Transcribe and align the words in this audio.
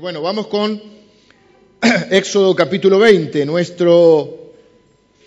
Bueno, 0.00 0.22
vamos 0.22 0.46
con 0.46 0.80
Éxodo 2.10 2.56
capítulo 2.56 2.98
20, 2.98 3.44
nuestro 3.44 4.54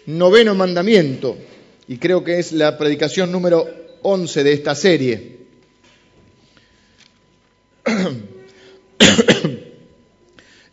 noveno 0.08 0.56
mandamiento, 0.56 1.38
y 1.88 1.98
creo 1.98 2.24
que 2.24 2.40
es 2.40 2.52
la 2.52 2.76
predicación 2.76 3.32
número 3.32 3.64
11 4.02 4.44
de 4.44 4.54
esta 4.54 4.74
serie. 4.74 5.38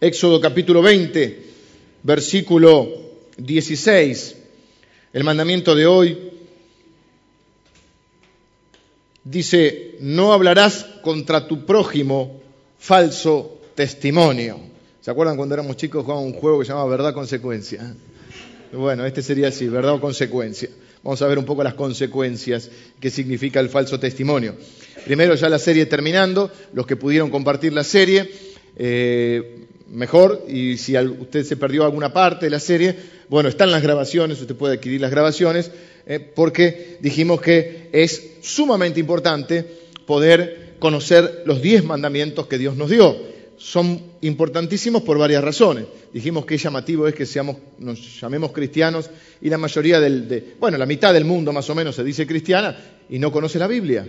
Éxodo 0.00 0.40
capítulo 0.40 0.80
20, 0.80 1.46
versículo 2.02 2.88
16, 3.36 4.36
el 5.12 5.22
mandamiento 5.22 5.74
de 5.74 5.84
hoy 5.84 6.30
dice, 9.22 9.96
no 10.00 10.32
hablarás 10.32 10.86
contra 11.02 11.46
tu 11.46 11.66
prójimo 11.66 12.40
falso 12.79 13.59
testimonio. 13.83 14.61
¿Se 15.01 15.11
acuerdan 15.11 15.37
cuando 15.37 15.57
éramos 15.57 15.77
chicos 15.77 16.04
jugábamos 16.04 16.32
un 16.32 16.39
juego 16.39 16.61
que 16.61 16.67
se 16.67 16.68
llamaba 16.68 16.89
verdad 16.89 17.13
consecuencia? 17.13 17.96
Bueno, 18.73 19.04
este 19.04 19.23
sería 19.23 19.49
así, 19.49 19.67
verdad 19.67 19.95
o 19.95 20.00
consecuencia. 20.00 20.68
Vamos 21.03 21.21
a 21.21 21.27
ver 21.27 21.36
un 21.36 21.45
poco 21.45 21.64
las 21.64 21.75
consecuencias 21.75 22.71
que 23.00 23.11
significa 23.11 23.59
el 23.59 23.68
falso 23.68 23.99
testimonio. 23.99 24.54
Primero 25.04 25.35
ya 25.35 25.49
la 25.49 25.59
serie 25.59 25.87
terminando, 25.87 26.49
los 26.75 26.87
que 26.87 26.95
pudieron 26.95 27.29
compartir 27.29 27.73
la 27.73 27.82
serie, 27.82 28.31
eh, 28.76 29.67
mejor, 29.90 30.45
y 30.46 30.76
si 30.76 30.96
usted 30.96 31.43
se 31.43 31.57
perdió 31.57 31.85
alguna 31.85 32.12
parte 32.12 32.47
de 32.47 32.51
la 32.51 32.61
serie, 32.61 32.95
bueno, 33.28 33.48
están 33.48 33.73
las 33.73 33.83
grabaciones, 33.83 34.41
usted 34.41 34.55
puede 34.55 34.75
adquirir 34.75 35.01
las 35.01 35.11
grabaciones, 35.11 35.73
eh, 36.06 36.20
porque 36.20 36.98
dijimos 37.01 37.41
que 37.41 37.89
es 37.91 38.34
sumamente 38.42 39.01
importante 39.01 39.67
poder 40.06 40.77
conocer 40.78 41.42
los 41.47 41.61
diez 41.61 41.83
mandamientos 41.83 42.47
que 42.47 42.59
Dios 42.59 42.77
nos 42.77 42.89
dio 42.89 43.31
son 43.56 44.00
importantísimos 44.20 45.02
por 45.02 45.19
varias 45.19 45.42
razones. 45.42 45.84
Dijimos 46.12 46.44
que 46.44 46.58
llamativo 46.58 47.06
es 47.06 47.14
que 47.14 47.27
seamos, 47.27 47.56
nos 47.78 48.20
llamemos 48.20 48.53
cristianos 48.53 49.09
y 49.41 49.48
la 49.48 49.59
mayoría 49.59 50.00
del, 50.00 50.28
de, 50.28 50.55
bueno, 50.59 50.78
la 50.78 50.86
mitad 50.86 51.12
del 51.12 51.25
mundo 51.25 51.53
más 51.53 51.69
o 51.70 51.75
menos 51.75 51.97
se 51.97 52.05
dice 52.05 52.27
cristiana 52.27 52.77
y 53.09 53.19
no 53.19 53.31
conoce 53.31 53.59
la 53.59 53.67
Biblia. 53.67 54.06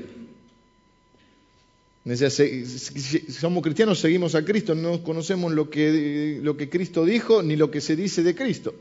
Si 2.06 3.32
somos 3.32 3.64
cristianos, 3.64 4.00
seguimos 4.00 4.36
a 4.36 4.44
Cristo, 4.44 4.76
no 4.76 5.02
conocemos 5.04 5.54
lo 5.54 5.70
que, 5.70 6.40
lo 6.42 6.58
que 6.58 6.70
Cristo 6.70 7.06
dijo 7.06 7.42
ni 7.42 7.56
lo 7.56 7.72
que 7.72 7.80
se 7.80 7.96
dice 7.96 8.24
de 8.24 8.36
Cristo. 8.36 8.74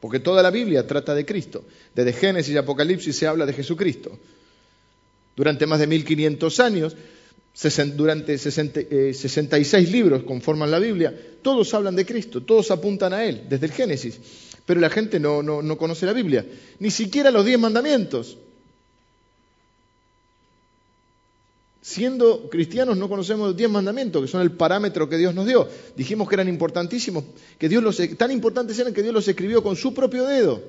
Porque 0.00 0.20
toda 0.20 0.42
la 0.42 0.50
Biblia 0.50 0.86
trata 0.86 1.14
de 1.14 1.24
Cristo. 1.24 1.64
Desde 1.94 2.12
Génesis 2.12 2.54
y 2.54 2.56
Apocalipsis 2.56 3.16
se 3.16 3.26
habla 3.26 3.46
de 3.46 3.52
Jesucristo. 3.52 4.16
Durante 5.34 5.66
más 5.66 5.80
de 5.80 5.86
1500 5.86 6.60
años 6.60 6.96
durante 7.94 8.38
66 8.38 9.72
eh, 9.72 9.90
libros 9.90 10.22
conforman 10.22 10.70
la 10.70 10.78
Biblia, 10.78 11.14
todos 11.42 11.72
hablan 11.74 11.96
de 11.96 12.06
Cristo, 12.06 12.42
todos 12.42 12.70
apuntan 12.70 13.12
a 13.12 13.24
Él, 13.24 13.46
desde 13.48 13.66
el 13.66 13.72
Génesis. 13.72 14.18
Pero 14.64 14.80
la 14.80 14.90
gente 14.90 15.18
no, 15.18 15.42
no 15.42 15.76
conoce 15.76 16.06
la 16.06 16.12
Biblia, 16.12 16.46
ni 16.78 16.90
siquiera 16.90 17.30
los 17.30 17.44
diez 17.44 17.58
mandamientos. 17.58 18.38
Siendo 21.82 22.48
cristianos 22.48 22.96
no 22.96 23.08
conocemos 23.08 23.48
los 23.48 23.56
diez 23.56 23.68
mandamientos, 23.68 24.22
que 24.22 24.28
son 24.28 24.40
el 24.40 24.52
parámetro 24.52 25.08
que 25.08 25.18
Dios 25.18 25.34
nos 25.34 25.46
dio. 25.46 25.68
Dijimos 25.96 26.28
que 26.28 26.36
eran 26.36 26.48
importantísimos, 26.48 27.24
que 27.58 27.68
Dios 27.68 27.82
los, 27.82 28.00
tan 28.16 28.30
importantes 28.30 28.78
eran 28.78 28.94
que 28.94 29.02
Dios 29.02 29.12
los 29.12 29.26
escribió 29.26 29.64
con 29.64 29.74
su 29.74 29.92
propio 29.92 30.24
dedo. 30.24 30.62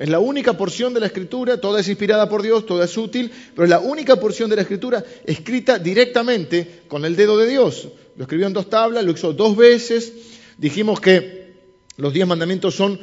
Es 0.00 0.08
la 0.08 0.18
única 0.18 0.54
porción 0.54 0.94
de 0.94 1.00
la 1.00 1.08
escritura, 1.08 1.60
toda 1.60 1.80
es 1.80 1.88
inspirada 1.88 2.26
por 2.26 2.40
Dios, 2.40 2.64
toda 2.64 2.86
es 2.86 2.96
útil, 2.96 3.30
pero 3.54 3.64
es 3.64 3.70
la 3.70 3.80
única 3.80 4.16
porción 4.16 4.48
de 4.48 4.56
la 4.56 4.62
escritura 4.62 5.04
escrita 5.26 5.78
directamente 5.78 6.84
con 6.88 7.04
el 7.04 7.14
dedo 7.14 7.36
de 7.36 7.46
Dios. 7.46 7.86
Lo 8.16 8.22
escribió 8.22 8.46
en 8.46 8.54
dos 8.54 8.70
tablas, 8.70 9.04
lo 9.04 9.12
hizo 9.12 9.34
dos 9.34 9.54
veces. 9.58 10.10
Dijimos 10.56 11.02
que 11.02 11.52
los 11.98 12.14
diez 12.14 12.26
mandamientos 12.26 12.74
son 12.74 12.98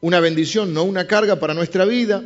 una 0.00 0.20
bendición, 0.20 0.72
no 0.72 0.84
una 0.84 1.06
carga 1.06 1.38
para 1.38 1.52
nuestra 1.52 1.84
vida. 1.84 2.24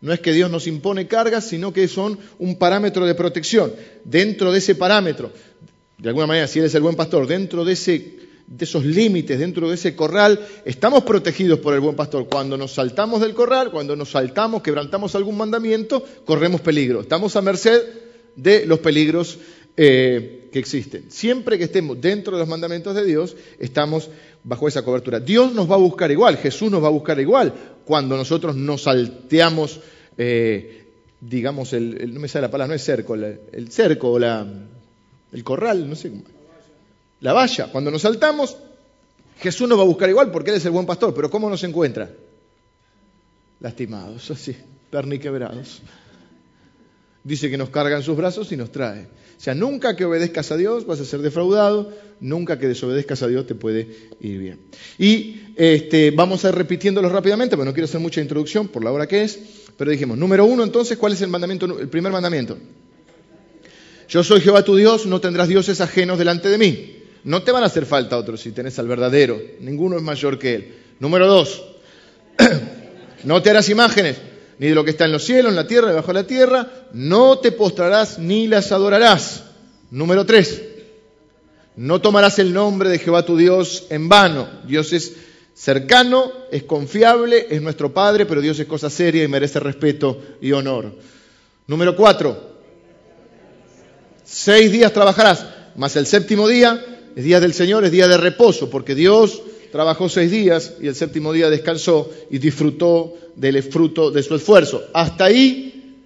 No 0.00 0.12
es 0.12 0.20
que 0.20 0.32
Dios 0.32 0.48
nos 0.48 0.68
impone 0.68 1.08
cargas, 1.08 1.48
sino 1.48 1.72
que 1.72 1.88
son 1.88 2.20
un 2.38 2.58
parámetro 2.60 3.04
de 3.04 3.16
protección. 3.16 3.72
Dentro 4.04 4.52
de 4.52 4.58
ese 4.58 4.76
parámetro, 4.76 5.32
de 5.98 6.08
alguna 6.08 6.28
manera, 6.28 6.46
si 6.46 6.60
eres 6.60 6.72
el 6.76 6.82
buen 6.82 6.94
pastor, 6.94 7.26
dentro 7.26 7.64
de 7.64 7.72
ese 7.72 8.25
de 8.46 8.64
esos 8.64 8.84
límites, 8.84 9.38
dentro 9.38 9.68
de 9.68 9.74
ese 9.74 9.96
corral, 9.96 10.46
estamos 10.64 11.02
protegidos 11.02 11.58
por 11.58 11.74
el 11.74 11.80
buen 11.80 11.96
pastor. 11.96 12.28
Cuando 12.28 12.56
nos 12.56 12.72
saltamos 12.72 13.20
del 13.20 13.34
corral, 13.34 13.70
cuando 13.70 13.96
nos 13.96 14.10
saltamos, 14.10 14.62
quebrantamos 14.62 15.14
algún 15.14 15.36
mandamiento, 15.36 16.04
corremos 16.24 16.60
peligro. 16.60 17.00
Estamos 17.00 17.34
a 17.34 17.42
merced 17.42 17.82
de 18.36 18.64
los 18.66 18.78
peligros 18.78 19.38
eh, 19.76 20.48
que 20.52 20.60
existen. 20.60 21.10
Siempre 21.10 21.58
que 21.58 21.64
estemos 21.64 22.00
dentro 22.00 22.36
de 22.36 22.40
los 22.40 22.48
mandamientos 22.48 22.94
de 22.94 23.04
Dios, 23.04 23.36
estamos 23.58 24.10
bajo 24.44 24.68
esa 24.68 24.82
cobertura. 24.82 25.18
Dios 25.18 25.52
nos 25.52 25.68
va 25.68 25.74
a 25.74 25.78
buscar 25.78 26.10
igual, 26.12 26.36
Jesús 26.36 26.70
nos 26.70 26.82
va 26.82 26.86
a 26.86 26.92
buscar 26.92 27.18
igual, 27.18 27.52
cuando 27.84 28.16
nosotros 28.16 28.54
nos 28.54 28.82
salteamos, 28.82 29.80
eh, 30.16 30.84
digamos, 31.20 31.72
el, 31.72 32.14
no 32.14 32.20
me 32.20 32.28
sale 32.28 32.42
la 32.46 32.50
palabra, 32.50 32.68
no 32.68 32.74
es 32.74 32.84
cerco, 32.84 33.14
el, 33.16 33.40
el 33.52 33.72
cerco 33.72 34.12
o 34.12 34.18
la, 34.20 34.46
el 35.32 35.44
corral, 35.44 35.88
no 35.88 35.96
sé 35.96 36.10
cómo 36.10 36.35
la 37.20 37.32
valla. 37.32 37.70
Cuando 37.70 37.90
nos 37.90 38.02
saltamos, 38.02 38.56
Jesús 39.40 39.68
nos 39.68 39.78
va 39.78 39.82
a 39.82 39.86
buscar 39.86 40.08
igual 40.08 40.30
porque 40.30 40.50
Él 40.50 40.56
es 40.56 40.64
el 40.64 40.72
buen 40.72 40.86
pastor, 40.86 41.14
pero 41.14 41.30
¿cómo 41.30 41.50
nos 41.50 41.62
encuentra? 41.64 42.10
Lastimados, 43.60 44.30
así, 44.30 44.56
perniquebrados. 44.90 45.82
Dice 47.24 47.50
que 47.50 47.58
nos 47.58 47.70
carga 47.70 47.96
en 47.96 48.02
sus 48.02 48.16
brazos 48.16 48.52
y 48.52 48.56
nos 48.56 48.70
trae. 48.70 49.08
O 49.36 49.40
sea, 49.40 49.54
nunca 49.54 49.96
que 49.96 50.04
obedezcas 50.04 50.50
a 50.52 50.56
Dios 50.56 50.86
vas 50.86 51.00
a 51.00 51.04
ser 51.04 51.20
defraudado, 51.20 51.92
nunca 52.20 52.58
que 52.58 52.68
desobedezcas 52.68 53.22
a 53.22 53.28
Dios 53.28 53.46
te 53.46 53.54
puede 53.54 53.88
ir 54.20 54.38
bien. 54.38 54.60
Y 54.98 55.40
este, 55.56 56.10
vamos 56.10 56.44
a 56.44 56.48
ir 56.48 56.54
repitiéndolo 56.54 57.08
rápidamente, 57.08 57.56
porque 57.56 57.68
no 57.68 57.74
quiero 57.74 57.84
hacer 57.84 58.00
mucha 58.00 58.20
introducción 58.20 58.68
por 58.68 58.82
la 58.82 58.92
hora 58.92 59.06
que 59.06 59.24
es, 59.24 59.38
pero 59.76 59.90
dijimos, 59.90 60.16
número 60.16 60.46
uno 60.46 60.64
entonces, 60.64 60.96
¿cuál 60.96 61.12
es 61.12 61.20
el 61.20 61.28
mandamiento, 61.28 61.78
el 61.78 61.88
primer 61.88 62.12
mandamiento? 62.12 62.56
Yo 64.08 64.22
soy 64.22 64.40
Jehová 64.40 64.64
tu 64.64 64.76
Dios, 64.76 65.04
no 65.06 65.20
tendrás 65.20 65.48
dioses 65.48 65.80
ajenos 65.80 66.18
delante 66.18 66.48
de 66.48 66.58
mí. 66.58 66.95
No 67.26 67.42
te 67.42 67.50
van 67.50 67.64
a 67.64 67.66
hacer 67.66 67.86
falta 67.86 68.16
otros 68.16 68.40
si 68.40 68.52
tenés 68.52 68.78
al 68.78 68.86
verdadero. 68.86 69.36
Ninguno 69.58 69.96
es 69.96 70.02
mayor 70.02 70.38
que 70.38 70.54
él. 70.54 70.74
Número 71.00 71.26
dos, 71.26 71.60
no 73.24 73.42
te 73.42 73.50
harás 73.50 73.68
imágenes, 73.68 74.18
ni 74.60 74.68
de 74.68 74.76
lo 74.76 74.84
que 74.84 74.92
está 74.92 75.06
en 75.06 75.12
los 75.12 75.24
cielos, 75.24 75.50
en 75.50 75.56
la 75.56 75.66
tierra, 75.66 75.88
debajo 75.88 76.06
de 76.06 76.22
la 76.22 76.26
tierra. 76.26 76.70
No 76.92 77.40
te 77.40 77.50
postrarás 77.50 78.20
ni 78.20 78.46
las 78.46 78.70
adorarás. 78.70 79.42
Número 79.90 80.24
tres, 80.24 80.62
no 81.74 82.00
tomarás 82.00 82.38
el 82.38 82.54
nombre 82.54 82.90
de 82.90 83.00
Jehová 83.00 83.24
tu 83.24 83.36
Dios 83.36 83.86
en 83.90 84.08
vano. 84.08 84.48
Dios 84.64 84.92
es 84.92 85.14
cercano, 85.52 86.30
es 86.52 86.62
confiable, 86.62 87.48
es 87.50 87.60
nuestro 87.60 87.92
Padre, 87.92 88.26
pero 88.26 88.40
Dios 88.40 88.60
es 88.60 88.68
cosa 88.68 88.88
seria 88.88 89.24
y 89.24 89.28
merece 89.28 89.58
respeto 89.58 90.22
y 90.40 90.52
honor. 90.52 90.92
Número 91.66 91.96
cuatro, 91.96 92.60
seis 94.22 94.70
días 94.70 94.92
trabajarás, 94.92 95.44
más 95.74 95.96
el 95.96 96.06
séptimo 96.06 96.46
día 96.46 96.92
es 97.16 97.24
día 97.24 97.40
del 97.40 97.54
Señor, 97.54 97.82
es 97.86 97.90
día 97.90 98.06
de 98.08 98.18
reposo, 98.18 98.68
porque 98.68 98.94
Dios 98.94 99.42
trabajó 99.72 100.06
seis 100.10 100.30
días 100.30 100.74
y 100.82 100.86
el 100.86 100.94
séptimo 100.94 101.32
día 101.32 101.48
descansó 101.48 102.10
y 102.30 102.36
disfrutó 102.36 103.14
del 103.34 103.62
fruto 103.62 104.10
de 104.10 104.22
su 104.22 104.34
esfuerzo. 104.34 104.84
Hasta 104.92 105.24
ahí 105.24 105.96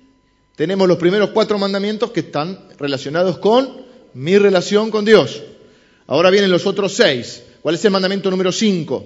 tenemos 0.54 0.86
los 0.86 0.98
primeros 0.98 1.30
cuatro 1.30 1.58
mandamientos 1.58 2.12
que 2.12 2.20
están 2.20 2.60
relacionados 2.78 3.38
con 3.38 3.82
mi 4.14 4.38
relación 4.38 4.92
con 4.92 5.04
Dios. 5.04 5.42
Ahora 6.06 6.30
vienen 6.30 6.50
los 6.50 6.64
otros 6.64 6.92
seis. 6.92 7.42
¿Cuál 7.60 7.74
es 7.74 7.84
el 7.84 7.90
mandamiento 7.90 8.30
número 8.30 8.52
cinco? 8.52 9.04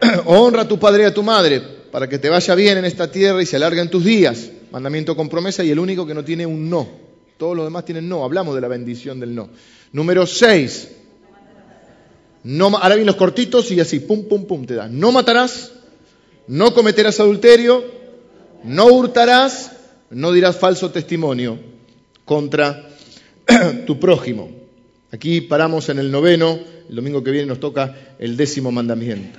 Honra 0.24 0.62
a 0.62 0.68
tu 0.68 0.78
padre 0.78 1.02
y 1.02 1.06
a 1.06 1.14
tu 1.14 1.22
madre 1.22 1.60
para 1.92 2.08
que 2.08 2.18
te 2.18 2.30
vaya 2.30 2.54
bien 2.54 2.78
en 2.78 2.86
esta 2.86 3.10
tierra 3.10 3.42
y 3.42 3.46
se 3.46 3.56
alarguen 3.56 3.90
tus 3.90 4.02
días. 4.02 4.50
Mandamiento 4.70 5.14
con 5.14 5.28
promesa 5.28 5.62
y 5.62 5.70
el 5.70 5.78
único 5.78 6.06
que 6.06 6.14
no 6.14 6.24
tiene 6.24 6.46
un 6.46 6.70
no. 6.70 6.88
Todos 7.36 7.54
los 7.54 7.66
demás 7.66 7.84
tienen 7.84 8.08
no. 8.08 8.24
Hablamos 8.24 8.54
de 8.54 8.62
la 8.62 8.68
bendición 8.68 9.20
del 9.20 9.34
no. 9.34 9.50
Número 9.92 10.26
6. 10.26 10.96
No, 12.44 12.66
ahora 12.68 12.94
vienen 12.94 13.06
los 13.06 13.16
cortitos 13.16 13.70
y 13.70 13.80
así, 13.80 14.00
pum, 14.00 14.24
pum, 14.28 14.46
pum, 14.46 14.64
te 14.64 14.74
da. 14.74 14.88
No 14.88 15.12
matarás, 15.12 15.72
no 16.46 16.72
cometerás 16.72 17.20
adulterio, 17.20 17.84
no 18.64 18.86
hurtarás, 18.86 19.72
no 20.10 20.32
dirás 20.32 20.56
falso 20.56 20.90
testimonio 20.90 21.58
contra 22.24 22.88
tu 23.86 23.98
prójimo. 23.98 24.50
Aquí 25.10 25.40
paramos 25.40 25.88
en 25.88 25.98
el 25.98 26.10
noveno, 26.10 26.58
el 26.88 26.94
domingo 26.94 27.24
que 27.24 27.30
viene 27.30 27.46
nos 27.46 27.60
toca 27.60 28.14
el 28.18 28.36
décimo 28.36 28.70
mandamiento. 28.70 29.38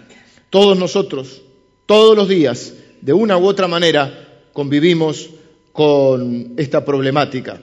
Todos 0.49 0.77
nosotros, 0.77 1.41
todos 1.85 2.15
los 2.15 2.27
días, 2.27 2.73
de 3.01 3.13
una 3.13 3.37
u 3.37 3.45
otra 3.45 3.67
manera, 3.67 4.43
convivimos 4.53 5.29
con 5.71 6.53
esta 6.57 6.83
problemática. 6.83 7.61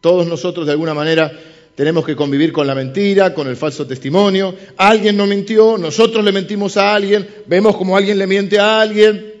Todos 0.00 0.26
nosotros, 0.26 0.66
de 0.66 0.72
alguna 0.72 0.94
manera, 0.94 1.32
tenemos 1.80 2.04
que 2.04 2.14
convivir 2.14 2.52
con 2.52 2.66
la 2.66 2.74
mentira, 2.74 3.32
con 3.32 3.48
el 3.48 3.56
falso 3.56 3.86
testimonio. 3.86 4.54
Alguien 4.76 5.16
no 5.16 5.26
mintió, 5.26 5.78
nosotros 5.78 6.22
le 6.22 6.30
mentimos 6.30 6.76
a 6.76 6.94
alguien, 6.94 7.26
vemos 7.46 7.74
como 7.74 7.96
alguien 7.96 8.18
le 8.18 8.26
miente 8.26 8.58
a 8.58 8.82
alguien, 8.82 9.32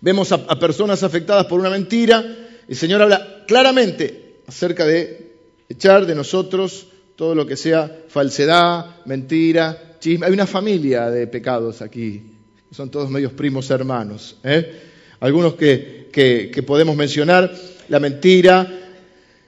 vemos 0.00 0.30
a, 0.30 0.56
personas 0.56 1.02
afectadas 1.02 1.46
por 1.46 1.58
una 1.58 1.68
mentira. 1.68 2.24
El 2.68 2.76
Señor 2.76 3.02
habla 3.02 3.42
claramente 3.48 4.36
acerca 4.46 4.86
de 4.86 5.32
echar 5.68 6.06
de 6.06 6.14
nosotros 6.14 6.86
todo 7.16 7.34
lo 7.34 7.44
que 7.44 7.56
sea 7.56 8.02
falsedad, 8.06 9.04
mentira, 9.06 9.96
chisme. 9.98 10.26
Hay 10.26 10.32
una 10.32 10.46
familia 10.46 11.10
de 11.10 11.26
pecados 11.26 11.82
aquí, 11.82 12.22
son 12.70 12.88
todos 12.88 13.10
medios 13.10 13.32
primos 13.32 13.68
hermanos. 13.68 14.36
¿eh? 14.44 14.80
Algunos 15.18 15.54
que, 15.54 16.08
que 16.12 16.62
podemos 16.62 16.94
mencionar, 16.94 17.52
la 17.88 17.98
mentira, 17.98 18.64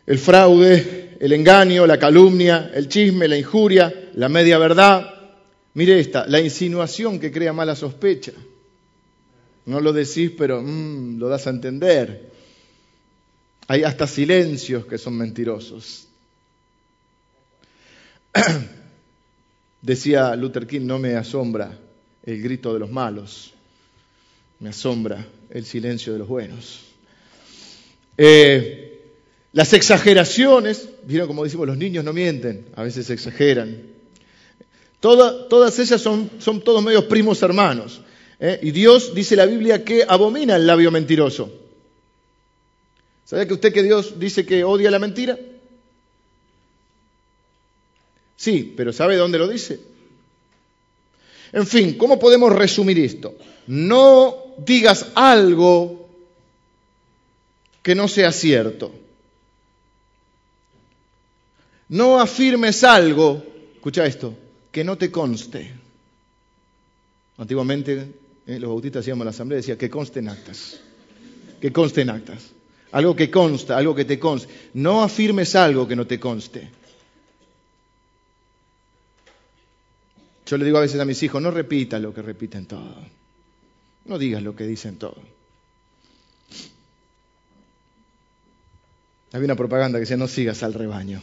el 0.08 0.18
fraude, 0.18 1.00
el 1.20 1.32
engaño, 1.34 1.87
la 1.87 1.99
calumnia, 1.99 2.70
el 2.75 2.88
chisme, 2.88 3.28
la 3.28 3.37
injuria, 3.37 4.11
la 4.14 4.31
media 4.31 4.56
verdad. 4.56 5.14
Mire 5.75 6.00
esta, 6.00 6.26
la 6.26 6.40
insinuación 6.40 7.20
que 7.20 7.31
crea 7.31 7.52
mala 7.52 7.76
sospecha. 7.76 8.32
No 9.67 9.81
lo 9.81 9.93
decís, 9.93 10.32
pero 10.37 10.62
mm, 10.62 11.19
lo 11.19 11.28
das 11.28 11.46
a 11.46 11.50
entender. 11.50 12.31
Hay 13.69 13.84
hasta 13.84 14.06
silencios 14.06 14.87
que 14.87 14.96
son 14.96 15.19
mentirosos. 15.19 16.08
Decía 19.82 20.34
Luther 20.37 20.66
King, 20.66 20.87
no 20.87 20.99
me 20.99 21.16
asombra 21.16 21.78
el 22.25 22.43
grito 22.43 22.73
de 22.73 22.81
los 22.81 22.90
malos, 22.90 23.52
me 24.58 24.70
asombra 24.70 25.26
el 25.50 25.66
silencio 25.66 26.14
de 26.14 26.19
los 26.19 26.28
buenos. 26.28 26.81
Eh, 28.16 28.89
las 29.52 29.73
exageraciones, 29.73 30.88
vieron 31.05 31.26
como 31.26 31.44
decimos, 31.44 31.67
los 31.67 31.76
niños 31.76 32.05
no 32.05 32.12
mienten, 32.12 32.67
a 32.76 32.85
veces 32.85 33.11
exageran. 33.11 33.82
todas 35.00 35.79
ellas 35.79 36.00
son, 36.00 36.31
todos 36.62 36.82
medios 36.82 37.05
primos 37.05 37.43
hermanos. 37.43 38.00
¿eh? 38.38 38.61
Y 38.62 38.70
Dios 38.70 39.14
dice 39.14 39.35
la 39.35 39.47
Biblia 39.47 39.85
que 39.85 40.05
abomina 40.06 40.56
el 40.56 40.67
labio 40.67 40.91
mentiroso. 40.91 41.52
¿Sabía 43.25 43.47
que 43.47 43.55
usted 43.55 43.73
que 43.73 43.82
Dios 43.82 44.19
dice 44.19 44.47
que 44.47 44.64
odia 44.64 44.91
la 44.91 44.99
mentira? 44.99 45.38
Sí, 48.37 48.73
pero 48.76 48.93
¿sabe 48.93 49.17
dónde 49.17 49.38
lo 49.38 49.49
dice? 49.49 49.81
En 51.52 51.67
fin, 51.67 51.99
¿cómo 51.99 52.19
podemos 52.19 52.52
resumir 52.52 52.99
esto? 52.99 53.35
No 53.67 54.55
digas 54.58 55.08
algo 55.14 56.08
que 57.82 57.94
no 57.94 58.06
sea 58.08 58.31
cierto. 58.32 58.93
No 61.90 62.20
afirmes 62.20 62.84
algo, 62.84 63.42
escucha 63.75 64.06
esto, 64.06 64.32
que 64.70 64.84
no 64.84 64.96
te 64.96 65.10
conste. 65.10 65.72
Antiguamente 67.37 68.14
eh, 68.46 68.60
los 68.60 68.70
bautistas 68.70 69.00
hacíamos 69.00 69.25
la 69.25 69.31
asamblea 69.31 69.56
decía 69.56 69.76
que 69.76 69.90
conste 69.90 70.20
en 70.20 70.28
actas. 70.28 70.81
Que 71.60 71.72
conste 71.72 72.02
en 72.02 72.10
actas. 72.10 72.50
Algo 72.92 73.16
que 73.16 73.28
consta, 73.28 73.76
algo 73.76 73.94
que 73.94 74.04
te 74.04 74.20
conste. 74.20 74.52
No 74.75 75.02
afirmes 75.02 75.56
algo 75.56 75.88
que 75.88 75.96
no 75.96 76.06
te 76.06 76.20
conste. 76.20 76.70
Yo 80.46 80.58
le 80.58 80.64
digo 80.64 80.78
a 80.78 80.82
veces 80.82 81.00
a 81.00 81.04
mis 81.04 81.20
hijos, 81.25 81.42
no 81.42 81.50
repitas 81.50 82.00
lo 82.00 82.14
que 82.14 82.22
repiten 82.22 82.66
todos. 82.66 83.04
No 84.04 84.16
digas 84.16 84.44
lo 84.44 84.54
que 84.54 84.64
dicen 84.64 84.96
todos. 84.96 85.19
Había 89.32 89.46
una 89.46 89.56
propaganda 89.56 89.98
que 89.98 90.02
decía, 90.02 90.16
no 90.16 90.28
sigas 90.28 90.62
al 90.62 90.75
rebaño. 90.75 91.20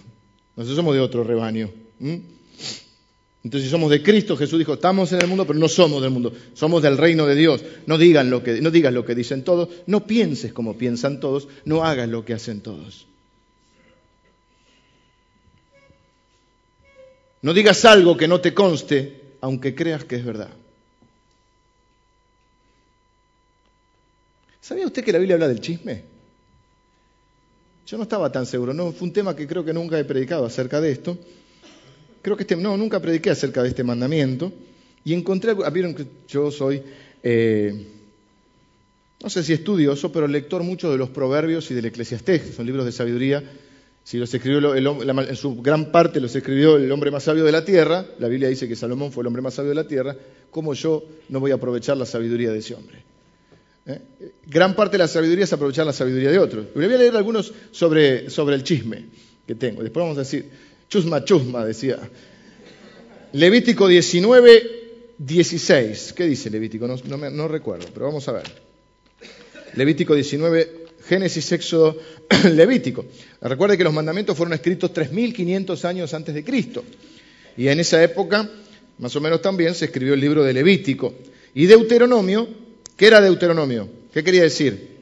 Nosotros 0.57 0.75
somos 0.75 0.95
de 0.95 1.01
otro 1.01 1.23
rebaño. 1.23 1.71
Entonces, 1.99 3.65
si 3.65 3.69
somos 3.69 3.91
de 3.91 4.01
Cristo, 4.01 4.35
Jesús 4.35 4.57
dijo, 4.57 4.73
estamos 4.73 5.11
en 5.13 5.21
el 5.21 5.27
mundo, 5.27 5.45
pero 5.45 5.59
no 5.59 5.69
somos 5.69 6.01
del 6.01 6.09
mundo, 6.09 6.33
somos 6.53 6.81
del 6.81 6.97
reino 6.97 7.27
de 7.27 7.35
Dios. 7.35 7.63
No, 7.85 7.97
digan 7.97 8.31
lo 8.31 8.43
que, 8.43 8.59
no 8.59 8.71
digas 8.71 8.91
lo 8.91 9.05
que 9.05 9.13
dicen 9.13 9.43
todos, 9.43 9.69
no 9.85 10.07
pienses 10.07 10.51
como 10.51 10.75
piensan 10.75 11.19
todos, 11.19 11.47
no 11.63 11.85
hagas 11.85 12.09
lo 12.09 12.25
que 12.25 12.33
hacen 12.33 12.61
todos. 12.61 13.05
No 17.43 17.53
digas 17.53 17.85
algo 17.85 18.17
que 18.17 18.27
no 18.27 18.41
te 18.41 18.55
conste, 18.55 19.35
aunque 19.41 19.75
creas 19.75 20.03
que 20.05 20.15
es 20.15 20.25
verdad. 20.25 20.49
¿Sabía 24.59 24.87
usted 24.87 25.03
que 25.03 25.13
la 25.13 25.19
Biblia 25.19 25.35
habla 25.35 25.47
del 25.47 25.61
chisme? 25.61 26.16
Yo 27.87 27.97
no 27.97 28.03
estaba 28.03 28.31
tan 28.31 28.45
seguro, 28.45 28.73
no, 28.73 28.91
fue 28.91 29.07
un 29.07 29.13
tema 29.13 29.35
que 29.35 29.47
creo 29.47 29.65
que 29.65 29.73
nunca 29.73 29.97
he 29.97 30.05
predicado 30.05 30.45
acerca 30.45 30.79
de 30.79 30.91
esto 30.91 31.17
creo 32.27 32.35
que 32.35 32.43
este, 32.43 32.57
no, 32.57 32.75
nunca 32.75 32.99
prediqué 32.99 33.29
acerca 33.29 33.63
de 33.63 33.69
este 33.69 33.85
mandamiento 33.85 34.51
y 35.05 35.13
encontré, 35.13 35.55
ah, 35.63 35.69
vieron 35.69 35.95
que 35.95 36.05
yo 36.27 36.51
soy, 36.51 36.83
eh, 37.23 37.87
no 39.23 39.29
sé 39.29 39.43
si 39.43 39.53
estudioso, 39.53 40.11
pero 40.11 40.27
lector 40.27 40.61
mucho 40.61 40.91
de 40.91 40.97
los 40.97 41.09
proverbios 41.09 41.71
y 41.71 41.73
del 41.73 41.85
eclesiastés, 41.85 42.53
son 42.53 42.65
libros 42.65 42.85
de 42.85 42.91
sabiduría. 42.91 43.41
Si 44.03 44.17
los 44.17 44.33
escribió 44.33 44.75
en 44.75 45.35
su 45.37 45.61
gran 45.61 45.91
parte 45.91 46.19
los 46.19 46.35
escribió 46.35 46.75
el 46.75 46.91
hombre 46.91 47.11
más 47.11 47.23
sabio 47.23 47.45
de 47.45 47.53
la 47.53 47.63
tierra, 47.63 48.05
la 48.19 48.27
Biblia 48.27 48.49
dice 48.49 48.67
que 48.67 48.75
Salomón 48.75 49.13
fue 49.13 49.21
el 49.21 49.27
hombre 49.27 49.41
más 49.41 49.53
sabio 49.53 49.69
de 49.69 49.75
la 49.75 49.87
tierra, 49.87 50.13
¿cómo 50.51 50.73
yo 50.73 51.05
no 51.29 51.39
voy 51.39 51.51
a 51.51 51.55
aprovechar 51.55 51.95
la 51.95 52.05
sabiduría 52.05 52.51
de 52.51 52.59
ese 52.59 52.75
hombre? 52.75 53.03
¿Eh? 53.87 54.01
Gran 54.45 54.75
parte 54.75 54.93
de 54.93 54.99
la 54.99 55.07
sabiduría 55.07 55.45
es 55.45 55.53
aprovechar 55.53 55.85
la 55.85 55.93
sabiduría 55.93 56.29
de 56.29 56.39
otros. 56.39 56.67
voy 56.75 56.85
a 56.85 56.87
leer 56.89 57.15
algunos 57.15 57.53
sobre, 57.71 58.29
sobre 58.29 58.55
el 58.55 58.63
chisme 58.63 59.05
que 59.45 59.55
tengo. 59.55 59.81
Después 59.81 60.03
vamos 60.03 60.17
a 60.17 60.21
decir, 60.21 60.49
Chusma, 60.89 61.23
chusma, 61.25 61.65
decía. 61.65 61.99
Levítico 63.33 63.87
19, 63.87 65.15
16. 65.17 66.13
¿Qué 66.13 66.25
dice 66.25 66.49
Levítico? 66.49 66.87
No, 66.87 67.47
recuerdo, 67.47 67.87
pero 67.93 68.05
vamos 68.05 68.27
a 68.29 68.31
ver. 68.31 68.43
Levítico 69.75 70.15
19, 70.15 70.85
Génesis, 71.07 71.51
Éxodo, 71.51 71.97
Levítico. 72.53 73.05
Recuerde 73.41 73.77
que 73.77 73.83
los 73.83 73.93
mandamientos 73.93 74.37
fueron 74.37 74.53
escritos 74.53 74.93
3.500 74.93 75.83
años 75.83 76.13
antes 76.13 76.33
de 76.33 76.43
Cristo. 76.43 76.85
Y 77.57 77.67
en 77.67 77.81
esa 77.81 78.01
época, 78.01 78.49
más 78.99 79.13
o 79.15 79.19
menos 79.21 79.41
también, 79.41 79.75
se 79.75 79.85
escribió 79.85 80.13
el 80.13 80.21
libro 80.21 80.43
de 80.43 80.53
Levítico. 80.53 81.15
Y 81.53 81.65
Deuteronomio, 81.65 82.47
¿qué 82.97 83.07
era 83.07 83.21
Deuteronomio? 83.21 83.87
¿Qué 84.13 84.23
quería 84.23 84.43
decir? 84.43 84.97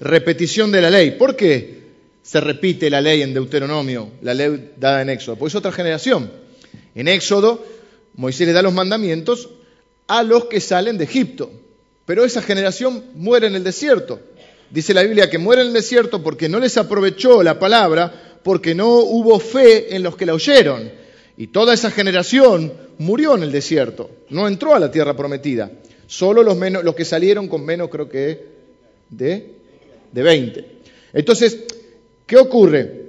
Repetición 0.00 0.72
de 0.72 0.80
la 0.80 0.88
ley. 0.88 1.10
¿Por 1.10 1.36
qué? 1.36 1.76
se 2.26 2.40
repite 2.40 2.90
la 2.90 3.00
ley 3.00 3.22
en 3.22 3.32
Deuteronomio, 3.32 4.10
la 4.22 4.34
ley 4.34 4.72
dada 4.76 5.00
en 5.00 5.10
Éxodo, 5.10 5.36
pues 5.36 5.52
es 5.52 5.56
otra 5.56 5.70
generación. 5.70 6.28
En 6.96 7.06
Éxodo, 7.06 7.64
Moisés 8.14 8.48
le 8.48 8.52
da 8.52 8.62
los 8.62 8.74
mandamientos 8.74 9.48
a 10.08 10.24
los 10.24 10.46
que 10.46 10.60
salen 10.60 10.98
de 10.98 11.04
Egipto, 11.04 11.52
pero 12.04 12.24
esa 12.24 12.42
generación 12.42 13.04
muere 13.14 13.46
en 13.46 13.54
el 13.54 13.62
desierto. 13.62 14.18
Dice 14.70 14.92
la 14.92 15.04
Biblia 15.04 15.30
que 15.30 15.38
muere 15.38 15.62
en 15.62 15.68
el 15.68 15.74
desierto 15.74 16.20
porque 16.20 16.48
no 16.48 16.58
les 16.58 16.76
aprovechó 16.76 17.44
la 17.44 17.60
palabra, 17.60 18.40
porque 18.42 18.74
no 18.74 18.88
hubo 18.88 19.38
fe 19.38 19.94
en 19.94 20.02
los 20.02 20.16
que 20.16 20.26
la 20.26 20.34
oyeron. 20.34 20.90
Y 21.36 21.46
toda 21.48 21.74
esa 21.74 21.92
generación 21.92 22.72
murió 22.98 23.36
en 23.36 23.44
el 23.44 23.52
desierto, 23.52 24.10
no 24.30 24.48
entró 24.48 24.74
a 24.74 24.80
la 24.80 24.90
tierra 24.90 25.16
prometida. 25.16 25.70
Solo 26.06 26.42
los, 26.42 26.56
menos, 26.56 26.84
los 26.84 26.94
que 26.94 27.04
salieron 27.04 27.48
con 27.48 27.64
menos, 27.64 27.88
creo 27.90 28.08
que, 28.08 28.46
de, 29.10 29.50
de 30.12 30.22
20. 30.22 30.66
Entonces, 31.12 31.58
¿Qué 32.26 32.36
ocurre? 32.36 33.06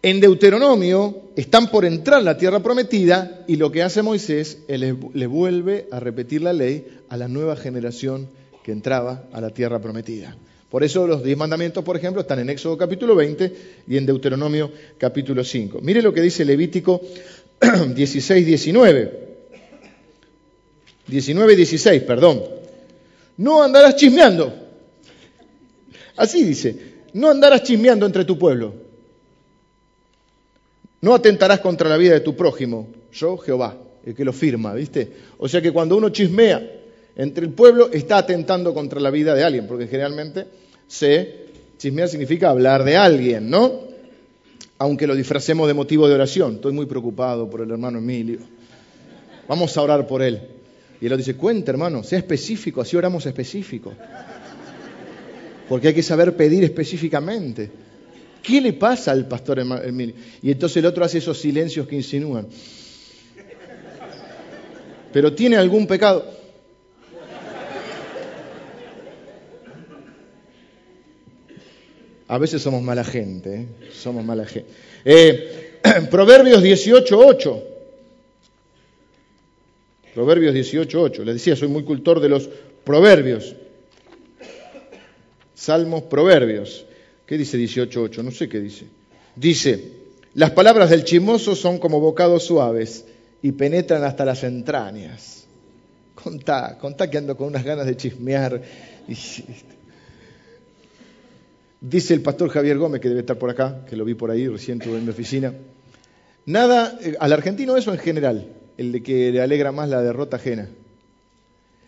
En 0.00 0.20
Deuteronomio 0.20 1.22
están 1.34 1.72
por 1.72 1.84
entrar 1.84 2.22
la 2.22 2.38
tierra 2.38 2.60
prometida 2.60 3.44
y 3.48 3.56
lo 3.56 3.72
que 3.72 3.82
hace 3.82 4.00
Moisés 4.02 4.58
es 4.68 4.80
le, 4.80 4.92
vuelve 5.26 5.88
a 5.90 5.98
repetir 5.98 6.42
la 6.42 6.52
ley 6.52 6.86
a 7.08 7.16
la 7.16 7.26
nueva 7.26 7.56
generación 7.56 8.28
que 8.62 8.70
entraba 8.70 9.24
a 9.32 9.40
la 9.40 9.50
tierra 9.50 9.80
prometida. 9.80 10.36
Por 10.70 10.84
eso 10.84 11.08
los 11.08 11.24
diez 11.24 11.36
mandamientos, 11.36 11.82
por 11.82 11.96
ejemplo, 11.96 12.20
están 12.20 12.38
en 12.38 12.50
Éxodo 12.50 12.78
capítulo 12.78 13.16
20 13.16 13.52
y 13.88 13.96
en 13.96 14.06
Deuteronomio 14.06 14.70
capítulo 14.98 15.42
5. 15.42 15.80
Mire 15.82 16.00
lo 16.02 16.12
que 16.12 16.20
dice 16.20 16.44
Levítico 16.44 17.00
16, 17.92 18.46
19. 18.46 19.25
19, 21.06 21.56
16, 21.56 22.02
perdón. 22.02 22.42
No 23.38 23.62
andarás 23.62 23.96
chismeando. 23.96 24.52
Así 26.16 26.42
dice, 26.42 26.76
no 27.12 27.30
andarás 27.30 27.62
chismeando 27.62 28.06
entre 28.06 28.24
tu 28.24 28.38
pueblo. 28.38 28.74
No 31.00 31.14
atentarás 31.14 31.60
contra 31.60 31.88
la 31.88 31.96
vida 31.96 32.14
de 32.14 32.20
tu 32.20 32.34
prójimo. 32.34 32.88
Yo, 33.12 33.36
Jehová, 33.36 33.76
el 34.04 34.14
que 34.14 34.24
lo 34.24 34.32
firma, 34.32 34.72
¿viste? 34.74 35.10
O 35.38 35.48
sea 35.48 35.60
que 35.60 35.72
cuando 35.72 35.96
uno 35.96 36.08
chismea 36.08 36.72
entre 37.16 37.44
el 37.46 37.52
pueblo, 37.52 37.90
está 37.92 38.18
atentando 38.18 38.74
contra 38.74 39.00
la 39.00 39.10
vida 39.10 39.34
de 39.34 39.44
alguien, 39.44 39.66
porque 39.66 39.86
generalmente 39.86 40.46
se 40.86 41.46
chismear 41.78 42.08
significa 42.08 42.50
hablar 42.50 42.84
de 42.84 42.96
alguien, 42.96 43.48
¿no? 43.48 43.86
Aunque 44.78 45.06
lo 45.06 45.14
disfracemos 45.14 45.66
de 45.68 45.74
motivo 45.74 46.08
de 46.08 46.14
oración. 46.14 46.56
Estoy 46.56 46.72
muy 46.72 46.86
preocupado 46.86 47.48
por 47.48 47.62
el 47.62 47.70
hermano 47.70 47.98
Emilio. 47.98 48.40
Vamos 49.48 49.76
a 49.76 49.82
orar 49.82 50.06
por 50.06 50.22
él. 50.22 50.55
Y 51.00 51.06
él 51.06 51.16
dice, 51.16 51.34
cuenta 51.34 51.70
hermano, 51.70 52.02
sea 52.02 52.18
específico, 52.18 52.80
así 52.80 52.96
oramos 52.96 53.26
específico 53.26 53.92
porque 55.68 55.88
hay 55.88 55.94
que 55.94 56.02
saber 56.02 56.36
pedir 56.36 56.64
específicamente. 56.64 57.70
¿Qué 58.42 58.60
le 58.60 58.72
pasa 58.74 59.10
al 59.10 59.26
pastor 59.26 59.58
Emilio? 59.58 60.14
Y 60.42 60.52
entonces 60.52 60.76
el 60.78 60.86
otro 60.86 61.04
hace 61.04 61.18
esos 61.18 61.38
silencios 61.38 61.86
que 61.88 61.96
insinúan. 61.96 62.46
Pero 65.12 65.32
tiene 65.32 65.56
algún 65.56 65.86
pecado. 65.86 66.34
A 72.28 72.38
veces 72.38 72.60
somos 72.60 72.82
mala 72.82 73.04
gente, 73.04 73.54
¿eh? 73.54 73.66
somos 73.92 74.24
mala 74.24 74.44
gente. 74.46 74.68
Eh, 75.04 75.80
Proverbios 76.10 76.62
18.8. 76.62 77.75
Proverbios 80.16 80.54
18.8. 80.54 81.24
Les 81.24 81.34
decía, 81.34 81.54
soy 81.56 81.68
muy 81.68 81.84
cultor 81.84 82.20
de 82.20 82.30
los 82.30 82.48
proverbios. 82.84 83.54
Salmos, 85.54 86.04
proverbios. 86.04 86.86
¿Qué 87.26 87.36
dice 87.36 87.58
18.8? 87.58 88.24
No 88.24 88.30
sé 88.30 88.48
qué 88.48 88.58
dice. 88.58 88.86
Dice, 89.34 89.92
las 90.32 90.52
palabras 90.52 90.88
del 90.88 91.04
chismoso 91.04 91.54
son 91.54 91.76
como 91.76 92.00
bocados 92.00 92.44
suaves 92.44 93.04
y 93.42 93.52
penetran 93.52 94.04
hasta 94.04 94.24
las 94.24 94.42
entrañas. 94.42 95.44
Contá, 96.14 96.78
contá 96.78 97.10
que 97.10 97.18
ando 97.18 97.36
con 97.36 97.48
unas 97.48 97.62
ganas 97.62 97.84
de 97.84 97.98
chismear. 97.98 98.62
Dice 101.78 102.14
el 102.14 102.22
pastor 102.22 102.48
Javier 102.48 102.78
Gómez, 102.78 103.02
que 103.02 103.10
debe 103.10 103.20
estar 103.20 103.36
por 103.36 103.50
acá, 103.50 103.84
que 103.86 103.96
lo 103.96 104.06
vi 104.06 104.14
por 104.14 104.30
ahí, 104.30 104.48
recién 104.48 104.80
en 104.80 105.04
mi 105.04 105.10
oficina. 105.10 105.52
Nada, 106.46 106.98
eh, 107.02 107.16
al 107.20 107.34
argentino 107.34 107.76
eso 107.76 107.92
en 107.92 107.98
general, 107.98 108.55
el 108.76 108.92
de 108.92 109.02
que 109.02 109.32
le 109.32 109.40
alegra 109.40 109.72
más 109.72 109.88
la 109.88 110.02
derrota 110.02 110.36
ajena. 110.36 110.68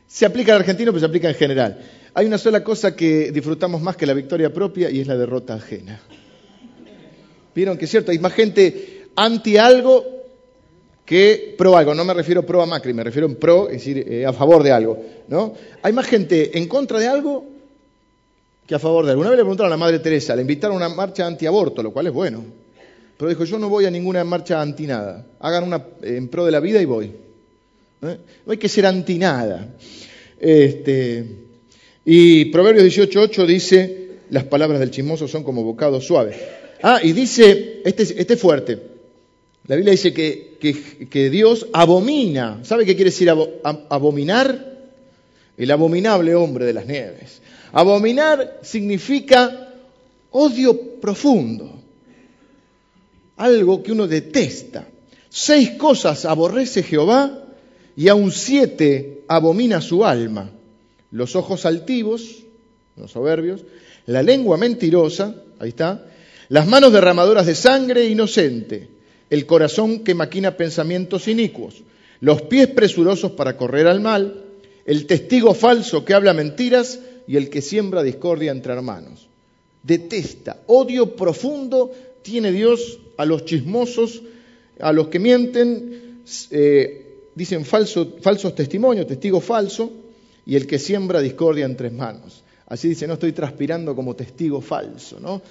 Se 0.06 0.24
aplica 0.24 0.52
al 0.54 0.60
argentino, 0.60 0.90
pero 0.90 1.00
se 1.00 1.06
aplica 1.06 1.28
en 1.28 1.34
general. 1.34 1.78
Hay 2.14 2.26
una 2.26 2.38
sola 2.38 2.64
cosa 2.64 2.96
que 2.96 3.30
disfrutamos 3.30 3.82
más 3.82 3.96
que 3.96 4.06
la 4.06 4.14
victoria 4.14 4.52
propia 4.52 4.90
y 4.90 5.00
es 5.00 5.06
la 5.06 5.16
derrota 5.16 5.54
ajena. 5.54 6.00
Vieron 7.54 7.76
que 7.76 7.84
es 7.84 7.90
cierto, 7.90 8.10
hay 8.10 8.18
más 8.18 8.32
gente 8.32 9.08
anti 9.16 9.56
algo 9.56 10.04
que 11.04 11.54
pro 11.56 11.76
algo. 11.76 11.94
No 11.94 12.04
me 12.04 12.14
refiero 12.14 12.44
pro 12.44 12.62
a 12.62 12.66
Macri, 12.66 12.94
me 12.94 13.04
refiero 13.04 13.26
en 13.26 13.36
pro, 13.36 13.68
es 13.68 13.78
decir, 13.78 14.04
eh, 14.08 14.26
a 14.26 14.32
favor 14.32 14.62
de 14.62 14.72
algo. 14.72 15.02
¿no? 15.28 15.54
Hay 15.82 15.92
más 15.92 16.06
gente 16.06 16.56
en 16.58 16.68
contra 16.68 16.98
de 16.98 17.08
algo 17.08 17.46
que 18.66 18.74
a 18.74 18.78
favor 18.78 19.04
de 19.04 19.12
algo. 19.12 19.22
Una 19.22 19.30
vez 19.30 19.38
le 19.38 19.44
preguntaron 19.44 19.72
a 19.72 19.76
la 19.76 19.78
Madre 19.78 19.98
Teresa, 19.98 20.36
le 20.36 20.42
invitaron 20.42 20.82
a 20.82 20.86
una 20.86 20.94
marcha 20.94 21.26
anti-aborto, 21.26 21.82
lo 21.82 21.92
cual 21.92 22.06
es 22.06 22.12
bueno. 22.12 22.44
Pero 23.18 23.30
dijo, 23.30 23.44
yo 23.44 23.58
no 23.58 23.68
voy 23.68 23.84
a 23.84 23.90
ninguna 23.90 24.22
marcha 24.22 24.62
anti 24.62 24.86
nada. 24.86 25.26
Hagan 25.40 25.64
una 25.64 25.84
en 26.02 26.28
pro 26.28 26.46
de 26.46 26.52
la 26.52 26.60
vida 26.60 26.80
y 26.80 26.84
voy. 26.84 27.06
¿Eh? 27.06 28.18
No 28.46 28.52
hay 28.52 28.58
que 28.58 28.68
ser 28.68 28.86
anti 28.86 29.18
nada. 29.18 29.74
Este, 30.38 31.24
y 32.04 32.44
Proverbios 32.46 32.86
18.8 32.86 33.44
dice, 33.44 34.08
las 34.30 34.44
palabras 34.44 34.78
del 34.78 34.92
chismoso 34.92 35.26
son 35.26 35.42
como 35.42 35.64
bocados 35.64 36.06
suaves. 36.06 36.36
Ah, 36.80 37.00
y 37.02 37.12
dice, 37.12 37.82
este, 37.84 38.04
este 38.04 38.34
es 38.34 38.40
fuerte. 38.40 38.78
La 39.66 39.74
Biblia 39.74 39.90
dice 39.90 40.12
que, 40.12 40.56
que, 41.10 41.28
Dios 41.28 41.66
abomina. 41.72 42.60
¿Sabe 42.62 42.86
qué 42.86 42.94
quiere 42.94 43.10
decir 43.10 43.28
abominar? 43.28 44.78
El 45.56 45.70
abominable 45.72 46.36
hombre 46.36 46.66
de 46.66 46.72
las 46.72 46.86
nieves. 46.86 47.42
Abominar 47.72 48.60
significa 48.62 49.74
odio 50.30 51.00
profundo 51.00 51.77
algo 53.38 53.82
que 53.82 53.92
uno 53.92 54.06
detesta. 54.06 54.86
Seis 55.30 55.70
cosas 55.72 56.24
aborrece 56.24 56.82
Jehová 56.82 57.44
y 57.96 58.08
aun 58.08 58.30
siete 58.30 59.22
abomina 59.28 59.80
su 59.80 60.04
alma. 60.04 60.50
Los 61.10 61.36
ojos 61.36 61.64
altivos, 61.64 62.44
los 62.96 63.12
soberbios, 63.12 63.62
la 64.06 64.22
lengua 64.22 64.56
mentirosa, 64.56 65.34
ahí 65.58 65.70
está, 65.70 66.06
las 66.48 66.66
manos 66.66 66.92
derramadoras 66.92 67.46
de 67.46 67.54
sangre 67.54 68.06
inocente, 68.06 68.88
el 69.30 69.46
corazón 69.46 70.00
que 70.00 70.14
maquina 70.14 70.56
pensamientos 70.56 71.28
inicuos, 71.28 71.82
los 72.20 72.42
pies 72.42 72.68
presurosos 72.68 73.32
para 73.32 73.56
correr 73.56 73.86
al 73.86 74.00
mal, 74.00 74.44
el 74.86 75.06
testigo 75.06 75.54
falso 75.54 76.04
que 76.04 76.14
habla 76.14 76.32
mentiras 76.32 77.00
y 77.26 77.36
el 77.36 77.50
que 77.50 77.60
siembra 77.60 78.02
discordia 78.02 78.50
entre 78.50 78.72
hermanos. 78.72 79.28
Detesta, 79.82 80.62
odio 80.66 81.14
profundo 81.14 81.92
tiene 82.22 82.52
Dios 82.52 82.98
a 83.16 83.24
los 83.24 83.44
chismosos, 83.44 84.22
a 84.80 84.92
los 84.92 85.08
que 85.08 85.18
mienten, 85.18 86.22
eh, 86.50 87.28
dicen 87.34 87.64
falsos 87.64 88.54
testimonios, 88.54 89.06
testigo 89.06 89.40
falso, 89.40 89.92
y 90.46 90.56
el 90.56 90.66
que 90.66 90.78
siembra 90.78 91.20
discordia 91.20 91.66
entre 91.66 91.90
manos. 91.90 92.42
Así 92.66 92.88
dice, 92.88 93.06
no 93.06 93.14
estoy 93.14 93.32
transpirando 93.32 93.94
como 93.94 94.14
testigo 94.14 94.60
falso, 94.60 95.20
¿no? 95.20 95.42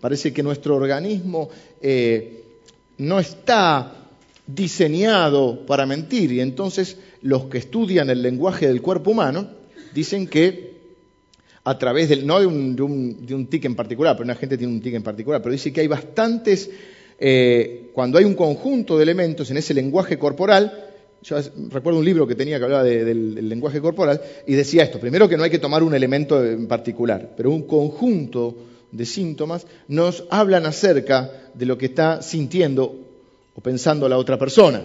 Parece 0.00 0.32
que 0.32 0.42
nuestro 0.42 0.74
organismo 0.76 1.48
eh, 1.80 2.44
no 2.98 3.20
está 3.20 4.08
diseñado 4.46 5.64
para 5.64 5.86
mentir 5.86 6.32
y 6.32 6.40
entonces 6.40 6.96
los 7.22 7.44
que 7.44 7.58
estudian 7.58 8.10
el 8.10 8.20
lenguaje 8.20 8.66
del 8.66 8.82
cuerpo 8.82 9.12
humano 9.12 9.48
dicen 9.94 10.26
que 10.26 10.71
a 11.64 11.78
través 11.78 12.08
del, 12.08 12.26
no 12.26 12.40
de 12.40 12.46
un, 12.46 12.74
de 12.74 13.34
un 13.34 13.46
tic 13.46 13.64
en 13.64 13.76
particular, 13.76 14.16
pero 14.16 14.24
una 14.24 14.34
gente 14.34 14.58
tiene 14.58 14.72
un 14.72 14.80
tic 14.80 14.94
en 14.94 15.02
particular, 15.02 15.40
pero 15.40 15.52
dice 15.52 15.72
que 15.72 15.80
hay 15.80 15.86
bastantes 15.86 16.70
eh, 17.24 17.90
cuando 17.92 18.18
hay 18.18 18.24
un 18.24 18.34
conjunto 18.34 18.96
de 18.96 19.04
elementos 19.04 19.48
en 19.50 19.56
ese 19.56 19.74
lenguaje 19.74 20.18
corporal, 20.18 20.88
yo 21.22 21.36
recuerdo 21.70 22.00
un 22.00 22.04
libro 22.04 22.26
que 22.26 22.34
tenía 22.34 22.58
que 22.58 22.64
hablaba 22.64 22.82
del, 22.82 23.48
lenguaje 23.48 23.80
corporal 23.80 24.20
y 24.44 24.54
decía 24.54 24.82
esto, 24.82 24.98
primero 24.98 25.28
que 25.28 25.36
no 25.36 25.44
hay 25.44 25.50
que 25.50 25.60
tomar 25.60 25.84
un 25.84 25.94
elemento 25.94 26.44
en 26.44 26.66
particular, 26.66 27.30
pero 27.36 27.50
un 27.50 27.62
conjunto 27.62 28.56
de 28.90 29.06
síntomas 29.06 29.68
nos 29.86 30.24
hablan 30.30 30.66
acerca 30.66 31.30
de 31.54 31.64
lo 31.64 31.78
que 31.78 31.86
está 31.86 32.22
sintiendo 32.22 32.92
o 33.54 33.60
pensando 33.60 34.08
la 34.08 34.18
otra 34.18 34.36
persona. 34.36 34.82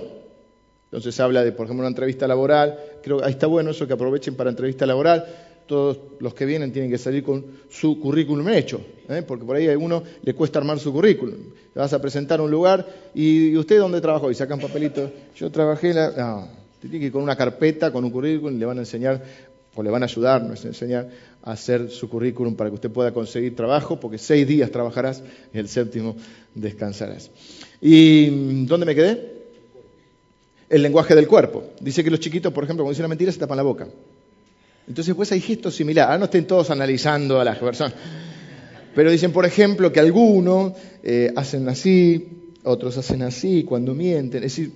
Entonces 0.91 1.19
habla 1.19 1.43
de, 1.43 1.51
por 1.53 1.65
ejemplo, 1.65 1.81
una 1.81 1.89
entrevista 1.89 2.27
laboral, 2.27 2.77
creo 3.01 3.17
que 3.17 3.25
ahí 3.25 3.31
está 3.31 3.47
bueno 3.47 3.71
eso 3.71 3.87
que 3.87 3.93
aprovechen 3.93 4.35
para 4.35 4.51
entrevista 4.51 4.85
laboral, 4.85 5.25
todos 5.67 5.99
los 6.19 6.33
que 6.33 6.45
vienen 6.45 6.71
tienen 6.71 6.89
que 6.89 6.97
salir 6.97 7.23
con 7.23 7.45
su 7.69 7.99
currículum 7.99 8.47
hecho, 8.49 8.81
¿eh? 9.09 9.23
porque 9.27 9.45
por 9.45 9.55
ahí 9.55 9.69
a 9.69 9.77
uno 9.77 10.01
le 10.23 10.33
cuesta 10.33 10.59
armar 10.59 10.79
su 10.79 10.91
currículum. 10.91 11.35
Te 11.73 11.79
vas 11.79 11.93
a 11.93 12.01
presentar 12.01 12.41
un 12.41 12.49
lugar 12.49 12.87
y, 13.13 13.55
¿usted 13.55 13.77
dónde 13.77 14.01
trabajó? 14.01 14.31
Y 14.31 14.35
sacan 14.35 14.59
papelitos. 14.59 15.11
Yo 15.35 15.51
trabajé 15.51 15.93
la... 15.93 16.49
Tiene 16.79 16.99
que 16.99 17.05
ir 17.05 17.11
con 17.11 17.23
una 17.23 17.35
carpeta, 17.35 17.91
con 17.91 18.05
un 18.05 18.11
currículum, 18.11 18.55
y 18.55 18.59
le 18.59 18.65
van 18.65 18.77
a 18.77 18.81
enseñar, 18.81 19.23
o 19.75 19.83
le 19.83 19.89
van 19.89 20.03
a 20.03 20.05
ayudar, 20.05 20.43
no 20.43 20.53
es 20.53 20.63
enseñar, 20.63 21.09
a 21.43 21.51
hacer 21.51 21.89
su 21.89 22.07
currículum 22.07 22.55
para 22.55 22.69
que 22.69 22.75
usted 22.75 22.91
pueda 22.91 23.11
conseguir 23.11 23.55
trabajo, 23.55 23.99
porque 23.99 24.17
seis 24.17 24.47
días 24.47 24.71
trabajarás 24.71 25.23
y 25.53 25.57
el 25.57 25.67
séptimo 25.67 26.15
descansarás. 26.53 27.31
¿Y 27.81 28.65
dónde 28.65 28.85
me 28.85 28.95
quedé? 28.95 29.37
El 30.69 30.81
lenguaje 30.83 31.15
del 31.15 31.27
cuerpo. 31.27 31.63
Dice 31.79 32.03
que 32.03 32.11
los 32.11 32.19
chiquitos, 32.19 32.53
por 32.53 32.63
ejemplo, 32.63 32.83
cuando 32.83 32.93
dicen 32.93 33.05
una 33.05 33.09
mentira, 33.09 33.31
se 33.31 33.39
tapan 33.39 33.57
la 33.57 33.63
boca. 33.63 33.87
Entonces, 34.87 35.13
pues 35.15 35.31
hay 35.31 35.41
gestos 35.41 35.75
similares. 35.75 36.07
Ahora 36.07 36.19
no 36.19 36.25
estén 36.25 36.45
todos 36.45 36.69
analizando 36.71 37.39
a 37.39 37.43
las 37.43 37.57
personas. 37.57 37.93
Pero 38.95 39.11
dicen, 39.11 39.31
por 39.31 39.45
ejemplo, 39.45 39.91
que 39.91 39.99
algunos 39.99 40.73
eh, 41.03 41.31
hacen 41.35 41.67
así, 41.69 42.53
otros 42.63 42.97
hacen 42.97 43.21
así 43.21 43.63
cuando 43.63 43.93
mienten. 43.93 44.43
Es 44.43 44.55
decir, 44.55 44.71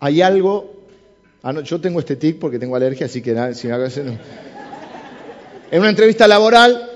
hay 0.00 0.22
algo. 0.22 0.74
Ah, 1.42 1.60
yo 1.60 1.80
tengo 1.80 1.98
este 2.00 2.16
tic 2.16 2.38
porque 2.38 2.58
tengo 2.58 2.76
alergia, 2.76 3.06
así 3.06 3.20
que 3.20 3.32
nada, 3.32 3.54
si 3.54 3.68
hago 3.68 3.84
eso, 3.84 4.02
no. 4.04 4.16
En 5.70 5.80
una 5.80 5.90
entrevista 5.90 6.26
laboral, 6.26 6.90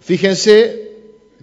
fíjense 0.00 0.88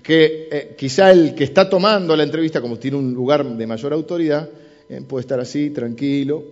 que 0.03 0.49
eh, 0.51 0.75
quizá 0.77 1.11
el 1.11 1.33
que 1.35 1.45
está 1.45 1.69
tomando 1.69 2.15
la 2.15 2.23
entrevista, 2.23 2.59
como 2.59 2.77
tiene 2.77 2.97
un 2.97 3.13
lugar 3.13 3.45
de 3.45 3.65
mayor 3.65 3.93
autoridad, 3.93 4.49
eh, 4.89 5.01
puede 5.07 5.21
estar 5.21 5.39
así, 5.39 5.69
tranquilo, 5.69 6.43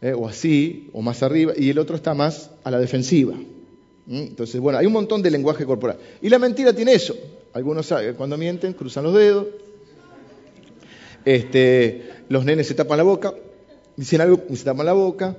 eh, 0.00 0.12
o 0.12 0.28
así, 0.28 0.90
o 0.92 1.02
más 1.02 1.22
arriba, 1.22 1.52
y 1.56 1.70
el 1.70 1.78
otro 1.78 1.96
está 1.96 2.14
más 2.14 2.50
a 2.64 2.70
la 2.70 2.78
defensiva. 2.78 3.34
¿Mm? 4.06 4.16
Entonces, 4.16 4.60
bueno, 4.60 4.78
hay 4.78 4.86
un 4.86 4.92
montón 4.92 5.22
de 5.22 5.30
lenguaje 5.30 5.64
corporal. 5.64 5.98
Y 6.22 6.28
la 6.28 6.38
mentira 6.38 6.72
tiene 6.72 6.94
eso. 6.94 7.16
Algunos 7.52 7.86
saben, 7.86 8.14
cuando 8.14 8.38
mienten, 8.38 8.72
cruzan 8.72 9.04
los 9.04 9.14
dedos, 9.14 9.46
este, 11.24 12.10
los 12.28 12.44
nenes 12.44 12.66
se 12.66 12.74
tapan 12.74 12.98
la 12.98 13.04
boca, 13.04 13.34
dicen 13.96 14.20
algo 14.20 14.42
y 14.48 14.56
se 14.56 14.64
tapan 14.64 14.86
la 14.86 14.92
boca, 14.92 15.36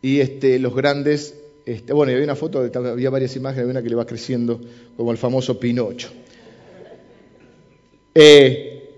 y 0.00 0.20
este, 0.20 0.58
los 0.58 0.74
grandes, 0.74 1.34
este, 1.66 1.92
bueno, 1.92 2.12
había 2.12 2.24
una 2.24 2.36
foto, 2.36 2.60
había 2.60 3.10
varias 3.10 3.34
imágenes, 3.36 3.62
había 3.62 3.72
una 3.72 3.82
que 3.82 3.90
le 3.90 3.96
va 3.96 4.06
creciendo 4.06 4.60
como 4.96 5.10
el 5.10 5.18
famoso 5.18 5.58
Pinocho. 5.58 6.08
Eh, 8.14 8.88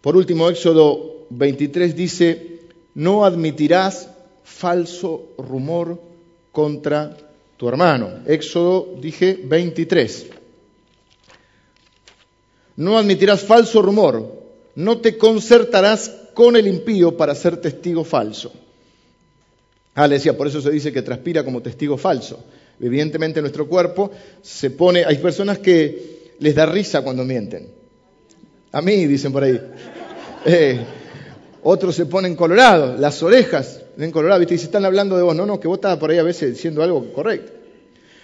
por 0.00 0.16
último, 0.16 0.48
Éxodo 0.50 1.26
23 1.30 1.96
dice, 1.96 2.53
no 2.94 3.24
admitirás 3.24 4.08
falso 4.44 5.34
rumor 5.38 6.00
contra 6.52 7.16
tu 7.56 7.68
hermano. 7.68 8.20
Éxodo, 8.26 8.96
dije, 9.00 9.38
23. 9.44 10.26
No 12.76 12.98
admitirás 12.98 13.42
falso 13.42 13.82
rumor, 13.82 14.42
no 14.74 14.98
te 14.98 15.16
concertarás 15.16 16.10
con 16.34 16.56
el 16.56 16.66
impío 16.66 17.16
para 17.16 17.34
ser 17.34 17.56
testigo 17.58 18.04
falso. 18.04 18.52
Ah, 19.94 20.08
le 20.08 20.16
decía, 20.16 20.36
por 20.36 20.48
eso 20.48 20.60
se 20.60 20.70
dice 20.70 20.92
que 20.92 21.02
transpira 21.02 21.44
como 21.44 21.62
testigo 21.62 21.96
falso. 21.96 22.44
Evidentemente 22.80 23.40
nuestro 23.40 23.68
cuerpo 23.68 24.10
se 24.42 24.70
pone, 24.70 25.04
hay 25.04 25.18
personas 25.18 25.58
que 25.58 26.34
les 26.40 26.54
da 26.54 26.66
risa 26.66 27.02
cuando 27.02 27.24
mienten. 27.24 27.68
A 28.72 28.82
mí, 28.82 29.06
dicen 29.06 29.32
por 29.32 29.44
ahí. 29.44 29.60
Eh, 30.44 30.80
otros 31.64 31.96
se 31.96 32.06
ponen 32.06 32.36
colorados, 32.36 33.00
las 33.00 33.22
orejas 33.22 33.82
ven 33.96 34.10
coloradas, 34.10 34.40
¿viste? 34.40 34.54
Y 34.54 34.58
se 34.58 34.66
están 34.66 34.84
hablando 34.84 35.16
de 35.16 35.22
vos, 35.22 35.34
no, 35.34 35.46
no, 35.46 35.58
que 35.58 35.68
vos 35.68 35.78
estás 35.78 35.98
por 35.98 36.10
ahí 36.10 36.18
a 36.18 36.22
veces 36.22 36.52
diciendo 36.52 36.82
algo 36.82 37.12
correcto. 37.12 37.52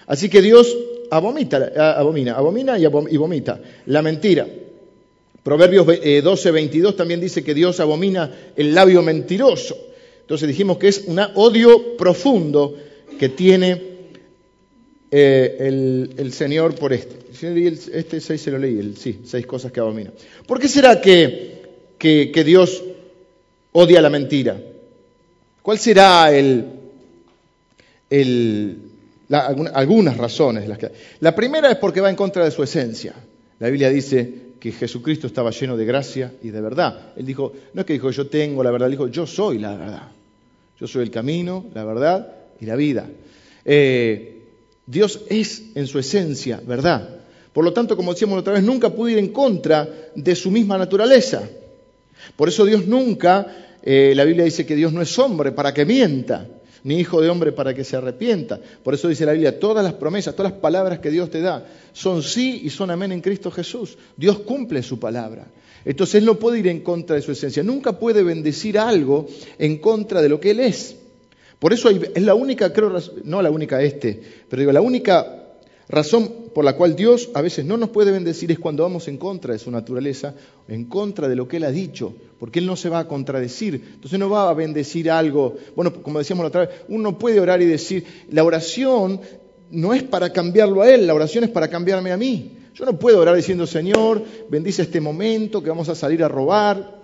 Así 0.07 0.29
que 0.29 0.43
Dios 0.43 0.77
abomita, 1.11 1.73
abomina, 1.97 2.35
abomina 2.35 2.79
y, 2.79 2.87
vomita 2.87 3.61
la 3.87 4.03
mentira. 4.03 4.47
Proverbios 5.43 5.87
12, 6.23 6.51
22 6.51 6.97
también 6.97 7.21
dice 7.21 7.43
que 7.43 7.55
Dios 7.55 7.81
abomina 7.81 8.31
el 8.57 8.75
labio 8.75 9.03
mentiroso. 9.03 9.77
Entonces 10.21 10.49
dijimos 10.49 10.79
que 10.79 10.89
es 10.89 11.05
un 11.07 11.19
odio 11.19 11.97
profundo 11.97 12.77
que 13.19 13.31
tiene 13.31 13.91
eh, 15.11 16.13
el, 16.17 16.33
Señor 16.33 16.75
por 16.75 16.93
este. 16.93 17.19
Este 17.93 18.21
seis 18.21 18.41
se 18.41 18.51
lo 18.51 18.59
leí, 18.59 18.95
sí, 18.97 19.21
seis 19.25 19.47
cosas 19.47 19.73
que 19.73 19.81
abomina. 19.81 20.13
¿Por 20.47 20.61
qué 20.61 20.69
será 20.69 21.01
que, 21.01 21.59
Dios 22.45 22.83
odia 23.73 24.01
la 24.01 24.11
mentira? 24.11 24.61
¿Cuál 25.63 25.79
será 25.79 26.33
el, 26.33 26.67
el 28.09 28.79
algunas 29.75 30.17
razones? 30.17 30.69
Las 30.69 30.79
que, 30.79 30.91
la 31.21 31.35
primera 31.35 31.71
es 31.71 31.77
porque 31.77 32.01
va 32.01 32.11
en 32.11 32.17
contra 32.17 32.45
de 32.45 32.51
su 32.51 32.63
esencia. 32.63 33.15
La 33.59 33.69
Biblia 33.69 33.91
dice 33.91 34.51
que 34.59 34.73
Jesucristo 34.73 35.27
estaba 35.27 35.51
lleno 35.51 35.77
de 35.77 35.85
gracia 35.85 36.33
y 36.43 36.51
de 36.51 36.61
verdad. 36.61 37.13
Él 37.17 37.27
dijo, 37.27 37.53
no 37.75 37.81
es 37.81 37.87
que 37.87 37.93
dijo 37.95 38.11
yo 38.11 38.27
tengo 38.27 38.63
la 38.63 38.71
verdad, 38.71 38.89
dijo 38.89 39.09
yo 39.09 39.27
soy 39.27 39.59
la 39.59 39.77
verdad. 39.77 40.09
Yo 40.79 40.87
soy 40.87 41.03
el 41.03 41.11
camino, 41.11 41.67
la 41.75 41.85
verdad 41.85 42.33
y 42.59 42.67
la 42.67 42.77
vida. 42.77 43.07
Eh, 43.65 44.43
Dios 44.87 45.21
es 45.29 45.63
en 45.75 45.87
su 45.87 45.99
esencia 45.99 46.61
verdad. 46.67 47.21
Por 47.53 47.65
lo 47.65 47.73
tanto, 47.73 47.97
como 47.97 48.13
decíamos 48.13 48.39
otra 48.41 48.55
vez, 48.55 48.63
nunca 48.63 48.91
pudo 48.91 49.11
ir 49.11 49.19
en 49.19 49.29
contra 49.29 49.89
de 50.15 50.35
su 50.35 50.51
misma 50.51 50.79
naturaleza. 50.79 51.43
Por 52.37 52.49
eso 52.49 52.65
Dios 52.65 52.87
nunca, 52.87 53.47
eh, 53.83 54.13
la 54.15 54.25
Biblia 54.25 54.45
dice 54.45 54.67
que 54.67 54.77
Dios 54.77 54.93
no 54.93 55.03
es 55.03 55.19
hombre 55.19 55.53
para 55.53 55.75
que 55.75 55.85
mienta, 55.85 56.47
ni 56.85 56.99
hijo 56.99 57.21
de 57.21 57.29
hombre 57.29 57.53
para 57.53 57.75
que 57.75 57.85
se 57.85 57.97
arrepienta. 57.97 58.61
Por 58.83 58.95
eso 58.95 59.09
dice 59.09 59.27
la 59.27 59.33
Biblia, 59.33 59.59
todas 59.59 59.85
las 59.85 59.95
promesas, 59.95 60.35
todas 60.35 60.53
las 60.53 60.61
palabras 60.61 60.99
que 61.01 61.11
Dios 61.11 61.31
te 61.31 61.41
da, 61.41 61.67
son 61.93 62.23
sí 62.23 62.63
y 62.65 62.71
son 62.71 62.91
amén 62.91 63.13
en 63.13 63.21
Cristo 63.21 63.51
Jesús. 63.51 63.99
Dios 64.17 64.41
cumple 64.41 64.83
su 64.83 64.99
palabra. 64.99 65.47
Entonces 65.85 66.17
Él 66.17 66.25
no 66.25 66.39
puede 66.39 66.59
ir 66.59 66.69
en 66.69 66.81
contra 66.81 67.17
de 67.17 67.23
su 67.23 67.33
esencia, 67.33 67.63
nunca 67.63 67.99
puede 67.99 68.23
bendecir 68.23 68.79
algo 68.79 69.27
en 69.59 69.79
contra 69.79 70.21
de 70.21 70.29
lo 70.29 70.41
que 70.41 70.51
Él 70.51 70.61
es. 70.61 70.97
Por 71.59 71.73
eso 71.73 71.91
es 71.91 72.23
la 72.23 72.35
única, 72.35 72.73
creo, 72.73 72.99
no 73.25 73.43
la 73.43 73.51
única 73.51 73.83
este, 73.83 74.21
pero 74.49 74.61
digo, 74.61 74.73
la 74.73 74.81
única 74.81 75.40
razón 75.91 76.33
por 76.55 76.65
la 76.65 76.75
cual 76.77 76.95
Dios 76.95 77.31
a 77.35 77.43
veces 77.43 77.65
no 77.65 77.77
nos 77.77 77.91
puede 77.91 78.13
bendecir 78.13 78.51
es 78.53 78.59
cuando 78.59 78.85
vamos 78.85 79.09
en 79.09 79.19
contra 79.19 79.53
de 79.53 79.59
su 79.59 79.71
naturaleza, 79.71 80.35
en 80.69 80.85
contra 80.85 81.29
de 81.29 81.37
lo 81.37 81.49
que 81.49 81.59
Él 81.59 81.65
ha 81.65 81.71
dicho, 81.71 82.15
porque 82.39 82.61
Él 82.61 82.67
no 82.67 82.77
se 82.77 82.89
va 82.89 83.01
a 83.01 83.09
contradecir. 83.09 83.75
Entonces 83.95 84.19
no 84.19 84.31
va 84.31 84.49
a 84.49 84.55
bendecir 84.55 85.11
algo. 85.11 85.57
Bueno, 85.75 85.93
como 86.03 86.21
decíamos 86.21 86.45
la 86.45 86.49
otra 86.49 86.67
vez, 86.67 86.71
uno 86.89 87.19
puede 87.19 87.41
orar 87.41 87.61
y 87.61 87.67
decir, 87.67 88.05
la 88.31 88.45
oración 88.45 89.21
no 89.71 89.93
es 89.93 90.03
para 90.03 90.33
cambiarlo 90.33 90.83
a 90.83 90.91
Él, 90.91 91.07
la 91.07 91.15
oración 91.15 91.45
es 91.45 91.51
para 91.51 91.69
cambiarme 91.69 92.13
a 92.13 92.17
mí. 92.17 92.57
Yo 92.75 92.85
no 92.85 92.99
puedo 92.99 93.19
orar 93.19 93.37
diciendo, 93.37 93.67
Señor, 93.67 94.23
bendice 94.49 94.83
este 94.83 95.01
momento, 95.01 95.63
que 95.63 95.71
vamos 95.71 95.89
a 95.89 95.95
salir 95.95 96.23
a 96.23 96.29
robar, 96.29 97.01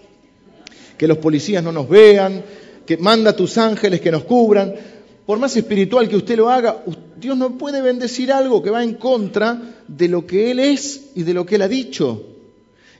que 0.96 1.08
los 1.08 1.18
policías 1.18 1.62
no 1.62 1.72
nos 1.72 1.88
vean, 1.88 2.42
que 2.86 2.96
manda 2.96 3.30
a 3.30 3.36
tus 3.36 3.58
ángeles 3.58 4.00
que 4.00 4.12
nos 4.12 4.24
cubran. 4.24 4.74
Por 5.26 5.38
más 5.38 5.56
espiritual 5.56 6.08
que 6.08 6.16
usted 6.16 6.36
lo 6.36 6.48
haga, 6.48 6.84
Dios 7.18 7.36
no 7.36 7.58
puede 7.58 7.82
bendecir 7.82 8.32
algo 8.32 8.62
que 8.62 8.70
va 8.70 8.82
en 8.82 8.94
contra 8.94 9.82
de 9.88 10.08
lo 10.08 10.26
que 10.26 10.50
Él 10.50 10.58
es 10.60 11.10
y 11.14 11.22
de 11.22 11.34
lo 11.34 11.46
que 11.46 11.56
Él 11.56 11.62
ha 11.62 11.68
dicho. 11.68 12.24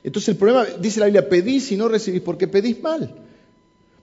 Entonces 0.03 0.29
el 0.29 0.37
problema, 0.37 0.65
dice 0.79 0.99
la 0.99 1.07
Biblia, 1.07 1.27
pedís 1.27 1.71
y 1.71 1.77
no 1.77 1.87
recibís 1.87 2.21
porque 2.21 2.47
pedís 2.47 2.81
mal. 2.81 3.13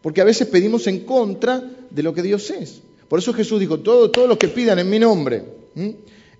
Porque 0.02 0.20
a 0.20 0.24
veces 0.24 0.48
pedimos 0.48 0.86
en 0.86 1.00
contra 1.00 1.62
de 1.90 2.02
lo 2.02 2.12
que 2.12 2.22
Dios 2.22 2.50
es. 2.50 2.82
Por 3.08 3.18
eso 3.18 3.32
Jesús 3.32 3.60
dijo, 3.60 3.80
todos 3.80 4.12
todo 4.12 4.26
los 4.26 4.38
que 4.38 4.48
pidan 4.48 4.78
en 4.78 4.90
mi 4.90 4.98
nombre, 4.98 5.44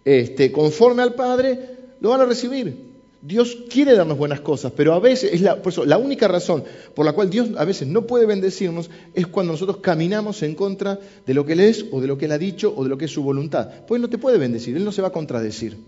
este, 0.05 0.53
conforme 0.53 1.03
al 1.03 1.15
Padre, 1.15 1.59
lo 2.01 2.11
van 2.11 2.21
a 2.21 2.27
recibir. 2.27 2.94
Dios 3.27 3.57
quiere 3.71 3.97
darnos 3.97 4.19
buenas 4.19 4.41
cosas, 4.41 4.71
pero 4.77 4.93
a 4.93 5.01
veces, 5.01 5.33
es 5.33 5.41
la, 5.41 5.63
por 5.63 5.73
eso, 5.73 5.87
la 5.87 5.97
única 5.97 6.29
razón 6.29 6.63
por 6.95 7.07
la 7.07 7.15
cual 7.15 7.31
Dios 7.31 7.49
a 7.57 7.65
veces 7.65 7.89
no 7.89 8.03
puede 8.03 8.27
bendecirnos 8.27 8.91
es 9.15 9.27
cuando 9.27 9.55
nosotros 9.55 9.79
caminamos 9.79 10.43
en 10.43 10.55
contra 10.55 10.99
de 11.25 11.33
lo 11.33 11.47
que 11.47 11.55
Él 11.55 11.61
es 11.61 11.87
o 11.91 12.03
de 12.03 12.07
lo 12.07 12.19
que 12.19 12.27
Él 12.27 12.33
ha 12.33 12.39
dicho 12.39 12.75
o 12.77 12.83
de 12.83 12.91
lo 12.91 12.99
que 12.99 13.07
es 13.07 13.11
su 13.11 13.23
voluntad. 13.23 13.67
Pues 13.87 13.97
Él 13.97 14.03
no 14.03 14.11
te 14.11 14.19
puede 14.19 14.37
bendecir, 14.37 14.77
Él 14.77 14.85
no 14.85 14.93
se 14.93 15.01
va 15.01 15.09
a 15.09 15.13
contradecir. 15.13 15.79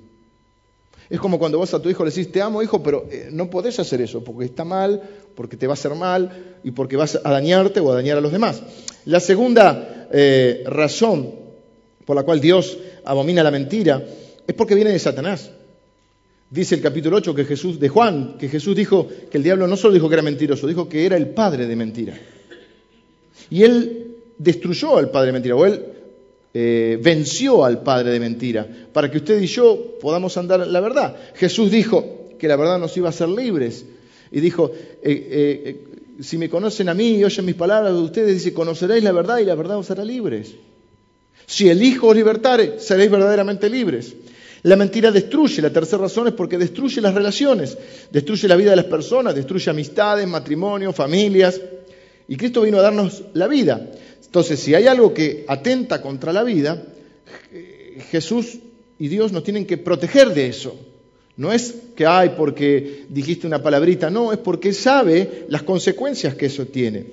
Es 1.11 1.21
como 1.21 1.39
cuando 1.39 1.59
vos 1.59 1.75
a 1.75 1.83
tu 1.83 1.91
hijo 1.91 2.07
le 2.07 2.11
decís, 2.11 2.33
te 2.33 2.41
amo 2.41 2.63
hijo, 2.63 2.83
pero 2.83 3.07
eh, 3.11 3.29
no 3.31 3.51
podés 3.51 3.79
hacer 3.81 4.01
eso, 4.01 4.25
porque 4.25 4.47
está 4.47 4.65
mal, 4.65 5.03
porque 5.35 5.59
te 5.59 5.67
va 5.67 5.75
a 5.75 5.75
hacer 5.75 5.95
mal 5.95 6.57
y 6.65 6.71
porque 6.71 6.97
vas 6.97 7.21
a 7.23 7.31
dañarte 7.31 7.81
o 7.81 7.93
a 7.93 7.97
dañar 7.97 8.17
a 8.17 8.23
los 8.23 8.33
demás. 8.33 8.63
La 9.05 9.21
segunda 9.21 10.09
eh, 10.11 10.65
razón 10.67 11.33
por 12.07 12.17
la 12.17 12.23
cual 12.23 12.41
Dios 12.41 12.79
abomina 13.05 13.43
la 13.43 13.51
mentira 13.51 14.03
es 14.47 14.55
porque 14.55 14.75
viene 14.75 14.91
de 14.91 14.99
Satanás. 14.99 15.51
Dice 16.49 16.77
el 16.77 16.81
capítulo 16.81 17.17
8 17.17 17.35
que 17.35 17.45
Jesús, 17.45 17.81
de 17.81 17.89
Juan, 17.89 18.37
que 18.39 18.49
Jesús 18.49 18.77
dijo 18.77 19.09
que 19.31 19.39
el 19.39 19.43
diablo 19.43 19.67
no 19.67 19.77
solo 19.77 19.95
dijo 19.95 20.09
que 20.09 20.15
era 20.15 20.23
mentiroso, 20.23 20.67
dijo 20.67 20.89
que 20.89 21.05
era 21.05 21.17
el 21.17 21.29
padre 21.31 21.67
de 21.67 21.75
mentira. 21.75 22.19
Y 23.51 23.63
él 23.65 24.17
destruyó 24.39 24.97
al 24.97 25.11
padre 25.11 25.29
de 25.29 25.33
mentira, 25.33 25.57
o 25.57 25.67
él 25.67 25.83
eh, 26.55 26.99
venció 27.03 27.65
al 27.65 27.83
padre 27.83 28.13
de 28.13 28.21
mentira, 28.21 28.67
para 28.93 29.11
que 29.11 29.19
usted 29.19 29.41
y 29.41 29.47
yo 29.47 29.99
podamos 30.01 30.37
andar 30.37 30.67
la 30.67 30.81
verdad. 30.81 31.17
Jesús 31.35 31.71
dijo 31.71 32.29
que 32.39 32.47
la 32.47 32.57
verdad 32.57 32.79
nos 32.79 32.97
iba 32.97 33.09
a 33.09 33.11
hacer 33.11 33.29
libres. 33.29 33.85
Y 34.31 34.41
dijo, 34.41 34.71
eh, 35.03 35.03
eh, 35.03 35.77
si 36.21 36.39
me 36.39 36.49
conocen 36.49 36.89
a 36.89 36.95
mí 36.95 37.17
y 37.17 37.25
oyen 37.25 37.45
mis 37.45 37.55
palabras 37.57 37.93
de 37.93 38.01
ustedes, 38.01 38.35
dice, 38.35 38.53
conoceréis 38.53 39.03
la 39.03 39.13
verdad 39.13 39.39
y 39.39 39.45
la 39.45 39.55
verdad 39.55 39.79
os 39.79 39.91
hará 39.91 40.05
libres. 40.05 40.55
Si 41.47 41.69
el 41.69 41.83
Hijo 41.83 42.09
os 42.09 42.17
libertare, 42.17 42.79
seréis 42.79 43.11
verdaderamente 43.11 43.69
libres. 43.69 44.15
La 44.67 44.75
mentira 44.75 45.13
destruye, 45.13 45.63
la 45.63 45.71
tercera 45.71 46.03
razón 46.03 46.27
es 46.27 46.35
porque 46.35 46.59
destruye 46.59 47.01
las 47.01 47.15
relaciones, 47.15 47.79
destruye 48.11 48.49
la 48.49 48.57
vida 48.57 48.71
de 48.71 48.77
las 48.77 48.87
personas, 48.87 49.33
destruye 49.33 49.71
amistades, 49.71 50.27
matrimonios, 50.27 50.93
familias. 50.93 51.61
Y 52.27 52.37
Cristo 52.37 52.63
vino 52.63 52.81
a 52.81 52.83
darnos 52.83 53.23
la 53.35 53.47
vida. 53.47 53.93
Entonces, 54.25 54.59
si 54.59 54.75
hay 54.75 54.89
algo 54.89 55.15
que 55.15 55.45
atenta 55.47 56.03
contra 56.03 56.33
la 56.33 56.43
vida, 56.43 56.83
Jesús 58.11 58.59
y 58.99 59.07
Dios 59.07 59.31
nos 59.31 59.45
tienen 59.45 59.67
que 59.67 59.77
proteger 59.77 60.35
de 60.35 60.49
eso. 60.49 60.77
No 61.37 61.53
es 61.53 61.73
que 61.95 62.05
hay 62.05 62.31
porque 62.31 63.05
dijiste 63.09 63.47
una 63.47 63.63
palabrita, 63.63 64.11
no, 64.11 64.33
es 64.33 64.39
porque 64.39 64.73
sabe 64.73 65.45
las 65.49 65.63
consecuencias 65.63 66.35
que 66.35 66.47
eso 66.47 66.67
tiene. 66.67 67.07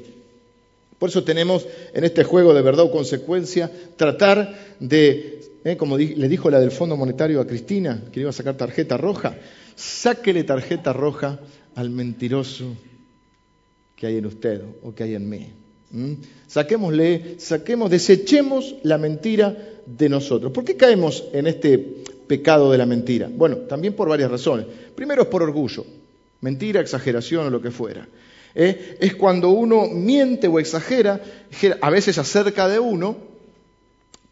Por 0.98 1.10
eso 1.10 1.24
tenemos 1.24 1.68
en 1.94 2.04
este 2.04 2.24
juego 2.24 2.52
de 2.56 2.63
verdad 2.63 2.86
o 2.86 2.92
consecuencia 2.92 3.72
tratar 3.96 4.76
de 4.80 5.53
¿eh? 5.63 5.78
como 5.78 5.97
le 5.97 6.28
dijo 6.28 6.49
la 6.49 6.60
del 6.60 6.71
Fondo 6.71 6.97
Monetario 6.97 7.41
a 7.41 7.47
Cristina, 7.47 8.04
que 8.12 8.21
iba 8.21 8.30
a 8.30 8.34
sacar 8.34 8.56
tarjeta 8.56 8.97
roja, 8.97 9.36
sáquele 9.76 10.43
tarjeta 10.43 10.93
roja 10.93 11.39
al 11.76 11.89
mentiroso 11.89 12.76
que 13.95 14.08
hay 14.08 14.17
en 14.17 14.26
usted 14.26 14.62
o 14.84 14.93
que 14.93 15.04
hay 15.04 15.15
en 15.15 15.30
mí. 15.30 15.47
Saquémosle, 16.47 17.36
saquemos, 17.38 17.89
desechemos 17.89 18.76
la 18.84 18.97
mentira 18.97 19.56
de 19.86 20.10
nosotros. 20.10 20.52
¿Por 20.52 20.65
qué 20.65 20.76
caemos 20.76 21.26
en 21.34 21.45
este 21.47 21.78
pecado 21.78 22.71
de 22.71 22.80
la 22.80 22.86
mentira? 22.86 23.30
Bueno, 23.32 23.58
también 23.58 23.93
por 23.93 24.10
varias 24.10 24.32
razones. 24.32 24.65
Primero 24.95 25.21
es 25.21 25.28
por 25.28 25.43
orgullo, 25.43 25.86
mentira, 26.41 26.82
exageración 26.82 27.45
o 27.45 27.49
lo 27.52 27.62
que 27.62 27.69
fuera. 27.69 28.08
¿eh? 28.56 28.97
Es 28.99 29.15
cuando 29.15 29.49
uno 29.49 29.88
miente 29.88 30.47
o 30.47 30.60
exagera, 30.60 31.21
a 31.80 31.89
veces 31.91 32.17
acerca 32.17 32.67
de 32.67 32.80
uno, 32.80 33.33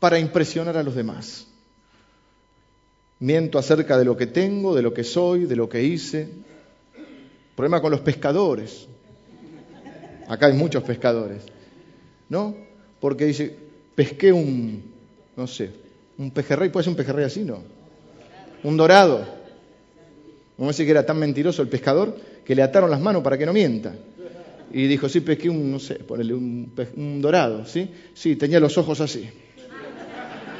para 0.02 0.18
impresionar 0.18 0.76
a 0.78 0.84
los 0.84 0.96
demás. 0.96 1.46
Miento 3.20 3.60
acerca 3.60 4.00
de 4.00 4.04
lo 4.04 4.18
que 4.18 4.26
tengo, 4.26 4.76
de 4.76 4.82
lo 4.82 4.96
que 4.96 5.04
soy, 5.04 5.46
de 5.46 5.56
lo 5.56 5.70
que 5.70 5.84
hice. 5.84 6.28
Problema 7.56 7.80
con 7.82 7.92
los 7.92 8.00
pescadores. 8.00 8.88
Acá 10.28 10.48
hay 10.48 10.54
muchos 10.54 10.82
pescadores. 10.82 11.44
¿No? 12.30 12.56
Porque 13.00 13.26
dice, 13.26 13.56
pesqué 13.94 14.34
un, 14.34 14.82
no 15.38 15.46
sé, 15.46 15.70
un 16.18 16.32
pejerrey, 16.32 16.70
puede 16.70 16.86
ser 16.86 16.92
un 16.92 16.98
pejerrey 16.98 17.26
así, 17.26 17.44
¿no? 17.44 17.62
Un 18.64 18.78
dorado. 18.78 19.20
Vamos 20.58 20.70
a 20.70 20.74
decir 20.74 20.88
que 20.88 20.92
era 20.92 21.06
tan 21.06 21.20
mentiroso 21.20 21.62
el 21.62 21.68
pescador 21.68 22.18
que 22.44 22.56
le 22.56 22.64
ataron 22.64 22.90
las 22.90 23.00
manos 23.00 23.22
para 23.22 23.38
que 23.38 23.46
no 23.46 23.54
mienta. 23.54 23.94
Y 24.74 24.88
dijo, 24.88 25.08
sí, 25.08 25.20
pesqué 25.20 25.48
un, 25.48 25.72
no 25.72 25.78
sé, 25.78 25.96
ponele 25.96 26.34
un, 26.34 26.74
un 26.96 27.22
dorado, 27.22 27.68
¿sí? 27.68 27.88
Sí, 28.16 28.36
tenía 28.36 28.60
los 28.60 28.80
ojos 28.80 29.00
así. 29.00 29.30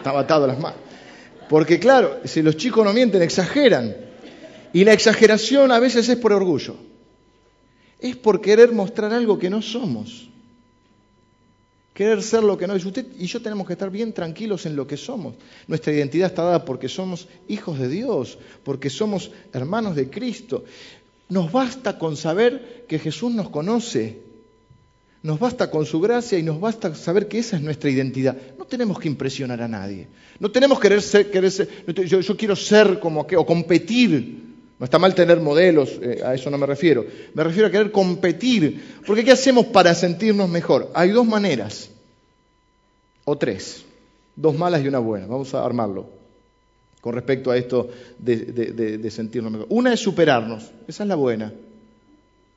Estaba 0.02 0.22
atado 0.22 0.48
las 0.48 0.58
manos. 0.58 0.80
Porque 1.48 1.80
claro, 1.80 2.22
si 2.26 2.42
los 2.42 2.58
chicos 2.58 2.84
no 2.84 2.92
mienten, 2.92 3.22
exageran. 3.22 3.96
Y 4.74 4.84
la 4.84 4.94
exageración 4.94 5.72
a 5.72 5.80
veces 5.80 6.10
es 6.10 6.18
por 6.18 6.34
orgullo. 6.34 6.76
Es 8.00 8.16
por 8.16 8.42
querer 8.42 8.72
mostrar 8.72 9.14
algo 9.14 9.38
que 9.38 9.52
no 9.52 9.62
somos. 9.62 10.28
Querer 11.94 12.24
ser 12.24 12.42
lo 12.42 12.58
que 12.58 12.66
no 12.66 12.74
es. 12.74 12.84
Usted 12.84 13.06
y 13.20 13.28
yo 13.28 13.44
tenemos 13.44 13.68
que 13.68 13.74
estar 13.74 13.92
bien 13.92 14.12
tranquilos 14.12 14.66
en 14.66 14.76
lo 14.76 14.88
que 14.88 14.98
somos. 14.98 15.36
Nuestra 15.68 15.94
identidad 15.94 16.30
está 16.30 16.42
dada 16.42 16.66
porque 16.66 16.90
somos 16.90 17.28
hijos 17.48 17.78
de 17.78 17.88
Dios, 17.88 18.40
porque 18.64 18.90
somos 18.90 19.30
hermanos 19.54 19.96
de 19.96 20.10
Cristo. 20.10 20.64
Nos 21.30 21.52
basta 21.52 22.00
con 22.00 22.18
saber 22.18 22.86
que 22.88 22.98
Jesús 22.98 23.32
nos 23.34 23.52
conoce, 23.52 24.18
nos 25.24 25.40
basta 25.40 25.70
con 25.70 25.86
su 25.86 26.00
gracia 26.00 26.40
y 26.40 26.44
nos 26.44 26.60
basta 26.60 26.96
saber 26.96 27.28
que 27.28 27.40
esa 27.40 27.56
es 27.56 27.62
nuestra 27.62 27.90
identidad. 27.90 28.36
No 28.58 28.66
tenemos 28.66 29.00
que 29.00 29.08
impresionar 29.08 29.62
a 29.62 29.68
nadie. 29.68 30.08
No 30.40 30.50
tenemos 30.52 30.80
que 30.80 30.88
querer 30.88 31.02
ser, 31.02 31.30
querer 31.30 31.52
ser 31.52 31.68
yo, 32.06 32.38
quiero 32.38 32.56
ser 32.56 33.00
como 33.00 33.28
que, 33.28 33.38
o 33.38 33.46
competir. 33.46 34.50
No 34.80 34.86
está 34.86 34.98
mal 34.98 35.14
tener 35.14 35.40
modelos, 35.40 36.00
eh, 36.02 36.24
a 36.26 36.34
eso 36.34 36.50
no 36.50 36.58
me 36.58 36.66
refiero. 36.66 37.06
Me 37.36 37.44
refiero 37.44 37.68
a 37.68 37.72
querer 37.72 37.92
competir. 37.92 38.84
Porque 39.06 39.24
¿qué 39.24 39.32
hacemos 39.32 39.68
para 39.68 39.94
sentirnos 39.94 40.50
mejor? 40.50 40.90
Hay 40.96 41.12
dos 41.12 41.28
maneras, 41.28 41.92
o 43.24 43.38
tres, 43.38 43.86
dos 44.36 44.58
malas 44.58 44.84
y 44.84 44.88
una 44.88 44.98
buena. 44.98 45.28
Vamos 45.28 45.54
a 45.54 45.64
armarlo 45.64 46.10
con 47.00 47.14
respecto 47.14 47.52
a 47.52 47.58
esto 47.58 47.90
de, 48.18 49.08
sentirnos 49.12 49.52
mejor. 49.52 49.68
Una 49.70 49.94
es 49.94 50.00
superarnos, 50.00 50.72
esa 50.88 51.04
es 51.04 51.10
la 51.10 51.16
buena. 51.16 51.54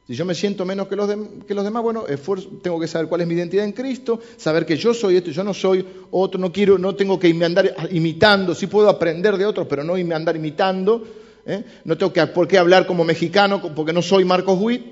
Si 0.07 0.15
yo 0.15 0.27
me 0.27 0.35
siento 0.35 0.67
menos 0.67 0.87
que 0.87 0.97
los, 0.97 1.09
demás, 1.09 1.83
bueno, 1.83 2.07
esfuerzo, 2.07 2.51
tengo 2.63 2.79
que 2.79 2.87
saber 2.87 3.09
cuál 3.09 3.23
es 3.23 3.27
mi 3.27 3.35
identidad 3.35 3.65
en 3.65 3.73
Cristo, 3.73 4.21
saber 4.37 4.67
que 4.67 4.77
yo 4.77 4.93
soy 4.93 5.17
esto, 5.17 5.31
yo 5.31 5.43
no 5.43 5.55
soy 5.55 5.85
otro, 6.11 6.39
no 6.39 6.53
quiero, 6.53 6.77
no 6.77 6.95
tengo 6.95 7.19
que 7.19 7.29
andar 7.43 7.75
imitando, 7.91 8.55
sí 8.55 8.67
puedo 8.67 8.91
aprender 8.91 9.39
de 9.39 9.47
otros, 9.47 9.67
pero 9.67 9.83
no 9.83 9.95
andar 9.95 10.37
imitando. 10.37 11.03
¿eh? 11.47 11.65
No 11.85 11.97
tengo 11.97 12.13
que, 12.13 12.27
por 12.27 12.47
qué 12.47 12.59
hablar 12.59 12.87
como 12.87 13.03
mexicano, 13.03 13.63
porque 13.75 13.95
no 13.95 14.03
soy 14.03 14.27
Marcos 14.27 14.59
Witt. 14.61 14.83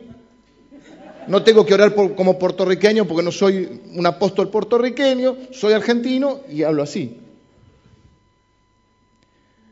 No 1.28 1.42
tengo 1.42 1.64
que 1.66 1.74
orar 1.74 1.94
como 1.94 2.38
puertorriqueño, 2.38 3.06
porque 3.06 3.22
no 3.22 3.30
soy 3.30 3.80
un 3.94 4.06
apóstol 4.06 4.48
puertorriqueño, 4.48 5.36
soy 5.52 5.74
argentino 5.74 6.40
y 6.50 6.62
hablo 6.62 6.82
así. 6.82 7.18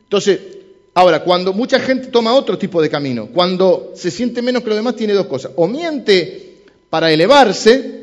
Entonces, 0.03 0.39
Ahora, 0.93 1.23
cuando 1.23 1.53
mucha 1.53 1.79
gente 1.79 2.07
toma 2.07 2.33
otro 2.33 2.57
tipo 2.57 2.81
de 2.81 2.89
camino, 2.89 3.27
cuando 3.27 3.93
se 3.95 4.11
siente 4.11 4.41
menos 4.41 4.61
que 4.61 4.69
los 4.69 4.77
demás, 4.77 4.95
tiene 4.95 5.13
dos 5.13 5.27
cosas. 5.27 5.51
O 5.55 5.67
miente 5.67 6.63
para 6.89 7.11
elevarse, 7.11 8.01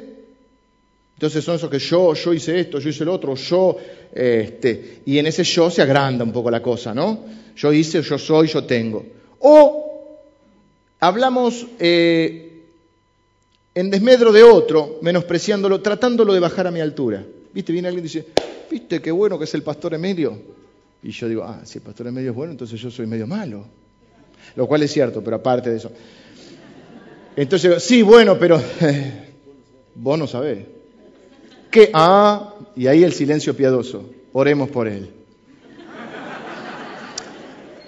entonces 1.14 1.44
son 1.44 1.56
esos 1.56 1.68
que 1.68 1.78
yo, 1.78 2.14
yo 2.14 2.32
hice 2.32 2.60
esto, 2.60 2.78
yo 2.78 2.88
hice 2.88 3.02
el 3.02 3.10
otro, 3.10 3.34
yo, 3.34 3.76
este, 4.12 5.00
y 5.04 5.18
en 5.18 5.26
ese 5.26 5.44
yo 5.44 5.70
se 5.70 5.82
agranda 5.82 6.24
un 6.24 6.32
poco 6.32 6.50
la 6.50 6.62
cosa, 6.62 6.94
¿no? 6.94 7.24
Yo 7.56 7.72
hice, 7.72 8.00
yo 8.00 8.16
soy, 8.16 8.48
yo 8.48 8.64
tengo. 8.64 9.04
O 9.40 10.16
hablamos 11.00 11.66
eh, 11.78 12.62
en 13.74 13.90
desmedro 13.90 14.32
de 14.32 14.44
otro, 14.44 14.98
menospreciándolo, 15.02 15.82
tratándolo 15.82 16.32
de 16.32 16.40
bajar 16.40 16.66
a 16.66 16.70
mi 16.70 16.80
altura. 16.80 17.24
¿Viste? 17.52 17.72
Viene 17.72 17.88
alguien 17.88 18.04
y 18.04 18.08
dice, 18.08 18.26
¿viste 18.70 19.02
qué 19.02 19.10
bueno 19.10 19.38
que 19.38 19.44
es 19.44 19.54
el 19.54 19.62
pastor 19.62 19.94
Emilio? 19.94 20.38
Y 21.02 21.10
yo 21.10 21.28
digo, 21.28 21.44
ah, 21.44 21.60
si 21.64 21.78
el 21.78 21.84
pastor 21.84 22.08
es 22.08 22.12
medio 22.12 22.34
bueno, 22.34 22.52
entonces 22.52 22.80
yo 22.80 22.90
soy 22.90 23.06
medio 23.06 23.26
malo. 23.26 23.64
Lo 24.56 24.66
cual 24.66 24.82
es 24.82 24.92
cierto, 24.92 25.22
pero 25.22 25.36
aparte 25.36 25.70
de 25.70 25.76
eso. 25.76 25.92
Entonces, 27.36 27.82
sí, 27.82 28.02
bueno, 28.02 28.38
pero 28.38 28.60
vos 29.94 30.18
no 30.18 30.26
sabés. 30.26 30.64
¿Qué? 31.70 31.90
Ah, 31.92 32.54
y 32.74 32.86
ahí 32.86 33.04
el 33.04 33.12
silencio 33.12 33.54
piadoso. 33.54 34.10
Oremos 34.32 34.70
por 34.70 34.88
él. 34.88 35.10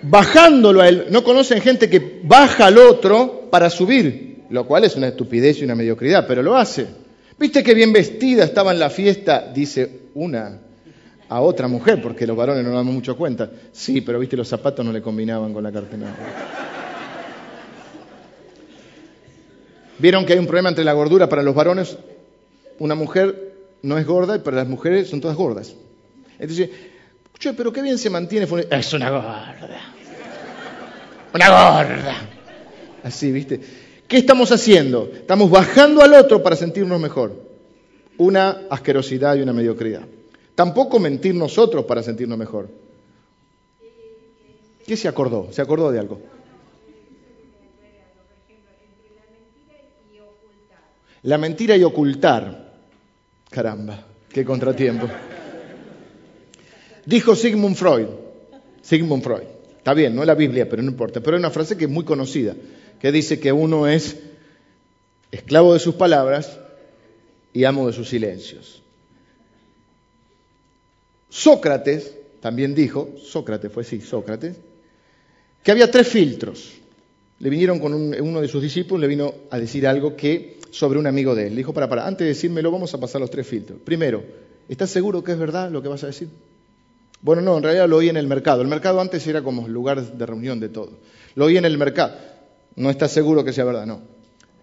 Bajándolo 0.02 0.80
a 0.80 0.88
él. 0.88 1.06
No 1.10 1.24
conocen 1.24 1.60
gente 1.60 1.90
que 1.90 2.20
baja 2.22 2.66
al 2.66 2.78
otro 2.78 3.48
para 3.50 3.70
subir, 3.70 4.44
lo 4.50 4.66
cual 4.66 4.84
es 4.84 4.96
una 4.96 5.08
estupidez 5.08 5.58
y 5.58 5.64
una 5.64 5.74
mediocridad, 5.74 6.26
pero 6.26 6.42
lo 6.42 6.56
hace. 6.56 6.86
¿Viste 7.38 7.62
qué 7.62 7.74
bien 7.74 7.92
vestida 7.92 8.44
estaba 8.44 8.72
en 8.72 8.78
la 8.78 8.90
fiesta? 8.90 9.50
Dice 9.52 10.02
una 10.14 10.60
a 11.30 11.40
otra 11.40 11.68
mujer, 11.68 12.02
porque 12.02 12.26
los 12.26 12.36
varones 12.36 12.64
no 12.64 12.72
damos 12.72 12.92
mucho 12.92 13.16
cuenta. 13.16 13.48
Sí, 13.70 14.00
pero 14.00 14.18
viste, 14.18 14.36
los 14.36 14.48
zapatos 14.48 14.84
no 14.84 14.92
le 14.92 15.00
combinaban 15.00 15.54
con 15.54 15.62
la 15.62 15.70
cartera. 15.70 16.12
¿Vieron 19.98 20.26
que 20.26 20.32
hay 20.32 20.40
un 20.40 20.46
problema 20.46 20.70
entre 20.70 20.82
la 20.84 20.92
gordura 20.92 21.28
para 21.28 21.44
los 21.44 21.54
varones? 21.54 21.96
Una 22.80 22.96
mujer 22.96 23.52
no 23.82 23.96
es 23.96 24.04
gorda 24.04 24.34
y 24.34 24.40
para 24.40 24.56
las 24.56 24.66
mujeres 24.66 25.08
son 25.08 25.20
todas 25.20 25.36
gordas. 25.36 25.76
Entonces, 26.40 26.70
pero 27.56 27.72
qué 27.72 27.80
bien 27.80 27.96
se 27.96 28.10
mantiene. 28.10 28.48
Es 28.68 28.92
una 28.92 29.10
gorda. 29.10 29.56
Una 31.32 31.48
gorda. 31.48 32.14
Así, 33.04 33.30
¿viste? 33.30 33.60
¿Qué 34.08 34.16
estamos 34.16 34.50
haciendo? 34.50 35.08
Estamos 35.14 35.48
bajando 35.48 36.02
al 36.02 36.12
otro 36.14 36.42
para 36.42 36.56
sentirnos 36.56 36.98
mejor. 36.98 37.48
Una 38.18 38.62
asquerosidad 38.68 39.36
y 39.36 39.42
una 39.42 39.52
mediocridad. 39.52 40.02
Tampoco 40.60 40.98
mentir 40.98 41.34
nosotros 41.34 41.86
para 41.86 42.02
sentirnos 42.02 42.36
mejor. 42.36 42.68
¿Qué 44.86 44.94
se 44.94 45.08
acordó? 45.08 45.50
¿Se 45.50 45.62
acordó 45.62 45.90
de 45.90 45.98
algo? 45.98 46.20
La 51.22 51.38
mentira 51.38 51.78
y 51.78 51.82
ocultar. 51.82 52.74
Caramba, 53.48 54.04
qué 54.28 54.44
contratiempo. 54.44 55.08
Dijo 57.06 57.34
Sigmund 57.34 57.76
Freud. 57.76 58.08
Sigmund 58.82 59.22
Freud. 59.22 59.48
Está 59.78 59.94
bien, 59.94 60.14
no 60.14 60.20
es 60.20 60.26
la 60.26 60.34
Biblia, 60.34 60.68
pero 60.68 60.82
no 60.82 60.90
importa. 60.90 61.22
Pero 61.22 61.38
hay 61.38 61.40
una 61.40 61.48
frase 61.48 61.78
que 61.78 61.86
es 61.86 61.90
muy 61.90 62.04
conocida, 62.04 62.54
que 63.00 63.10
dice 63.10 63.40
que 63.40 63.50
uno 63.50 63.86
es 63.86 64.18
esclavo 65.30 65.72
de 65.72 65.80
sus 65.80 65.94
palabras 65.94 66.58
y 67.54 67.64
amo 67.64 67.86
de 67.86 67.94
sus 67.94 68.10
silencios. 68.10 68.79
Sócrates 71.30 72.14
también 72.40 72.74
dijo, 72.74 73.14
Sócrates 73.22 73.72
fue 73.72 73.84
sí, 73.84 74.00
Sócrates, 74.00 74.56
que 75.62 75.70
había 75.70 75.90
tres 75.90 76.08
filtros. 76.08 76.72
Le 77.38 77.48
vinieron 77.48 77.78
con 77.78 77.94
uno 77.94 78.40
de 78.40 78.48
sus 78.48 78.60
discípulos, 78.60 79.00
le 79.00 79.06
vino 79.06 79.32
a 79.50 79.58
decir 79.58 79.86
algo 79.86 80.14
que 80.14 80.58
sobre 80.70 80.98
un 80.98 81.06
amigo 81.06 81.34
de 81.34 81.46
él. 81.46 81.54
Le 81.54 81.58
dijo, 81.58 81.72
para, 81.72 81.88
para, 81.88 82.06
antes 82.06 82.24
de 82.24 82.28
decírmelo 82.28 82.70
vamos 82.70 82.92
a 82.92 83.00
pasar 83.00 83.20
los 83.20 83.30
tres 83.30 83.46
filtros. 83.46 83.78
Primero, 83.82 84.22
¿estás 84.68 84.90
seguro 84.90 85.24
que 85.24 85.32
es 85.32 85.38
verdad 85.38 85.70
lo 85.70 85.80
que 85.80 85.88
vas 85.88 86.04
a 86.04 86.08
decir? 86.08 86.28
Bueno, 87.22 87.42
no, 87.42 87.56
en 87.56 87.62
realidad 87.62 87.88
lo 87.88 87.98
oí 87.98 88.08
en 88.08 88.16
el 88.16 88.26
mercado. 88.26 88.62
El 88.62 88.68
mercado 88.68 89.00
antes 89.00 89.26
era 89.26 89.42
como 89.42 89.68
lugar 89.68 90.02
de 90.02 90.26
reunión 90.26 90.60
de 90.60 90.68
todo. 90.68 90.90
Lo 91.34 91.46
oí 91.46 91.56
en 91.56 91.64
el 91.64 91.78
mercado. 91.78 92.14
No 92.76 92.90
estás 92.90 93.12
seguro 93.12 93.44
que 93.44 93.52
sea 93.52 93.64
verdad, 93.64 93.86
no. 93.86 94.00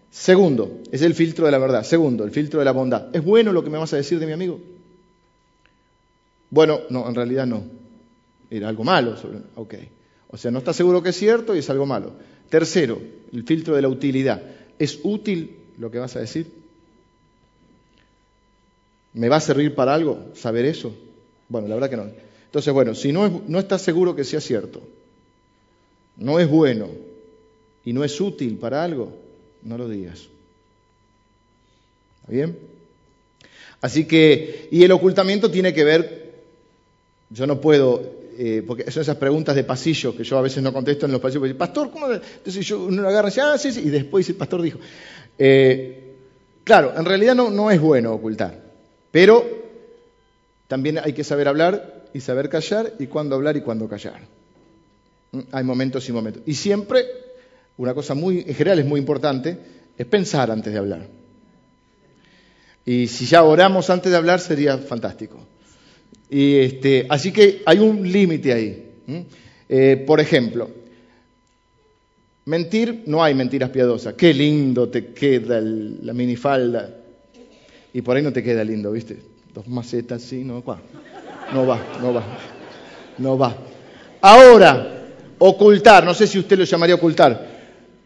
Segundo, 0.10 0.80
es 0.92 1.02
el 1.02 1.14
filtro 1.14 1.46
de 1.46 1.52
la 1.52 1.60
verdad. 1.60 1.84
Segundo, 1.84 2.24
el 2.24 2.32
filtro 2.32 2.60
de 2.60 2.66
la 2.66 2.72
bondad. 2.72 3.16
¿Es 3.16 3.24
bueno 3.24 3.52
lo 3.52 3.64
que 3.64 3.70
me 3.70 3.78
vas 3.78 3.94
a 3.94 3.98
decir 3.98 4.20
de 4.20 4.26
mi 4.26 4.32
amigo? 4.32 4.60
Bueno, 6.50 6.82
no, 6.90 7.08
en 7.08 7.16
realidad 7.16 7.46
no. 7.46 7.64
Era 8.50 8.70
algo 8.70 8.84
malo. 8.84 9.16
Ok. 9.56 9.76
O 10.30 10.38
sea, 10.38 10.52
no 10.52 10.60
está 10.60 10.74
seguro 10.74 11.02
que 11.02 11.10
es 11.10 11.16
cierto 11.18 11.56
y 11.56 11.60
es 11.60 11.70
algo 11.70 11.86
malo. 11.86 12.14
Tercero, 12.50 13.02
el 13.32 13.44
filtro 13.44 13.76
de 13.76 13.82
la 13.82 13.90
utilidad. 13.90 14.42
¿Es 14.80 15.00
útil 15.04 15.58
lo 15.78 15.92
que 15.92 16.00
vas 16.00 16.16
a 16.16 16.20
decir? 16.20 16.52
¿Me 19.14 19.30
va 19.30 19.38
a 19.38 19.42
servir 19.42 19.74
para 19.74 19.94
algo 19.94 20.32
saber 20.36 20.66
eso? 20.66 20.96
Bueno, 21.50 21.68
la 21.68 21.76
verdad 21.76 21.90
que 21.90 21.98
no. 21.98 22.08
Entonces, 22.46 22.74
bueno, 22.74 22.94
si 22.96 23.12
no, 23.12 23.44
no 23.48 23.60
estás 23.60 23.82
seguro 23.82 24.16
que 24.16 24.24
sea 24.24 24.42
cierto, 24.42 24.82
no 26.18 26.40
es 26.40 26.50
bueno 26.50 26.88
y 27.84 27.94
no 27.94 28.04
es 28.04 28.20
útil 28.20 28.58
para 28.58 28.84
algo, 28.84 29.18
no 29.64 29.78
lo 29.78 29.90
digas. 29.90 30.28
¿Está 32.22 32.32
bien? 32.32 32.58
Así 33.82 34.06
que, 34.06 34.68
y 34.72 34.84
el 34.84 34.92
ocultamiento 34.92 35.52
tiene 35.52 35.74
que 35.74 35.84
ver 35.84 36.27
yo 37.30 37.48
no 37.48 37.60
puedo, 37.60 38.02
eh, 38.38 38.64
porque 38.66 38.90
son 38.92 39.02
esas 39.02 39.18
preguntas 39.18 39.56
de 39.56 39.64
pasillo 39.64 40.16
que 40.16 40.24
yo 40.24 40.38
a 40.38 40.42
veces 40.42 40.64
no 40.64 40.72
contesto 40.72 41.06
en 41.06 41.12
los 41.12 41.22
pasillos. 41.22 41.54
Pastor, 41.54 41.92
¿cómo? 41.92 42.12
Entonces 42.12 42.66
yo, 42.66 42.86
uno 42.86 43.08
agarra 43.08 43.28
y 43.28 43.32
dice, 43.32 43.42
ah, 43.42 43.58
sí, 43.58 43.72
sí, 43.72 43.82
y 43.86 43.90
después 43.90 44.28
el 44.30 44.36
pastor 44.36 44.62
dijo. 44.62 44.80
Eh, 45.38 46.16
claro, 46.64 46.94
en 46.96 47.06
realidad 47.06 47.36
no, 47.36 47.50
no 47.50 47.70
es 47.70 47.80
bueno 47.80 48.14
ocultar, 48.14 48.60
pero 49.12 49.46
también 50.68 51.00
hay 51.00 51.14
que 51.14 51.24
saber 51.24 51.48
hablar 51.48 52.06
y 52.14 52.20
saber 52.22 52.50
callar 52.50 52.94
y 53.00 53.08
cuándo 53.08 53.36
hablar 53.36 53.58
y 53.58 53.62
cuándo 53.62 53.88
callar. 53.88 54.22
Mm, 55.32 55.40
hay 55.52 55.64
momentos 55.64 56.08
y 56.08 56.12
momentos. 56.12 56.44
Y 56.46 56.54
siempre, 56.54 57.06
una 57.78 57.94
cosa 57.94 58.14
muy, 58.14 58.40
en 58.40 58.56
general 58.56 58.80
es 58.80 58.86
muy 58.86 59.00
importante, 59.00 59.58
es 59.98 60.06
pensar 60.06 60.52
antes 60.52 60.72
de 60.72 60.80
hablar. 60.80 61.08
Y 62.86 63.08
si 63.08 63.26
ya 63.26 63.44
oramos 63.44 63.90
antes 63.90 64.12
de 64.12 64.18
hablar 64.18 64.40
sería 64.40 64.78
fantástico. 64.78 65.40
Y 66.30 66.58
este, 66.58 67.06
así 67.10 67.32
que 67.32 67.62
hay 67.66 67.80
un 67.80 68.10
límite 68.10 68.54
ahí. 68.54 68.84
Eh, 69.70 70.04
por 70.06 70.20
ejemplo, 70.20 70.70
mentir, 72.46 73.04
no 73.06 73.24
hay 73.24 73.34
mentiras 73.34 73.70
piadosas. 73.70 74.14
Qué 74.16 74.34
lindo 74.34 74.90
te 74.90 75.08
queda 75.14 75.62
la 75.62 76.14
minifalda. 76.14 76.96
Y 77.94 78.02
por 78.02 78.18
ahí 78.18 78.24
no 78.24 78.34
te 78.34 78.44
queda 78.44 78.64
lindo, 78.64 78.92
¿viste? 78.92 79.18
Dos 79.54 79.68
macetas, 79.68 80.22
sí, 80.22 80.44
no, 80.44 80.64
va. 80.64 80.80
No 81.54 81.66
va, 81.66 81.82
no 82.02 82.14
va. 82.14 82.24
No 83.18 83.38
va. 83.38 83.56
Ahora, 84.22 85.06
ocultar, 85.40 86.04
no 86.04 86.14
sé 86.14 86.28
si 86.28 86.40
usted 86.40 86.58
lo 86.58 86.66
llamaría 86.66 86.96
ocultar, 86.96 87.48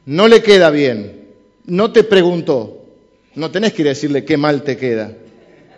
no 0.05 0.27
le 0.27 0.41
queda 0.41 0.69
bien. 0.69 1.21
No 1.65 1.91
te 1.91 2.03
preguntó. 2.03 2.77
No 3.35 3.49
tenés 3.49 3.73
que 3.73 3.83
decirle 3.83 4.25
qué 4.25 4.37
mal 4.37 4.63
te 4.63 4.77
queda. 4.77 5.13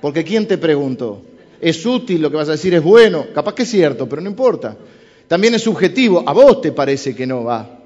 Porque 0.01 0.23
¿quién 0.23 0.47
te 0.47 0.57
preguntó? 0.57 1.21
Es 1.63 1.85
útil, 1.85 2.21
lo 2.21 2.29
que 2.29 2.37
vas 2.37 2.49
a 2.49 2.53
decir 2.53 2.73
es 2.73 2.83
bueno, 2.83 3.27
capaz 3.33 3.55
que 3.55 3.63
es 3.63 3.69
cierto, 3.69 4.07
pero 4.07 4.21
no 4.21 4.29
importa. 4.29 4.77
También 5.27 5.55
es 5.55 5.61
subjetivo, 5.61 6.23
a 6.25 6.33
vos 6.33 6.59
te 6.59 6.73
parece 6.73 7.15
que 7.15 7.25
no 7.25 7.45
va. 7.45 7.79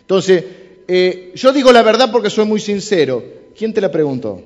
Entonces, 0.00 0.44
eh, 0.86 1.32
yo 1.34 1.52
digo 1.52 1.72
la 1.72 1.82
verdad 1.82 2.12
porque 2.12 2.28
soy 2.28 2.44
muy 2.44 2.60
sincero. 2.60 3.24
¿Quién 3.56 3.72
te 3.72 3.80
la 3.80 3.90
preguntó? 3.90 4.42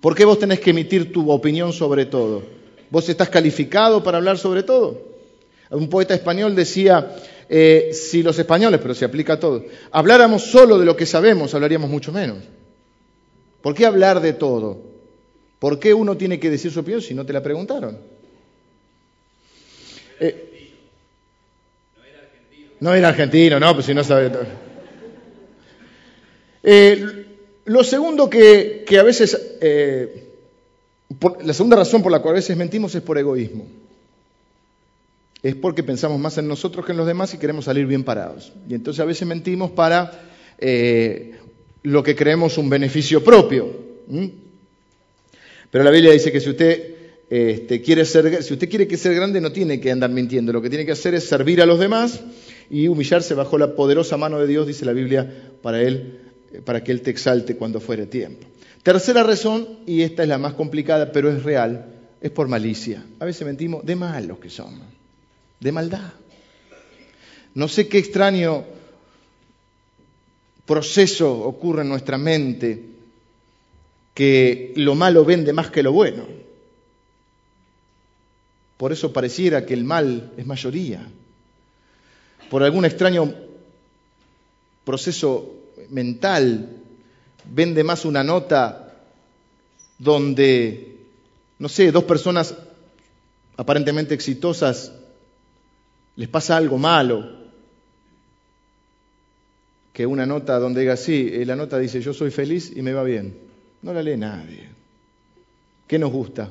¿Por 0.00 0.14
qué 0.14 0.24
vos 0.24 0.38
tenés 0.38 0.58
que 0.58 0.70
emitir 0.70 1.12
tu 1.12 1.30
opinión 1.30 1.72
sobre 1.72 2.06
todo? 2.06 2.42
¿Vos 2.90 3.08
estás 3.08 3.28
calificado 3.28 4.02
para 4.02 4.18
hablar 4.18 4.38
sobre 4.38 4.64
todo? 4.64 5.00
Un 5.70 5.88
poeta 5.88 6.14
español 6.14 6.56
decía, 6.56 7.16
eh, 7.48 7.90
si 7.92 8.22
los 8.22 8.38
españoles, 8.38 8.80
pero 8.82 8.94
se 8.94 9.04
aplica 9.04 9.34
a 9.34 9.40
todos, 9.40 9.62
habláramos 9.92 10.42
solo 10.42 10.78
de 10.78 10.84
lo 10.84 10.96
que 10.96 11.06
sabemos, 11.06 11.54
hablaríamos 11.54 11.88
mucho 11.88 12.10
menos. 12.10 12.38
¿Por 13.62 13.74
qué 13.74 13.86
hablar 13.86 14.20
de 14.20 14.32
todo? 14.32 14.95
¿Por 15.58 15.78
qué 15.78 15.94
uno 15.94 16.16
tiene 16.16 16.38
que 16.38 16.50
decir 16.50 16.70
su 16.70 16.80
opinión 16.80 17.00
si 17.00 17.14
no 17.14 17.24
te 17.24 17.32
la 17.32 17.42
preguntaron? 17.42 17.98
Eh, 20.20 20.72
no 22.80 22.94
era 22.94 23.08
argentino, 23.08 23.58
no, 23.58 23.74
pues 23.74 23.86
si 23.86 23.94
no 23.94 24.04
sabe. 24.04 24.30
Eh, 26.62 27.26
lo 27.64 27.84
segundo 27.84 28.28
que, 28.28 28.84
a 28.98 29.02
veces, 29.02 29.56
eh, 29.60 30.28
la 31.42 31.54
segunda 31.54 31.76
razón 31.76 32.02
por 32.02 32.12
la 32.12 32.20
cual 32.20 32.34
a 32.34 32.36
veces 32.36 32.56
mentimos 32.56 32.94
es 32.94 33.02
por 33.02 33.16
egoísmo. 33.16 33.66
Es 35.42 35.54
porque 35.54 35.82
pensamos 35.82 36.18
más 36.18 36.36
en 36.38 36.48
nosotros 36.48 36.84
que 36.84 36.92
en 36.92 36.98
los 36.98 37.06
demás 37.06 37.32
y 37.32 37.38
queremos 37.38 37.64
salir 37.64 37.86
bien 37.86 38.04
parados. 38.04 38.52
Y 38.68 38.74
entonces 38.74 39.00
a 39.00 39.04
veces 39.04 39.26
mentimos 39.26 39.70
para 39.70 40.22
lo 41.82 42.02
que 42.02 42.16
creemos 42.16 42.58
un 42.58 42.68
beneficio 42.68 43.24
propio. 43.24 43.86
Pero 45.76 45.84
la 45.84 45.90
Biblia 45.90 46.10
dice 46.10 46.32
que 46.32 46.40
si 46.40 46.48
usted 46.48 46.94
este, 47.28 47.82
quiere 47.82 48.06
ser, 48.06 48.30
grande, 49.14 49.42
no 49.42 49.52
tiene 49.52 49.78
que 49.78 49.92
andar 49.92 50.08
mintiendo. 50.08 50.50
Lo 50.50 50.62
que 50.62 50.70
tiene 50.70 50.86
que 50.86 50.92
hacer 50.92 51.12
es 51.12 51.28
servir 51.28 51.60
a 51.60 51.66
los 51.66 51.78
demás 51.78 52.18
y 52.70 52.88
humillarse 52.88 53.34
bajo 53.34 53.58
la 53.58 53.76
poderosa 53.76 54.16
mano 54.16 54.38
de 54.38 54.46
Dios, 54.46 54.66
dice 54.66 54.86
la 54.86 54.94
Biblia, 54.94 55.50
para 55.60 55.82
él, 55.82 56.18
para 56.64 56.82
que 56.82 56.92
él 56.92 57.02
te 57.02 57.10
exalte 57.10 57.56
cuando 57.56 57.78
fuere 57.78 58.06
tiempo. 58.06 58.46
Tercera 58.82 59.22
razón, 59.22 59.80
y 59.84 60.00
esta 60.00 60.22
es 60.22 60.30
la 60.30 60.38
más 60.38 60.54
complicada, 60.54 61.12
pero 61.12 61.30
es 61.30 61.42
real, 61.42 61.92
es 62.22 62.30
por 62.30 62.48
malicia. 62.48 63.04
A 63.20 63.26
veces 63.26 63.46
mentimos 63.46 63.84
de 63.84 63.96
malos 63.96 64.38
que 64.38 64.48
somos, 64.48 64.80
de 65.60 65.72
maldad. 65.72 66.10
No 67.52 67.68
sé 67.68 67.86
qué 67.86 67.98
extraño 67.98 68.64
proceso 70.64 71.38
ocurre 71.38 71.82
en 71.82 71.90
nuestra 71.90 72.16
mente 72.16 72.95
que 74.16 74.72
lo 74.76 74.94
malo 74.94 75.26
vende 75.26 75.52
más 75.52 75.70
que 75.70 75.82
lo 75.82 75.92
bueno. 75.92 76.26
Por 78.78 78.90
eso 78.90 79.12
pareciera 79.12 79.66
que 79.66 79.74
el 79.74 79.84
mal 79.84 80.32
es 80.38 80.46
mayoría. 80.46 81.06
Por 82.48 82.62
algún 82.62 82.86
extraño 82.86 83.30
proceso 84.86 85.54
mental, 85.90 86.66
vende 87.44 87.84
más 87.84 88.06
una 88.06 88.24
nota 88.24 88.94
donde, 89.98 90.96
no 91.58 91.68
sé, 91.68 91.92
dos 91.92 92.04
personas 92.04 92.54
aparentemente 93.58 94.14
exitosas 94.14 94.92
les 96.16 96.28
pasa 96.30 96.56
algo 96.56 96.78
malo, 96.78 97.36
que 99.92 100.06
una 100.06 100.24
nota 100.24 100.58
donde 100.58 100.80
diga 100.80 100.94
así, 100.94 101.28
eh, 101.34 101.44
la 101.44 101.54
nota 101.54 101.78
dice 101.78 102.00
yo 102.00 102.14
soy 102.14 102.30
feliz 102.30 102.72
y 102.74 102.80
me 102.80 102.94
va 102.94 103.02
bien. 103.02 103.45
No 103.86 103.94
la 103.94 104.02
lee 104.02 104.16
nadie. 104.16 104.64
¿Qué 105.86 105.96
nos 105.96 106.10
gusta? 106.10 106.50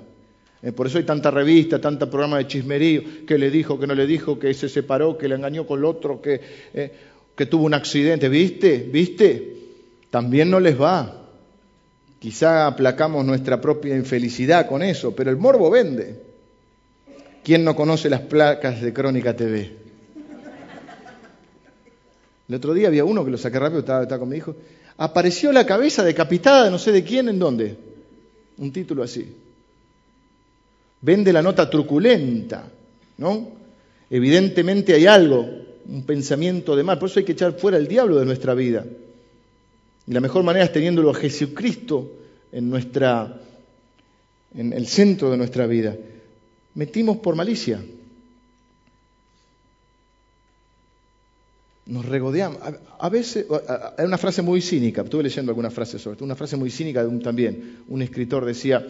Eh, 0.64 0.72
por 0.72 0.88
eso 0.88 1.00
hay 1.00 1.04
tanta 1.04 1.30
revista, 1.30 1.82
tanta 1.82 2.10
programa 2.10 2.38
de 2.38 2.48
chismerío, 2.48 3.26
que 3.28 3.38
le 3.38 3.52
dijo, 3.52 3.78
que 3.78 3.86
no 3.86 3.94
le 3.94 4.08
dijo, 4.08 4.40
que 4.40 4.54
se 4.54 4.70
separó, 4.70 5.18
que 5.18 5.28
le 5.28 5.36
engañó 5.36 5.68
con 5.68 5.80
el 5.80 5.86
otro, 5.86 6.22
que, 6.22 6.40
eh, 6.74 6.94
que 7.36 7.46
tuvo 7.46 7.66
un 7.66 7.74
accidente. 7.74 8.30
¿Viste? 8.30 8.88
¿Viste? 8.90 9.54
También 10.10 10.50
no 10.50 10.62
les 10.62 10.82
va. 10.82 11.28
Quizá 12.20 12.68
aplacamos 12.68 13.26
nuestra 13.26 13.60
propia 13.60 13.98
infelicidad 13.98 14.66
con 14.66 14.82
eso, 14.82 15.14
pero 15.14 15.30
el 15.30 15.36
morbo 15.36 15.70
vende. 15.70 16.16
¿Quién 17.44 17.66
no 17.66 17.76
conoce 17.76 18.10
las 18.10 18.22
placas 18.22 18.82
de 18.82 18.94
Crónica 18.94 19.36
TV? 19.36 19.74
El 22.48 22.56
otro 22.56 22.74
día 22.74 22.88
había 22.88 23.04
uno 23.04 23.26
que 23.26 23.32
lo 23.32 23.38
saqué 23.38 23.60
rápido, 23.60 23.82
estaba, 23.82 24.04
estaba 24.04 24.20
con 24.20 24.30
mi 24.30 24.38
hijo. 24.38 24.56
Apareció 24.98 25.52
la 25.52 25.66
cabeza 25.66 26.04
decapitada 26.04 26.66
de 26.66 26.72
no 26.72 26.80
sé 26.80 26.92
de 26.92 27.04
quién, 27.04 27.30
¿en 27.30 27.40
dónde? 27.40 27.76
Un 28.58 28.72
título 28.72 29.04
así 29.04 29.36
vende 31.06 31.32
la 31.32 31.44
nota 31.44 31.70
truculenta, 31.70 32.68
¿no? 33.18 33.50
Evidentemente 34.10 34.94
hay 34.94 35.06
algo, 35.06 35.48
un 35.88 36.04
pensamiento 36.04 36.76
de 36.76 36.84
mal, 36.84 36.98
por 36.98 37.10
eso 37.10 37.20
hay 37.20 37.26
que 37.26 37.34
echar 37.34 37.54
fuera 37.54 37.78
el 37.78 37.88
diablo 37.88 38.18
de 38.18 38.26
nuestra 38.26 38.56
vida. 38.56 38.84
Y 40.08 40.12
la 40.12 40.20
mejor 40.20 40.44
manera 40.44 40.66
es 40.66 40.72
teniéndolo 40.72 41.12
a 41.12 41.14
Jesucristo 41.14 42.12
en 42.52 42.70
nuestra 42.72 43.40
en 44.58 44.74
el 44.74 44.88
centro 44.88 45.30
de 45.30 45.38
nuestra 45.38 45.68
vida. 45.68 45.96
Metimos 46.74 47.18
por 47.18 47.36
malicia. 47.36 47.84
Nos 51.88 52.06
regodeamos. 52.06 52.60
A, 53.00 53.10
veces, 53.10 53.46
hay 53.98 54.06
una 54.06 54.18
frase 54.18 54.42
muy 54.42 54.62
cínica, 54.62 55.04
estuve 55.04 55.24
leyendo 55.24 55.52
algunas 55.52 55.74
frases 55.74 56.02
sobre 56.02 56.14
esto, 56.14 56.26
una 56.26 56.36
frase 56.36 56.58
muy 56.58 56.72
cínica 56.72 57.02
de 57.04 57.08
un, 57.08 57.22
también, 57.22 57.84
un 57.88 58.02
escritor 58.02 58.44
decía, 58.44 58.86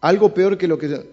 algo 0.00 0.32
peor 0.32 0.56
que 0.56 0.68
lo 0.68 0.78
que 0.78 1.04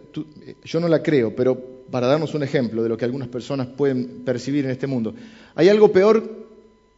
yo 0.63 0.79
no 0.79 0.87
la 0.87 1.01
creo, 1.01 1.35
pero 1.35 1.59
para 1.89 2.07
darnos 2.07 2.33
un 2.35 2.43
ejemplo 2.43 2.83
de 2.83 2.89
lo 2.89 2.97
que 2.97 3.05
algunas 3.05 3.27
personas 3.27 3.67
pueden 3.67 4.23
percibir 4.23 4.65
en 4.65 4.71
este 4.71 4.85
mundo, 4.85 5.15
hay 5.55 5.69
algo 5.69 5.91
peor 5.91 6.47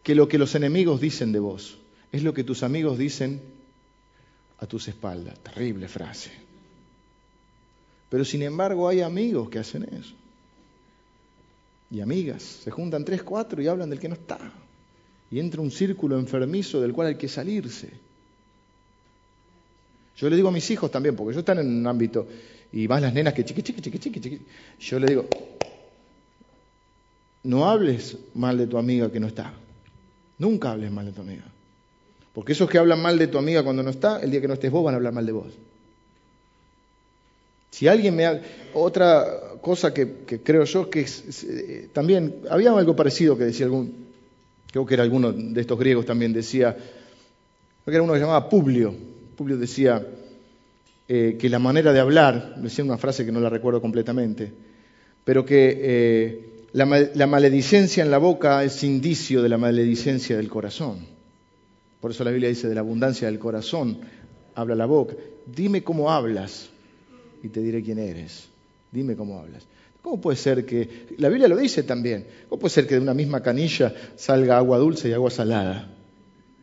que 0.03 0.13
lo 0.13 0.27
que 0.27 0.37
los 0.37 0.55
enemigos 0.55 0.99
dicen 0.99 1.31
de 1.31 1.39
vos. 1.39 1.77
Es 2.11 2.21
lo 2.23 2.33
que 2.33 2.43
tus 2.43 2.63
amigos 2.63 2.97
dicen 2.97 3.41
a 4.59 4.65
tus 4.67 4.87
espaldas. 4.87 5.39
Terrible 5.39 5.87
frase. 5.87 6.31
Pero 8.09 8.23
sin 8.23 8.43
embargo 8.43 8.87
hay 8.87 9.01
amigos 9.01 9.49
que 9.49 9.59
hacen 9.59 9.83
eso. 9.83 10.13
Y 11.95 12.01
amigas. 12.01 12.43
Se 12.43 12.71
juntan 12.71 13.05
tres, 13.05 13.23
cuatro 13.23 13.61
y 13.61 13.67
hablan 13.67 13.89
del 13.89 14.01
que 14.01 14.09
no 14.09 14.15
está. 14.15 14.37
Y 15.31 15.39
entra 15.39 15.61
un 15.61 15.71
círculo 15.71 16.19
enfermizo 16.19 16.81
del 16.81 16.91
cual 16.91 17.07
hay 17.07 17.15
que 17.15 17.29
salirse. 17.29 17.89
Yo 20.17 20.29
le 20.29 20.35
digo 20.35 20.49
a 20.49 20.51
mis 20.51 20.69
hijos 20.71 20.91
también, 20.91 21.15
porque 21.15 21.31
ellos 21.31 21.39
están 21.39 21.59
en 21.59 21.67
un 21.67 21.87
ámbito, 21.87 22.27
y 22.73 22.85
más 22.89 23.01
las 23.01 23.13
nenas 23.13 23.33
que 23.33 23.45
chiqui, 23.45 23.63
chiqui, 23.63 23.81
chiqui, 23.81 23.99
chiqui, 23.99 24.19
chiqui. 24.19 24.41
Yo 24.77 24.99
le 24.99 25.07
digo, 25.07 25.25
no 27.43 27.65
hables 27.69 28.17
mal 28.33 28.57
de 28.57 28.67
tu 28.67 28.77
amiga 28.77 29.09
que 29.09 29.21
no 29.21 29.27
está. 29.27 29.53
Nunca 30.37 30.71
hables 30.71 30.91
mal 30.91 31.05
de 31.05 31.13
tu 31.13 31.21
amiga. 31.21 31.45
Porque 32.33 32.51
esos 32.51 32.69
que 32.69 32.77
hablan 32.77 33.01
mal 33.01 33.17
de 33.17 33.27
tu 33.27 33.37
amiga 33.37 33.63
cuando 33.63 33.83
no 33.83 33.89
está, 33.89 34.19
el 34.21 34.31
día 34.31 34.41
que 34.41 34.49
no 34.49 34.55
estés 34.55 34.69
vos 34.69 34.83
van 34.83 34.95
a 34.95 34.97
hablar 34.97 35.13
mal 35.13 35.25
de 35.25 35.31
vos. 35.31 35.53
Si 37.71 37.87
alguien 37.87 38.15
me... 38.15 38.41
Otra 38.73 39.25
cosa 39.61 39.93
que, 39.93 40.25
creo 40.43 40.63
yo 40.65 40.89
que 40.89 41.01
es, 41.01 41.43
eh, 41.43 41.89
también, 41.91 42.41
había 42.49 42.71
algo 42.71 42.95
parecido 42.95 43.37
que 43.37 43.45
decía 43.45 43.65
algún, 43.65 44.05
creo 44.71 44.85
que 44.85 44.93
era 44.93 45.03
alguno 45.03 45.31
de 45.31 45.59
estos 45.59 45.79
griegos 45.79 46.05
también, 46.05 46.33
decía, 46.33 46.73
creo 46.73 47.85
que 47.85 47.93
era 47.93 48.03
uno 48.03 48.13
que 48.13 48.19
llamaba 48.19 48.47
Publio, 48.47 48.93
Publio 49.35 49.57
decía 49.57 50.05
eh, 51.07 51.37
que 51.39 51.49
la 51.49 51.59
manera 51.59 51.93
de 51.93 51.99
hablar, 51.99 52.55
decía 52.57 52.83
una 52.83 52.97
frase 52.97 53.25
que 53.25 53.31
no 53.31 53.39
la 53.39 53.49
recuerdo 53.49 53.81
completamente, 53.81 54.51
pero 55.23 55.45
que 55.45 55.79
eh, 55.81 56.55
la, 56.73 57.27
maledicencia 57.27 58.03
en 58.03 58.11
la 58.11 58.17
boca 58.17 58.63
es 58.63 58.83
indicio 58.83 59.41
de 59.41 59.49
la 59.49 59.57
maledicencia 59.57 60.37
del 60.37 60.49
corazón. 60.49 61.07
Por 62.01 62.11
eso 62.11 62.23
la 62.23 62.31
Biblia 62.31 62.49
dice 62.49 62.67
de 62.67 62.75
la 62.75 62.81
abundancia 62.81 63.27
del 63.27 63.39
corazón 63.39 63.99
habla 64.53 64.75
la 64.75 64.85
boca. 64.85 65.15
Dime 65.45 65.83
cómo 65.83 66.11
hablas 66.11 66.69
y 67.43 67.49
te 67.49 67.61
diré 67.61 67.83
quién 67.83 67.99
eres. 67.99 68.47
Dime 68.91 69.15
cómo 69.15 69.39
hablas. 69.39 69.63
¿Cómo 70.01 70.21
puede 70.21 70.37
ser 70.37 70.65
que, 70.65 71.07
la 71.17 71.29
Biblia 71.29 71.47
lo 71.47 71.57
dice 71.57 71.81
también, 71.81 72.27
cómo 72.47 72.59
puede 72.59 72.73
ser 72.73 72.87
que 72.87 72.95
de 72.95 73.01
una 73.01 73.15
misma 73.15 73.41
canilla 73.41 73.93
salga 74.15 74.57
agua 74.57 74.77
dulce 74.77 75.09
y 75.09 75.13
agua 75.13 75.31
salada? 75.31 75.89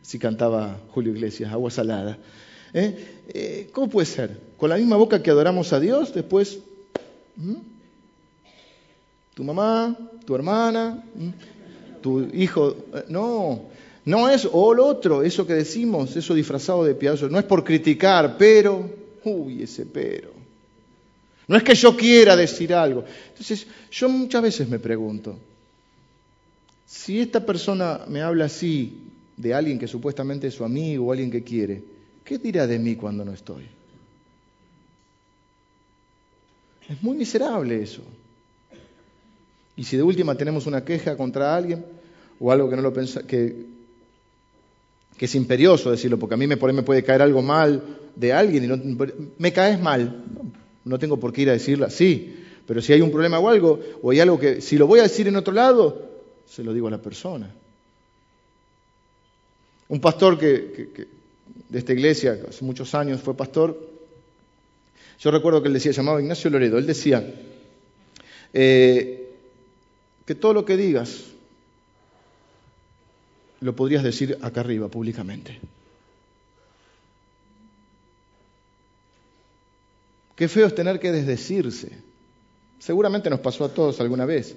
Si 0.01 0.17
cantaba 0.17 0.79
Julio 0.91 1.11
Iglesias, 1.11 1.51
agua 1.51 1.69
salada. 1.69 2.17
¿Eh? 2.73 3.23
¿Eh? 3.27 3.69
cómo 3.71 3.89
puede 3.89 4.05
ser? 4.05 4.39
Con 4.57 4.69
la 4.69 4.77
misma 4.77 4.95
boca 4.95 5.21
que 5.21 5.29
adoramos 5.29 5.73
a 5.73 5.79
Dios, 5.79 6.13
después 6.13 6.59
tu 9.33 9.43
mamá, 9.43 9.97
tu 10.25 10.35
hermana, 10.35 11.03
tu 12.01 12.21
hijo. 12.33 12.75
Eh, 12.93 13.05
no, 13.09 13.63
no 14.05 14.29
es 14.29 14.47
o 14.51 14.73
lo 14.73 14.85
otro, 14.85 15.23
eso 15.23 15.47
que 15.47 15.53
decimos, 15.53 16.15
eso 16.15 16.33
disfrazado 16.33 16.83
de 16.83 16.95
piadoso. 16.95 17.29
No 17.29 17.39
es 17.39 17.45
por 17.45 17.63
criticar, 17.63 18.37
pero, 18.37 18.89
uy, 19.23 19.63
ese 19.63 19.85
pero. 19.85 20.32
No 21.47 21.57
es 21.57 21.63
que 21.63 21.75
yo 21.75 21.95
quiera 21.95 22.35
decir 22.35 22.73
algo. 22.73 23.03
Entonces, 23.29 23.67
yo 23.91 24.09
muchas 24.09 24.41
veces 24.41 24.69
me 24.69 24.79
pregunto, 24.79 25.37
si 26.85 27.19
esta 27.19 27.45
persona 27.45 28.01
me 28.07 28.21
habla 28.21 28.45
así 28.45 29.03
de 29.35 29.53
alguien 29.53 29.79
que 29.79 29.87
supuestamente 29.87 30.47
es 30.47 30.53
su 30.53 30.63
amigo 30.63 31.07
o 31.07 31.11
alguien 31.11 31.31
que 31.31 31.43
quiere, 31.43 31.83
¿qué 32.23 32.37
dirá 32.37 32.67
de 32.67 32.79
mí 32.79 32.95
cuando 32.95 33.25
no 33.25 33.33
estoy? 33.33 33.67
Es 36.89 37.01
muy 37.01 37.17
miserable 37.17 37.81
eso. 37.81 38.01
Y 39.75 39.83
si 39.83 39.97
de 39.97 40.03
última 40.03 40.35
tenemos 40.35 40.67
una 40.67 40.85
queja 40.85 41.17
contra 41.17 41.55
alguien 41.55 41.83
o 42.39 42.51
algo 42.51 42.69
que 42.69 42.75
no 42.75 42.81
lo 42.81 42.93
pensa, 42.93 43.23
que, 43.23 43.73
es 45.17 45.35
imperioso 45.35 45.89
decirlo, 45.89 46.19
porque 46.19 46.35
a 46.35 46.37
mí 46.37 46.47
me, 46.47 46.57
me 46.57 46.83
puede 46.83 47.01
caer 47.01 47.21
algo 47.21 47.41
mal 47.41 47.81
de 48.13 48.33
alguien 48.33 48.65
y 48.65 48.67
no, 48.67 48.77
me 49.37 49.53
caes 49.53 49.79
mal, 49.79 50.21
no 50.85 50.99
tengo 50.99 51.19
por 51.19 51.31
qué 51.31 51.43
ir 51.43 51.49
a 51.49 51.53
decirlo 51.53 51.85
así, 51.85 52.35
pero 52.65 52.81
si 52.81 52.93
hay 52.93 53.01
un 53.01 53.11
problema 53.11 53.39
o 53.39 53.49
algo, 53.49 53.79
o 54.01 54.11
hay 54.11 54.19
algo 54.19 54.39
que, 54.39 54.61
si 54.61 54.77
lo 54.77 54.87
voy 54.87 54.99
a 54.99 55.03
decir 55.03 55.27
en 55.27 55.35
otro 55.35 55.53
lado, 55.53 56.09
se 56.47 56.63
lo 56.63 56.73
digo 56.73 56.87
a 56.87 56.91
la 56.91 57.01
persona. 57.01 57.53
Un 59.89 59.99
pastor 59.99 60.37
que, 60.37 61.07
de 61.69 61.79
esta 61.79 61.93
iglesia, 61.93 62.39
hace 62.47 62.63
muchos 62.63 62.93
años 62.95 63.21
fue 63.21 63.35
pastor, 63.35 63.91
yo 65.19 65.31
recuerdo 65.31 65.61
que 65.61 65.67
él 65.67 65.73
decía, 65.73 65.91
llamado 65.91 66.19
Ignacio 66.19 66.49
Loredo, 66.49 66.77
él 66.77 66.85
decía 66.85 67.23
eh, 68.53 69.29
que 70.25 70.35
todo 70.35 70.53
lo 70.53 70.65
que 70.65 70.77
digas 70.77 71.25
lo 73.61 73.75
podrías 73.75 74.03
decir 74.03 74.37
acá 74.41 74.59
arriba 74.59 74.89
públicamente. 74.89 75.59
Qué 80.35 80.47
feo 80.47 80.67
es 80.67 80.75
tener 80.75 80.99
que 80.99 81.11
desdecirse. 81.11 81.89
Seguramente 82.79 83.29
nos 83.29 83.39
pasó 83.39 83.65
a 83.65 83.73
todos 83.73 83.99
alguna 84.01 84.25
vez 84.25 84.55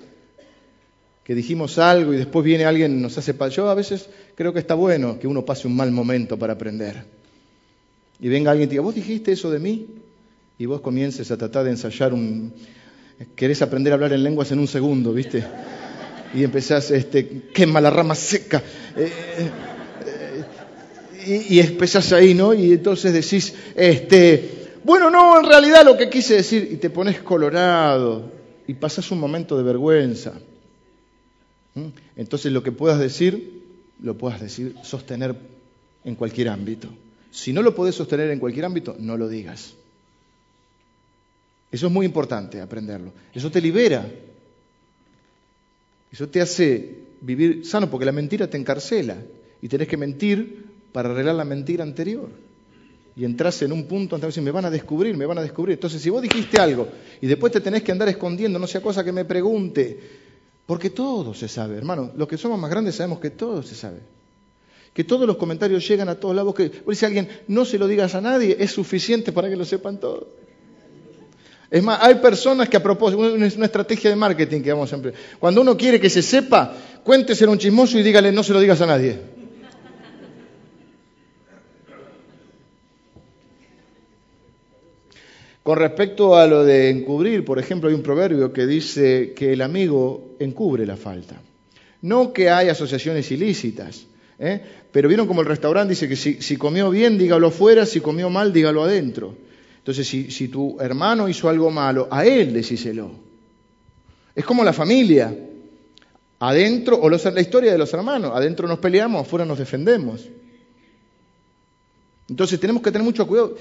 que 1.27 1.35
dijimos 1.35 1.79
algo 1.79 2.15
y 2.15 2.19
después 2.19 2.45
viene 2.45 2.65
alguien 2.65 2.97
y 2.97 3.03
nos 3.03 3.19
hace... 3.19 3.35
Yo 3.51 3.69
a 3.69 3.75
veces 3.75 4.09
creo 4.37 4.53
que 4.53 4.61
está 4.61 4.75
bueno 4.75 5.19
que 5.19 5.27
uno 5.27 5.45
pase 5.45 5.67
un 5.67 5.75
mal 5.75 5.91
momento 5.91 6.39
para 6.39 6.53
aprender. 6.53 7.03
Y 8.21 8.29
venga 8.29 8.53
alguien 8.53 8.69
y 8.69 8.71
diga, 8.71 8.83
vos 8.83 8.95
dijiste 8.95 9.33
eso 9.33 9.51
de 9.51 9.59
mí, 9.59 9.89
y 10.57 10.67
vos 10.67 10.81
comiences 10.81 11.29
a 11.33 11.37
tratar 11.37 11.65
de 11.65 11.71
ensayar 11.71 12.15
un... 12.15 12.53
Querés 13.35 13.61
aprender 13.61 13.93
a 13.93 13.95
hablar 13.95 14.13
en 14.13 14.23
lenguas 14.23 14.53
en 14.53 14.61
un 14.61 14.69
segundo, 14.69 15.13
¿viste? 15.13 15.43
Y 16.33 16.45
empezás, 16.45 16.93
este, 16.93 17.43
quema 17.53 17.81
la 17.81 17.91
rama 17.91 18.15
seca. 18.15 18.63
Eh, 18.97 19.11
eh, 21.27 21.45
y, 21.49 21.57
y, 21.57 21.61
empezás 21.61 22.13
ahí, 22.13 22.35
¿no? 22.35 22.55
Y 22.55 22.75
entonces 22.75 23.13
decís, 23.13 23.53
este, 23.75 24.56
bueno, 24.87 25.11
no, 25.11 25.41
en 25.41 25.47
realidad 25.47 25.85
lo 25.85 25.97
que 25.97 26.09
quise 26.09 26.35
decir, 26.35 26.69
y 26.71 26.77
te 26.77 26.91
pones 26.91 27.21
colorado, 27.21 28.31
y 28.69 28.75
pasás 28.75 29.11
un 29.11 29.19
momento 29.19 29.57
de 29.57 29.65
vergüenza. 29.65 30.35
Entonces 32.15 32.53
lo 32.53 32.63
que 32.63 32.71
puedas 32.71 33.01
decir, 33.01 33.65
lo 34.01 34.17
puedas 34.17 34.41
decir, 34.41 34.77
sostener 34.85 35.35
en 36.05 36.15
cualquier 36.15 36.51
ámbito. 36.51 36.89
Si 37.33 37.53
no 37.53 37.63
lo 37.63 37.75
podés 37.75 37.97
sostener 37.97 38.31
en 38.31 38.39
cualquier 38.39 38.65
ámbito, 38.65 38.95
no 39.01 39.17
lo 39.17 39.29
digas. 39.29 39.75
Eso 41.73 41.89
es 41.89 41.93
muy 41.93 42.07
importante 42.07 42.61
aprenderlo. 42.61 43.13
Eso 43.35 43.51
te 43.51 43.61
libera. 43.61 44.09
Eso 46.13 46.29
te 46.29 46.41
hace 46.41 46.95
vivir 47.23 47.67
sano, 47.67 47.91
porque 47.91 48.07
la 48.07 48.13
mentira 48.13 48.47
te 48.47 48.57
encarcela 48.57 49.17
y 49.61 49.67
tenés 49.67 49.89
que 49.89 49.97
mentir 49.97 50.65
para 50.93 51.11
arreglar 51.11 51.35
la 51.35 51.45
mentira 51.45 51.83
anterior. 51.83 52.46
Y 53.17 53.25
entras 53.25 53.63
en 53.63 53.73
un 53.73 53.87
punto 53.87 54.15
antes 54.15 54.35
de 54.35 54.43
me 54.43 54.51
van 54.51 54.67
a 54.67 54.71
descubrir, 54.71 55.17
me 55.17 55.25
van 55.25 55.39
a 55.39 55.43
descubrir. 55.43 55.75
Entonces, 55.75 56.03
si 56.03 56.11
vos 56.11 56.21
dijiste 56.21 56.61
algo 56.61 56.87
y 57.21 57.27
después 57.27 57.53
te 57.53 57.61
tenés 57.61 57.83
que 57.83 57.91
andar 57.91 58.09
escondiendo, 58.09 58.59
no 58.59 58.67
sea 58.67 58.83
cosa 58.83 59.03
que 59.03 59.11
me 59.11 59.25
pregunte, 59.25 59.99
porque 60.67 60.91
todo 60.91 61.33
se 61.33 61.49
sabe, 61.49 61.77
hermano. 61.77 62.13
Los 62.15 62.29
que 62.29 62.37
somos 62.37 62.59
más 62.59 62.71
grandes 62.71 62.95
sabemos 62.95 63.19
que 63.19 63.31
todo 63.31 63.63
se 63.63 63.75
sabe 63.75 64.01
que 64.97 65.05
todos 65.05 65.27
los 65.27 65.37
comentarios 65.37 65.87
llegan 65.87 66.09
a 66.09 66.15
todos 66.15 66.35
lados, 66.35 66.55
que 66.55 66.73
si 66.95 67.05
alguien, 67.05 67.29
no 67.49 67.67
se 67.67 67.77
lo 67.77 67.87
digas 67.87 68.15
a 68.15 68.23
nadie, 68.23 68.57
es 68.59 68.71
suficiente 68.71 69.31
para 69.31 69.51
que 69.51 69.55
lo 69.55 69.67
sepan 69.67 70.01
todos. 70.01 70.25
Es 71.71 71.83
más, 71.83 71.99
hay 72.01 72.15
personas 72.15 72.67
que 72.71 72.79
a 72.79 72.83
propósito, 72.83 73.37
es 73.37 73.57
una 73.57 73.67
estrategia 73.67 74.09
de 74.09 74.17
marketing 74.17 74.63
que 74.63 74.73
vamos 74.73 74.89
siempre. 74.89 75.13
Cuando 75.39 75.61
uno 75.61 75.77
quiere 75.77 76.01
que 76.01 76.09
se 76.09 76.23
sepa, 76.23 76.75
cuénteselo 77.05 77.53
un 77.53 77.59
chismoso 77.59 77.99
y 77.99 78.03
dígale, 78.03 78.33
no 78.33 78.43
se 78.43 78.55
lo 78.55 78.61
digas 78.61 78.81
a 78.81 78.87
nadie. 78.87 79.21
Con 85.67 85.79
respecto 85.79 86.37
a 86.37 86.47
lo 86.47 86.63
de 86.63 86.91
encubrir, 86.91 87.45
por 87.45 87.59
ejemplo, 87.59 87.89
hay 87.89 87.95
un 87.97 88.03
proverbio 88.05 88.53
que 88.53 88.69
dice 88.69 89.33
que 89.35 89.53
el 89.53 89.61
amigo 89.63 90.37
encubre 90.39 90.87
la 90.87 90.97
falta. 90.97 91.43
No 92.03 92.33
que 92.33 92.51
hay 92.51 92.69
asociaciones 92.69 93.29
ilícitas, 93.33 94.07
¿eh? 94.39 94.61
Pero 94.93 95.09
vieron 95.09 95.27
como 95.27 95.41
el 95.41 95.49
restaurante 95.49 95.91
dice 95.91 96.09
que 96.09 96.15
si, 96.15 96.57
comió 96.57 96.89
bien, 96.91 97.19
dígalo 97.19 97.49
afuera, 97.49 97.85
si 97.85 98.01
comió 98.01 98.31
mal, 98.31 98.53
dígalo 98.53 98.85
adentro. 98.85 99.35
Entonces, 99.79 100.07
si, 100.07 100.47
tu 100.47 100.81
hermano 100.81 101.29
hizo 101.29 101.49
algo 101.49 101.69
malo, 101.73 102.07
a 102.13 102.25
él 102.25 102.53
decíselo. 102.53 103.11
Es 104.37 104.45
como 104.45 104.63
la 104.63 104.73
familia. 104.73 105.37
Adentro, 106.39 106.97
o 107.03 107.11
la 107.11 107.41
historia 107.41 107.73
de 107.73 107.79
los 107.79 107.93
hermanos, 107.93 108.31
adentro 108.33 108.69
nos 108.69 108.79
peleamos, 108.79 109.23
afuera 109.23 109.45
nos 109.45 109.59
defendemos. 109.59 110.29
Entonces 112.29 112.61
tenemos 112.61 112.85
que 112.85 112.93
tener 112.93 113.05
mucho 113.05 113.27
cuidado 113.27 113.57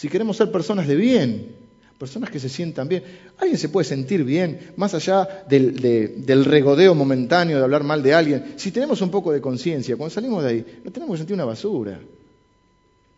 si 0.00 0.08
queremos 0.08 0.38
ser 0.38 0.50
personas 0.50 0.88
de 0.88 0.96
bien 0.96 1.60
personas 2.00 2.30
que 2.30 2.40
se 2.40 2.48
sientan 2.48 2.88
bien. 2.88 3.02
Alguien 3.36 3.58
se 3.58 3.68
puede 3.68 3.84
sentir 3.84 4.24
bien, 4.24 4.72
más 4.76 4.94
allá 4.94 5.44
del, 5.46 6.44
regodeo 6.46 6.94
momentáneo 6.94 7.58
de 7.58 7.62
hablar 7.62 7.84
mal 7.84 8.02
de 8.02 8.14
alguien. 8.14 8.54
Si 8.56 8.72
tenemos 8.72 9.02
un 9.02 9.10
poco 9.10 9.32
de 9.32 9.42
conciencia, 9.42 9.98
cuando 9.98 10.14
salimos 10.14 10.42
de 10.42 10.48
ahí, 10.48 10.80
no 10.82 10.90
tenemos 10.90 11.12
que 11.12 11.18
sentir 11.18 11.34
una 11.34 11.44
basura. 11.44 12.00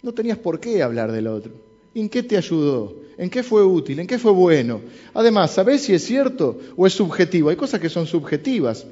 No 0.02 0.12
tenías 0.12 0.36
por 0.36 0.58
qué 0.58 0.82
hablar 0.82 1.12
del 1.12 1.28
otro. 1.28 1.52
¿En 1.94 2.08
qué 2.08 2.24
te 2.24 2.36
ayudó? 2.36 2.96
¿En 3.16 3.30
qué 3.30 3.44
fue 3.44 3.62
útil? 3.62 4.00
¿En 4.00 4.08
qué 4.08 4.18
fue 4.18 4.32
bueno? 4.32 4.80
Además, 5.14 5.52
¿sabés 5.52 5.82
si 5.82 5.94
es 5.94 6.04
cierto 6.04 6.58
o 6.76 6.84
es 6.84 6.92
subjetivo? 6.92 7.50
Hay 7.50 7.56
cosas 7.56 7.80
que 7.80 7.88
son 7.88 8.08
subjetivas. 8.08 8.84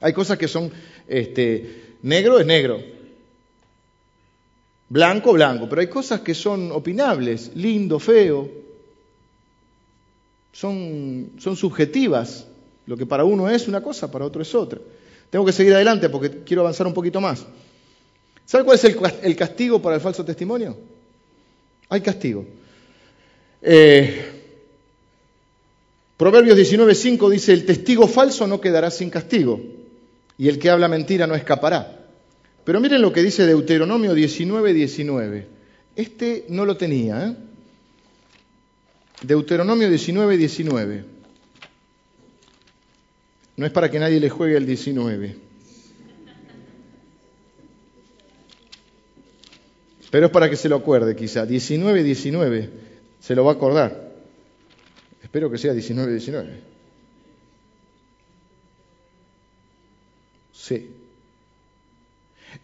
Hay 0.00 0.14
cosas 0.14 0.38
que 0.38 0.48
son, 0.48 0.70
este, 1.06 1.96
negro 2.00 2.40
es 2.40 2.46
negro. 2.46 2.80
Blanco, 4.90 5.32
blanco. 5.32 5.68
Pero 5.68 5.80
hay 5.80 5.86
cosas 5.86 6.20
que 6.20 6.34
son 6.34 6.70
opinables. 6.72 7.52
Lindo, 7.54 7.98
feo 7.98 8.50
son, 10.52 11.32
son 11.38 11.56
subjetivas. 11.56 12.46
Lo 12.86 12.96
que 12.96 13.06
para 13.06 13.24
uno 13.24 13.48
es 13.48 13.68
una 13.68 13.82
cosa, 13.82 14.10
para 14.10 14.26
otro 14.26 14.42
es 14.42 14.54
otra. 14.54 14.80
Tengo 15.30 15.44
que 15.44 15.52
seguir 15.52 15.72
adelante 15.74 16.08
porque 16.08 16.42
quiero 16.44 16.62
avanzar 16.62 16.86
un 16.86 16.92
poquito 16.92 17.20
más. 17.20 17.46
¿Sabe 18.44 18.64
cuál 18.64 18.76
es 18.76 18.84
el, 19.22 19.36
castigo 19.36 19.80
para 19.80 19.94
el 19.94 20.00
falso 20.00 20.24
testimonio? 20.24 20.76
Hay 21.88 22.00
castigo. 22.00 22.44
Eh, 23.62 24.40
Proverbios 26.16 26.58
19.5 26.58 27.30
dice, 27.30 27.52
el 27.52 27.64
testigo 27.64 28.08
falso 28.08 28.46
no 28.46 28.60
quedará 28.60 28.90
sin 28.90 29.08
castigo 29.08 29.60
y 30.36 30.48
el 30.48 30.58
que 30.58 30.68
habla 30.68 30.88
mentira 30.88 31.26
no 31.26 31.34
escapará. 31.34 31.99
Pero 32.64 32.80
miren 32.80 33.02
lo 33.02 33.12
que 33.12 33.22
dice 33.22 33.46
Deuteronomio 33.46 34.14
19.19. 34.14 35.46
Este 35.96 36.46
no 36.48 36.64
lo 36.64 36.76
tenía, 36.76 37.26
¿eh? 37.26 37.36
Deuteronomio 39.22 39.88
19, 39.88 40.36
19. 40.36 41.04
No 43.56 43.66
es 43.66 43.72
para 43.72 43.90
que 43.90 43.98
nadie 43.98 44.20
le 44.20 44.30
juegue 44.30 44.56
el 44.56 44.66
19. 44.66 45.36
Pero 50.10 50.26
es 50.26 50.32
para 50.32 50.48
que 50.50 50.56
se 50.56 50.68
lo 50.68 50.76
acuerde 50.76 51.14
quizá. 51.14 51.46
19, 51.46 52.02
19. 52.02 52.70
Se 53.20 53.34
lo 53.34 53.44
va 53.44 53.52
a 53.52 53.54
acordar. 53.54 54.10
Espero 55.22 55.50
que 55.50 55.58
sea 55.58 55.72
19, 55.72 56.10
19. 56.12 56.60
Sí. 60.52 60.99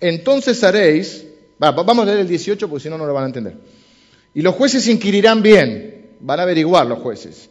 Entonces 0.00 0.62
haréis, 0.64 1.24
vamos 1.58 2.00
a 2.00 2.04
leer 2.06 2.18
el 2.20 2.28
18 2.28 2.68
porque 2.68 2.82
si 2.82 2.90
no, 2.90 2.98
no 2.98 3.06
lo 3.06 3.14
van 3.14 3.24
a 3.24 3.26
entender. 3.26 3.56
Y 4.34 4.42
los 4.42 4.54
jueces 4.54 4.86
inquirirán 4.88 5.42
bien 5.42 5.96
van 6.20 6.40
a 6.40 6.44
averiguar 6.44 6.86
los 6.86 6.98
jueces. 7.00 7.48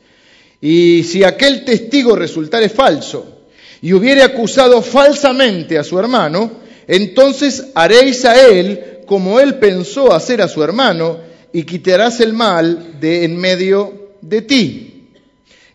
Y 0.61 1.03
si 1.03 1.23
aquel 1.23 1.63
testigo 1.65 2.15
resultare 2.15 2.69
falso 2.69 3.47
y 3.81 3.93
hubiere 3.93 4.23
acusado 4.23 4.81
falsamente 4.81 5.77
a 5.77 5.83
su 5.83 5.99
hermano, 5.99 6.51
entonces 6.87 7.67
haréis 7.75 8.25
a 8.25 8.47
él 8.47 8.99
como 9.05 9.39
él 9.39 9.55
pensó 9.55 10.13
hacer 10.13 10.41
a 10.41 10.47
su 10.47 10.63
hermano 10.63 11.19
y 11.53 11.63
quitarás 11.63 12.19
el 12.19 12.33
mal 12.33 12.99
de 12.99 13.23
en 13.23 13.37
medio 13.37 14.11
de 14.21 14.41
ti. 14.41 15.11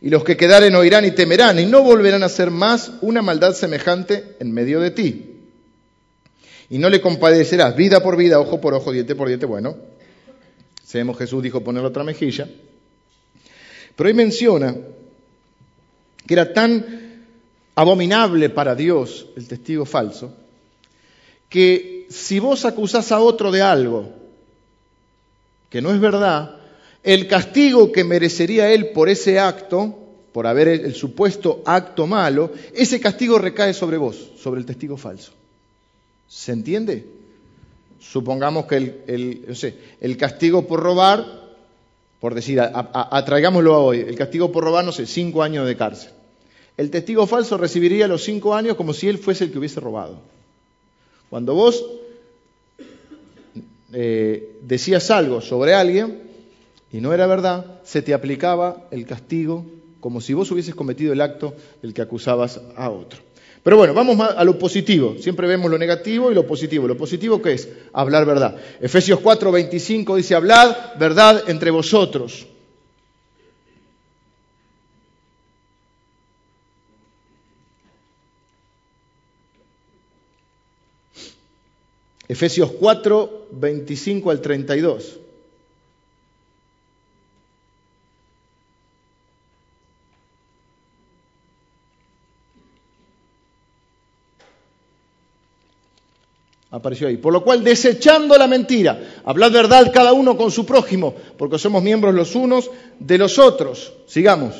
Y 0.03 0.09
los 0.09 0.25
que 0.25 0.37
quedaren 0.37 0.75
oirán 0.75 1.05
y 1.05 1.11
temerán 1.11 1.59
y 1.59 1.67
no 1.67 1.83
volverán 1.83 2.23
a 2.23 2.27
hacer 2.27 2.51
más 2.51 2.91
una 3.03 3.23
maldad 3.23 3.55
semejante 3.55 4.37
en 4.41 4.53
medio 4.53 4.81
de 4.81 4.91
ti. 4.91 5.30
Y 6.71 6.79
no 6.79 6.89
le 6.89 7.01
compadecerás 7.01 7.77
vida 7.77 8.01
por 8.01 8.17
vida, 8.17 8.41
ojo 8.41 8.61
por 8.61 8.75
ojo, 8.75 8.93
diente 8.93 9.17
por 9.17 9.29
diente. 9.29 9.45
Bueno, 9.45 9.77
sabemos 10.85 11.19
Jesús 11.19 11.43
dijo 11.43 11.63
poner 11.63 11.85
otra 11.85 12.05
mejilla. 12.05 12.49
Pero 13.97 14.09
ahí 14.09 14.15
menciona 14.15 14.75
que 16.27 16.35
era 16.35 16.53
tan 16.53 17.27
abominable 17.75 18.51
para 18.51 18.75
Dios 18.75 19.27
el 19.37 19.49
testigo 19.49 19.85
falso, 19.85 20.33
que 21.49 22.07
si 22.09 22.39
vos 22.39 22.65
acusás 22.65 23.11
a 23.11 23.21
otro 23.21 23.51
de 23.51 23.63
algo 23.63 24.13
que 25.71 25.83
no 25.83 25.93
es 25.93 26.01
verdad, 26.01 26.57
el 27.03 27.27
castigo 27.27 27.91
que 27.91 28.05
merecería 28.05 28.73
él 28.73 28.91
por 28.91 29.09
ese 29.09 29.39
acto, 29.39 29.97
por 30.33 30.47
haber 30.47 30.69
el, 30.69 30.95
supuesto 30.95 31.63
acto 31.65 32.07
malo, 32.07 32.53
ese 32.75 33.01
castigo 33.01 33.39
recae 33.39 33.73
sobre 33.73 33.97
vos, 33.97 34.33
sobre 34.37 34.61
el 34.61 34.67
testigo 34.67 34.97
falso. 34.97 35.33
¿Se 36.31 36.53
entiende? 36.53 37.05
Supongamos 37.99 38.65
que 38.65 38.77
el, 38.77 39.45
el 40.01 40.17
castigo 40.17 40.67
por 40.67 40.81
robar 40.81 41.41
por 42.21 42.35
decir, 42.35 42.61
atraigámoslo 42.61 43.75
a 43.75 43.79
hoy, 43.79 44.01
el 44.01 44.15
castigo 44.15 44.53
por 44.53 44.63
robar, 44.63 44.85
no 44.85 44.93
sé, 44.93 45.07
cinco 45.07 45.43
años 45.43 45.67
de 45.67 45.77
cárcel. 45.77 46.13
el 46.77 46.91
testigo 46.91 47.27
falso 47.27 47.57
recibiría 47.57 48.07
los 48.07 48.23
cinco 48.23 48.55
años 48.55 48.77
como 48.77 48.93
si 48.93 49.09
él 49.09 49.17
fuese 49.17 49.45
el 49.45 49.53
que 49.53 49.59
hubiese 49.59 49.81
robado. 49.81 50.21
Cuando 51.31 51.55
vos 51.55 51.83
eh, 53.93 54.59
decías 54.63 55.11
algo 55.11 55.41
sobre 55.41 55.75
alguien 55.75 56.23
y 56.93 57.01
no 57.01 57.15
era 57.15 57.27
verdad, 57.27 57.81
se 57.85 58.03
te 58.03 58.13
aplicaba 58.13 58.87
el 58.91 59.07
castigo 59.07 59.65
como 60.01 60.21
si 60.21 60.35
vos 60.35 60.51
hubieses 60.51 60.75
cometido 60.75 61.15
el 61.15 61.23
acto 61.23 61.55
del 61.81 61.95
que 61.95 62.03
acusabas 62.03 62.61
a 62.77 62.91
otro. 62.91 63.30
Pero 63.63 63.77
bueno, 63.77 63.93
vamos 63.93 64.19
a 64.21 64.43
lo 64.43 64.59
positivo. 64.59 65.17
Siempre 65.19 65.47
vemos 65.47 65.71
lo 65.71 65.77
negativo 65.77 66.31
y 66.31 66.35
lo 66.35 66.47
positivo. 66.47 66.89
Lo 66.89 66.97
positivo 66.97 67.43
qué 67.43 67.53
es 67.53 67.69
hablar 67.93 68.25
verdad. 68.25 68.57
Efesios 68.81 69.21
4, 69.21 69.53
25 69.53 70.17
dice, 70.17 70.35
hablad 70.35 70.97
verdad 70.99 71.45
entre 71.47 71.71
vosotros. 71.71 72.47
Efesios 82.29 82.71
4, 82.71 83.49
25 83.51 84.31
al 84.31 84.41
32. 84.41 85.19
Apareció 96.73 97.09
ahí. 97.09 97.17
Por 97.17 97.33
lo 97.33 97.43
cual, 97.43 97.65
desechando 97.65 98.37
la 98.39 98.47
mentira, 98.47 99.21
hablad 99.25 99.51
verdad 99.51 99.91
cada 99.93 100.13
uno 100.13 100.37
con 100.37 100.51
su 100.51 100.65
prójimo, 100.65 101.15
porque 101.37 101.59
somos 101.59 101.83
miembros 101.83 102.15
los 102.15 102.35
unos 102.37 102.71
de 102.99 103.19
los 103.19 103.39
otros. 103.39 103.93
Sigamos. 104.07 104.55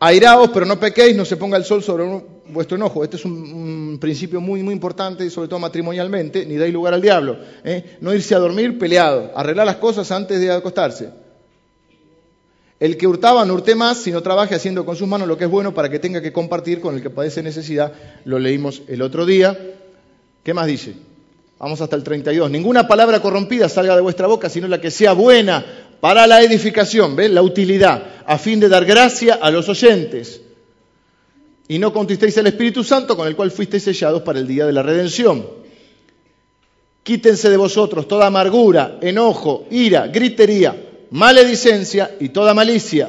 Airaos, 0.00 0.50
pero 0.52 0.66
no 0.66 0.80
pequéis, 0.80 1.14
no 1.14 1.24
se 1.24 1.36
ponga 1.36 1.56
el 1.56 1.64
sol 1.64 1.82
sobre 1.82 2.04
vuestro 2.48 2.76
enojo. 2.76 3.04
Este 3.04 3.16
es 3.16 3.24
un, 3.24 3.98
principio 4.00 4.40
muy, 4.40 4.62
muy 4.62 4.72
importante, 4.72 5.28
sobre 5.30 5.48
todo 5.48 5.60
matrimonialmente, 5.60 6.46
ni 6.46 6.56
dais 6.56 6.72
lugar 6.72 6.94
al 6.94 7.02
diablo. 7.02 7.36
¿eh? 7.62 7.98
No 8.00 8.12
irse 8.14 8.34
a 8.34 8.38
dormir 8.38 8.78
peleado, 8.78 9.30
arreglar 9.36 9.66
las 9.66 9.76
cosas 9.76 10.10
antes 10.10 10.40
de 10.40 10.50
acostarse. 10.50 11.10
El 12.80 12.96
que 12.96 13.06
hurtaba 13.06 13.44
no 13.44 13.54
hurte 13.54 13.76
más, 13.76 13.98
sino 13.98 14.22
trabaje 14.22 14.56
haciendo 14.56 14.84
con 14.84 14.96
sus 14.96 15.06
manos 15.06 15.28
lo 15.28 15.38
que 15.38 15.44
es 15.44 15.50
bueno 15.50 15.72
para 15.72 15.88
que 15.88 16.00
tenga 16.00 16.20
que 16.20 16.32
compartir 16.32 16.80
con 16.80 16.96
el 16.96 17.02
que 17.02 17.10
padece 17.10 17.40
necesidad. 17.40 17.92
Lo 18.24 18.40
leímos 18.40 18.82
el 18.88 19.02
otro 19.02 19.24
día. 19.24 19.56
¿Qué 20.42 20.52
más 20.54 20.66
dice? 20.66 20.94
Vamos 21.58 21.80
hasta 21.80 21.94
el 21.94 22.02
32. 22.02 22.50
Ninguna 22.50 22.88
palabra 22.88 23.20
corrompida 23.20 23.68
salga 23.68 23.94
de 23.94 24.00
vuestra 24.00 24.26
boca, 24.26 24.48
sino 24.48 24.66
la 24.66 24.80
que 24.80 24.90
sea 24.90 25.12
buena 25.12 25.64
para 26.00 26.26
la 26.26 26.42
edificación, 26.42 27.14
¿ven? 27.14 27.34
La 27.34 27.42
utilidad, 27.42 28.02
a 28.26 28.36
fin 28.38 28.58
de 28.58 28.68
dar 28.68 28.84
gracia 28.84 29.38
a 29.40 29.50
los 29.52 29.68
oyentes. 29.68 30.40
Y 31.68 31.78
no 31.78 31.92
contristéis 31.92 32.36
el 32.38 32.48
Espíritu 32.48 32.82
Santo, 32.82 33.16
con 33.16 33.28
el 33.28 33.36
cual 33.36 33.52
fuisteis 33.52 33.84
sellados 33.84 34.22
para 34.22 34.40
el 34.40 34.48
día 34.48 34.66
de 34.66 34.72
la 34.72 34.82
redención. 34.82 35.46
Quítense 37.04 37.48
de 37.48 37.56
vosotros 37.56 38.08
toda 38.08 38.26
amargura, 38.26 38.98
enojo, 39.00 39.66
ira, 39.70 40.08
gritería, 40.08 40.74
maledicencia 41.10 42.16
y 42.18 42.30
toda 42.30 42.54
malicia. 42.54 43.08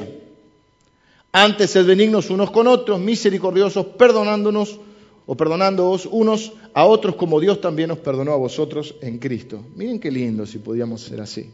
Antes 1.32 1.72
sed 1.72 1.84
benignos 1.84 2.30
unos 2.30 2.52
con 2.52 2.68
otros, 2.68 3.00
misericordiosos, 3.00 3.86
perdonándonos 3.98 4.78
o 5.26 5.36
perdonándoos 5.36 6.06
unos 6.06 6.52
a 6.74 6.84
otros 6.84 7.16
como 7.16 7.40
Dios 7.40 7.60
también 7.60 7.90
os 7.90 7.98
perdonó 7.98 8.32
a 8.32 8.36
vosotros 8.36 8.94
en 9.00 9.18
Cristo. 9.18 9.64
Miren 9.74 9.98
qué 9.98 10.10
lindo 10.10 10.44
si 10.46 10.58
podíamos 10.58 11.00
ser 11.00 11.20
así. 11.20 11.50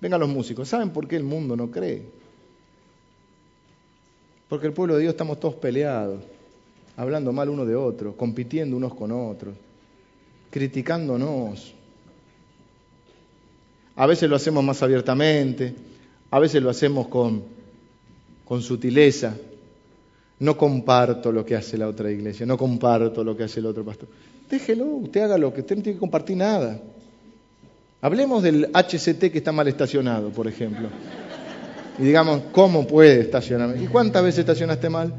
Vengan 0.00 0.20
los 0.20 0.28
músicos, 0.28 0.68
¿saben 0.68 0.90
por 0.90 1.08
qué 1.08 1.16
el 1.16 1.24
mundo 1.24 1.56
no 1.56 1.70
cree? 1.70 2.06
Porque 4.48 4.66
el 4.66 4.72
pueblo 4.72 4.94
de 4.94 5.02
Dios 5.02 5.12
estamos 5.12 5.40
todos 5.40 5.54
peleados, 5.56 6.22
hablando 6.96 7.32
mal 7.32 7.48
uno 7.48 7.66
de 7.66 7.74
otro, 7.74 8.16
compitiendo 8.16 8.76
unos 8.76 8.94
con 8.94 9.12
otros, 9.12 9.54
criticándonos. 10.50 11.74
A 13.96 14.06
veces 14.06 14.30
lo 14.30 14.36
hacemos 14.36 14.64
más 14.64 14.82
abiertamente, 14.82 15.74
a 16.30 16.38
veces 16.38 16.62
lo 16.62 16.70
hacemos 16.70 17.08
con, 17.08 17.42
con 18.44 18.62
sutileza, 18.62 19.36
no 20.40 20.56
comparto 20.56 21.32
lo 21.32 21.44
que 21.44 21.56
hace 21.56 21.76
la 21.76 21.88
otra 21.88 22.10
iglesia, 22.10 22.46
no 22.46 22.56
comparto 22.56 23.24
lo 23.24 23.36
que 23.36 23.44
hace 23.44 23.60
el 23.60 23.66
otro 23.66 23.84
pastor. 23.84 24.08
Déjelo, 24.48 24.86
usted 24.86 25.22
haga 25.22 25.36
lo 25.36 25.52
que 25.52 25.60
usted 25.60 25.76
no 25.76 25.82
tiene 25.82 25.96
que 25.96 26.00
compartir 26.00 26.36
nada. 26.36 26.80
Hablemos 28.00 28.42
del 28.42 28.70
HCT 28.72 29.30
que 29.32 29.38
está 29.38 29.50
mal 29.50 29.66
estacionado, 29.66 30.30
por 30.30 30.46
ejemplo. 30.46 30.88
Y 31.98 32.02
digamos, 32.02 32.42
¿cómo 32.52 32.86
puede 32.86 33.20
estacionarme? 33.20 33.82
¿Y 33.82 33.88
cuántas 33.88 34.22
veces 34.22 34.40
estacionaste 34.40 34.88
mal? 34.88 35.12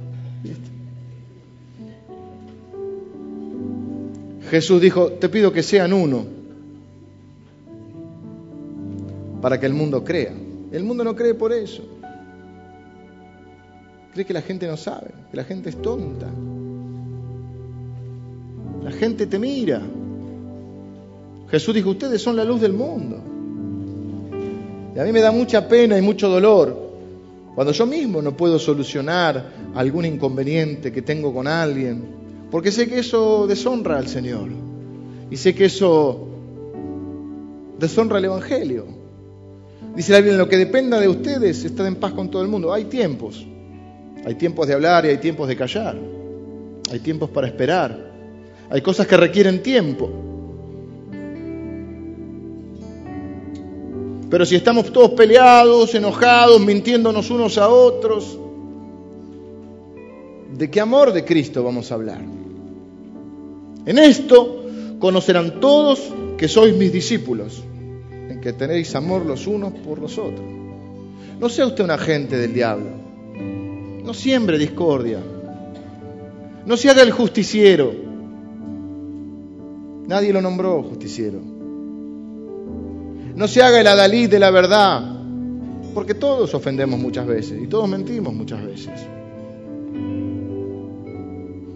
Jesús 4.49 4.82
dijo, 4.82 5.11
te 5.11 5.30
pido 5.30 5.51
que 5.51 5.61
sean 5.61 5.91
uno 5.91 6.26
para 9.41 9.59
que 9.59 9.65
el 9.65 9.74
mundo 9.74 10.03
crea. 10.03 10.34
El 10.72 10.84
mundo 10.84 11.03
no 11.03 11.15
cree 11.15 11.34
por 11.34 11.51
eso 11.51 11.99
cree 14.14 14.26
que 14.26 14.34
la 14.34 14.41
gente 14.41 14.68
no 14.68 14.78
sabe, 14.78 15.07
que 15.32 15.38
la 15.38 15.43
gente 15.43 15.70
es 15.70 15.82
tonta. 15.82 16.28
La 18.84 18.91
gente 18.91 19.28
te 19.28 19.39
mira. 19.39 19.82
Jesús 21.49 21.74
dijo, 21.74 21.91
ustedes 21.91 22.22
son 22.22 22.36
la 22.36 22.43
luz 22.43 22.62
del 22.62 22.74
mundo. 22.74 23.18
Y 24.95 24.99
a 24.99 25.03
mí 25.03 25.12
me 25.12 25.22
da 25.22 25.32
mucha 25.32 25.68
pena 25.68 25.97
y 25.97 26.01
mucho 26.01 26.30
dolor 26.30 26.89
cuando 27.60 27.74
yo 27.74 27.86
mismo 27.86 28.22
no 28.22 28.38
puedo 28.38 28.57
solucionar 28.57 29.51
algún 29.76 30.05
inconveniente 30.05 30.93
que 30.93 31.01
tengo 31.01 31.34
con 31.34 31.45
alguien, 31.45 32.01
porque 32.49 32.72
sé 32.72 32.88
que 32.88 32.99
eso 32.99 33.47
deshonra 33.47 33.97
al 33.97 34.07
Señor. 34.07 34.47
Y 35.30 35.36
sé 35.36 35.53
que 35.53 35.66
eso 35.66 36.26
deshonra 37.78 38.20
el 38.20 38.26
Evangelio. 38.26 38.86
Dice 39.93 40.14
la 40.14 40.20
Biblia, 40.20 40.38
lo 40.38 40.47
que 40.47 40.57
dependa 40.57 40.99
de 41.01 41.10
ustedes, 41.10 41.66
estad 41.66 41.86
en 41.88 41.95
paz 41.95 42.14
con 42.14 42.32
todo 42.32 42.41
el 42.43 42.47
mundo. 42.47 42.72
Hay 42.72 42.86
tiempos. 42.86 43.45
Hay 44.26 44.36
tiempos 44.36 44.67
de 44.67 44.74
hablar 44.74 45.05
y 45.05 45.09
hay 45.09 45.17
tiempos 45.17 45.47
de 45.47 45.55
callar. 45.55 45.95
Hay 46.91 46.99
tiempos 46.99 47.30
para 47.30 47.47
esperar. 47.47 47.97
Hay 48.70 48.82
cosas 48.82 49.07
que 49.07 49.17
requieren 49.17 49.63
tiempo. 49.63 50.09
Pero 54.30 54.45
si 54.45 54.55
estamos 54.55 54.91
todos 54.93 55.11
peleados, 55.11 55.95
enojados, 55.95 56.61
mintiéndonos 56.61 57.32
unos 57.32 57.57
a 57.57 57.67
otros, 57.70 58.38
¿de 60.55 60.70
qué 60.70 60.80
amor 60.80 61.13
de 61.13 61.26
Cristo 61.26 61.63
vamos 61.63 61.91
a 61.91 61.95
hablar? 61.95 62.22
En 63.86 63.97
esto 63.97 64.65
conocerán 64.99 65.59
todos 65.59 66.13
que 66.38 66.47
sois 66.47 66.76
mis 66.76 66.93
discípulos, 66.93 67.63
en 68.11 68.39
que 68.39 68.53
tenéis 68.53 68.93
amor 68.93 69.26
los 69.26 69.47
unos 69.47 69.74
por 69.74 69.97
los 69.99 70.17
otros. 70.20 70.45
No 71.39 71.49
sea 71.49 71.65
usted 71.65 71.84
un 71.84 71.91
agente 71.91 72.38
del 72.38 72.53
diablo. 72.53 72.99
No 74.10 74.16
siembre 74.16 74.57
discordia. 74.57 75.20
No 76.66 76.76
se 76.78 76.89
haga 76.89 77.03
el 77.03 77.12
justiciero. 77.12 77.93
Nadie 80.07 80.34
lo 80.34 80.41
nombró 80.41 80.82
justiciero. 80.82 81.39
No 83.36 83.47
se 83.47 83.62
haga 83.62 83.80
el 83.80 83.86
adalí 83.86 84.26
de 84.26 84.39
la 84.39 84.49
verdad. 84.49 85.03
Porque 85.93 86.16
todos 86.16 86.55
ofendemos 86.55 86.99
muchas 86.99 87.28
veces 87.28 87.62
y 87.62 87.68
todos 87.68 87.88
mentimos 87.88 88.34
muchas 88.34 88.66
veces. 88.66 88.99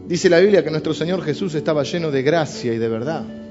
Dice 0.08 0.28
la 0.28 0.40
Biblia 0.40 0.64
que 0.64 0.72
nuestro 0.72 0.96
Señor 0.96 1.22
Jesús 1.22 1.54
estaba 1.54 1.84
lleno 1.84 2.10
de 2.10 2.24
gracia 2.24 2.74
y 2.74 2.80
de 2.80 2.88
verdad. 2.90 3.43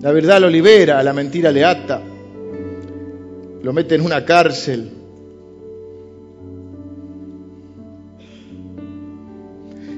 La 0.00 0.12
verdad 0.12 0.40
lo 0.40 0.50
libera, 0.50 1.02
la 1.02 1.12
mentira 1.12 1.50
le 1.50 1.64
ata, 1.64 2.02
lo 3.62 3.72
mete 3.72 3.94
en 3.94 4.02
una 4.02 4.24
cárcel. 4.24 4.90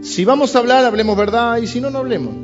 Si 0.02 0.24
vamos 0.24 0.54
a 0.54 0.60
hablar, 0.60 0.84
hablemos 0.84 1.16
verdad 1.16 1.58
y 1.58 1.66
si 1.66 1.80
no, 1.80 1.90
no 1.90 1.98
hablemos. 1.98 2.34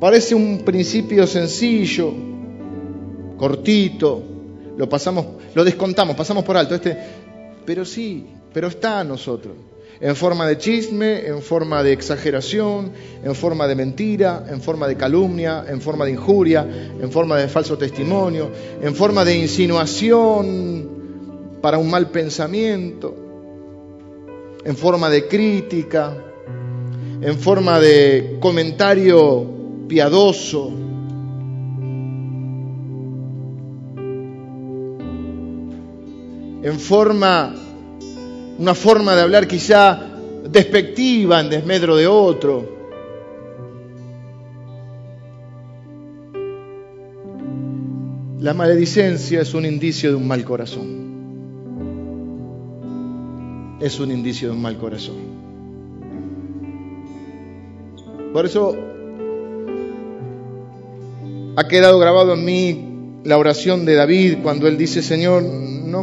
Parece 0.00 0.34
un 0.34 0.62
principio 0.64 1.26
sencillo, 1.26 2.12
cortito, 3.36 4.22
lo 4.76 4.88
pasamos, 4.88 5.26
lo 5.54 5.62
descontamos, 5.62 6.16
pasamos 6.16 6.42
por 6.42 6.56
alto. 6.56 6.74
Este, 6.74 6.96
pero 7.66 7.84
sí, 7.84 8.26
pero 8.52 8.68
está 8.68 9.00
a 9.00 9.04
nosotros 9.04 9.67
en 10.00 10.14
forma 10.14 10.46
de 10.46 10.58
chisme, 10.58 11.26
en 11.26 11.42
forma 11.42 11.82
de 11.82 11.92
exageración, 11.92 12.92
en 13.22 13.34
forma 13.34 13.66
de 13.66 13.74
mentira, 13.74 14.46
en 14.48 14.60
forma 14.60 14.86
de 14.86 14.96
calumnia, 14.96 15.64
en 15.68 15.80
forma 15.80 16.04
de 16.04 16.12
injuria, 16.12 16.66
en 17.00 17.10
forma 17.10 17.36
de 17.36 17.48
falso 17.48 17.76
testimonio, 17.76 18.50
en 18.80 18.94
forma 18.94 19.24
de 19.24 19.36
insinuación 19.36 20.88
para 21.60 21.78
un 21.78 21.90
mal 21.90 22.10
pensamiento, 22.10 23.14
en 24.64 24.76
forma 24.76 25.10
de 25.10 25.26
crítica, 25.26 26.16
en 27.20 27.38
forma 27.38 27.80
de 27.80 28.36
comentario 28.40 29.46
piadoso. 29.88 30.72
En 36.60 36.78
forma, 36.78 37.54
una 38.58 38.74
forma 38.74 39.14
de 39.14 39.22
hablar 39.22 39.46
quizá 39.46 40.00
despectiva 40.50 41.40
en 41.40 41.50
desmedro 41.50 41.96
de 41.96 42.06
otro. 42.06 42.76
La 48.40 48.54
maledicencia 48.54 49.42
es 49.42 49.54
un 49.54 49.64
indicio 49.64 50.10
de 50.10 50.16
un 50.16 50.26
mal 50.26 50.44
corazón. 50.44 51.08
Es 53.80 54.00
un 54.00 54.10
indicio 54.10 54.48
de 54.48 54.54
un 54.54 54.62
mal 54.62 54.76
corazón. 54.76 55.16
Por 58.32 58.44
eso 58.44 58.76
ha 61.56 61.68
quedado 61.68 61.98
grabado 61.98 62.34
en 62.34 62.44
mí 62.44 62.84
la 63.24 63.38
oración 63.38 63.84
de 63.84 63.94
David 63.94 64.38
cuando 64.42 64.68
él 64.68 64.76
dice, 64.76 65.02
Señor, 65.02 65.42
no, 65.42 66.02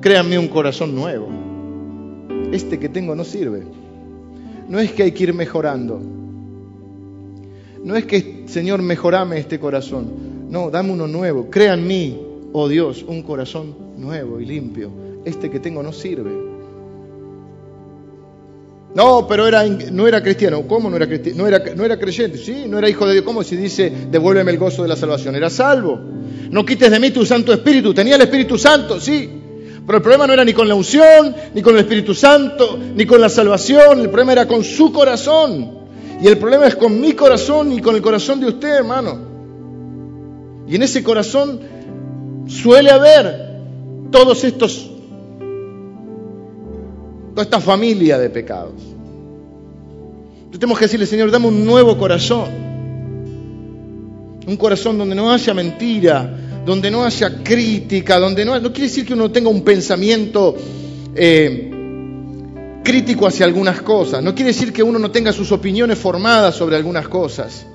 créanme 0.00 0.38
un 0.38 0.48
corazón 0.48 0.94
nuevo. 0.94 1.28
Este 2.52 2.78
que 2.78 2.88
tengo 2.88 3.14
no 3.14 3.24
sirve. 3.24 3.62
No 4.68 4.78
es 4.78 4.92
que 4.92 5.04
hay 5.04 5.12
que 5.12 5.24
ir 5.24 5.34
mejorando. 5.34 6.00
No 7.84 7.96
es 7.96 8.04
que, 8.04 8.44
Señor, 8.46 8.82
mejorame 8.82 9.38
este 9.38 9.58
corazón. 9.58 10.48
No, 10.50 10.70
dame 10.70 10.92
uno 10.92 11.06
nuevo. 11.06 11.48
Crea 11.50 11.74
en 11.74 11.86
mí, 11.86 12.20
oh 12.52 12.68
Dios, 12.68 13.04
un 13.06 13.22
corazón 13.22 13.74
nuevo 13.96 14.40
y 14.40 14.46
limpio. 14.46 14.90
Este 15.24 15.50
que 15.50 15.60
tengo 15.60 15.82
no 15.82 15.92
sirve. 15.92 16.48
No, 18.94 19.26
pero 19.28 19.46
era, 19.46 19.64
no 19.64 20.08
era 20.08 20.22
cristiano. 20.22 20.62
¿Cómo 20.66 20.88
no 20.90 20.96
era 20.96 21.06
cristiano? 21.06 21.42
No 21.42 21.46
era, 21.46 21.62
no 21.74 21.84
era 21.84 21.98
creyente. 21.98 22.38
Sí, 22.38 22.64
no 22.66 22.78
era 22.78 22.88
hijo 22.88 23.06
de 23.06 23.12
Dios. 23.14 23.24
¿Cómo 23.24 23.42
si 23.42 23.56
dice, 23.56 23.92
devuélveme 24.10 24.50
el 24.50 24.58
gozo 24.58 24.82
de 24.82 24.88
la 24.88 24.96
salvación? 24.96 25.36
Era 25.36 25.50
salvo. 25.50 25.98
No 26.50 26.64
quites 26.64 26.90
de 26.90 26.98
mí 26.98 27.10
tu 27.10 27.24
Santo 27.24 27.52
Espíritu. 27.52 27.92
Tenía 27.92 28.16
el 28.16 28.22
Espíritu 28.22 28.58
Santo, 28.58 28.98
sí. 28.98 29.37
Pero 29.88 29.96
el 29.96 30.02
problema 30.02 30.26
no 30.26 30.34
era 30.34 30.44
ni 30.44 30.52
con 30.52 30.68
la 30.68 30.74
unción, 30.74 31.34
ni 31.54 31.62
con 31.62 31.72
el 31.72 31.80
Espíritu 31.80 32.14
Santo, 32.14 32.78
ni 32.94 33.06
con 33.06 33.22
la 33.22 33.30
salvación. 33.30 34.00
El 34.00 34.10
problema 34.10 34.32
era 34.32 34.46
con 34.46 34.62
su 34.62 34.92
corazón. 34.92 35.78
Y 36.20 36.26
el 36.26 36.36
problema 36.36 36.66
es 36.66 36.76
con 36.76 37.00
mi 37.00 37.14
corazón 37.14 37.72
y 37.72 37.80
con 37.80 37.94
el 37.94 38.02
corazón 38.02 38.38
de 38.38 38.48
usted, 38.48 38.68
hermano. 38.68 39.18
Y 40.68 40.74
en 40.74 40.82
ese 40.82 41.02
corazón 41.02 41.60
suele 42.46 42.90
haber 42.90 43.62
todos 44.10 44.44
estos, 44.44 44.90
toda 47.30 47.44
esta 47.44 47.58
familia 47.58 48.18
de 48.18 48.28
pecados. 48.28 48.82
Entonces 50.34 50.60
tenemos 50.60 50.78
que 50.78 50.84
decirle, 50.84 51.06
Señor, 51.06 51.30
dame 51.30 51.46
un 51.46 51.64
nuevo 51.64 51.96
corazón. 51.96 52.50
Un 54.46 54.56
corazón 54.58 54.98
donde 54.98 55.14
no 55.14 55.32
haya 55.32 55.54
mentira, 55.54 56.47
donde 56.68 56.90
no 56.90 57.04
haya 57.04 57.42
crítica, 57.42 58.18
donde 58.18 58.44
no... 58.44 58.60
No 58.60 58.72
quiere 58.72 58.88
decir 58.88 59.04
que 59.04 59.14
uno 59.14 59.30
tenga 59.30 59.48
un 59.48 59.62
pensamiento 59.62 60.54
eh, 61.14 61.70
crítico 62.84 63.26
hacia 63.26 63.46
algunas 63.46 63.82
cosas. 63.82 64.22
No 64.22 64.34
quiere 64.34 64.52
decir 64.52 64.72
que 64.72 64.82
uno 64.82 64.98
no 64.98 65.10
tenga 65.10 65.32
sus 65.32 65.50
opiniones 65.50 65.98
formadas 65.98 66.54
sobre 66.54 66.76
algunas 66.76 67.08
cosas 67.08 67.66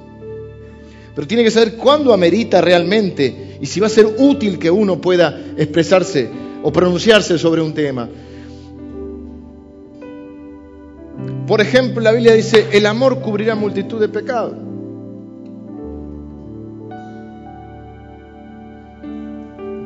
pero 1.15 1.27
tiene 1.27 1.43
que 1.43 1.51
saber 1.51 1.75
cuándo 1.75 2.13
amerita 2.13 2.59
realmente 2.59 3.57
y 3.61 3.65
si 3.65 3.79
va 3.79 3.87
a 3.87 3.89
ser 3.89 4.07
útil 4.17 4.57
que 4.57 4.71
uno 4.71 4.99
pueda 4.99 5.39
expresarse 5.57 6.29
o 6.63 6.71
pronunciarse 6.71 7.37
sobre 7.37 7.61
un 7.61 7.73
tema. 7.73 8.09
Por 11.45 11.61
ejemplo, 11.61 12.01
la 12.01 12.11
Biblia 12.11 12.33
dice, 12.33 12.67
el 12.71 12.85
amor 12.85 13.19
cubrirá 13.19 13.53
multitud 13.53 13.99
de 13.99 14.09
pecados. 14.09 14.72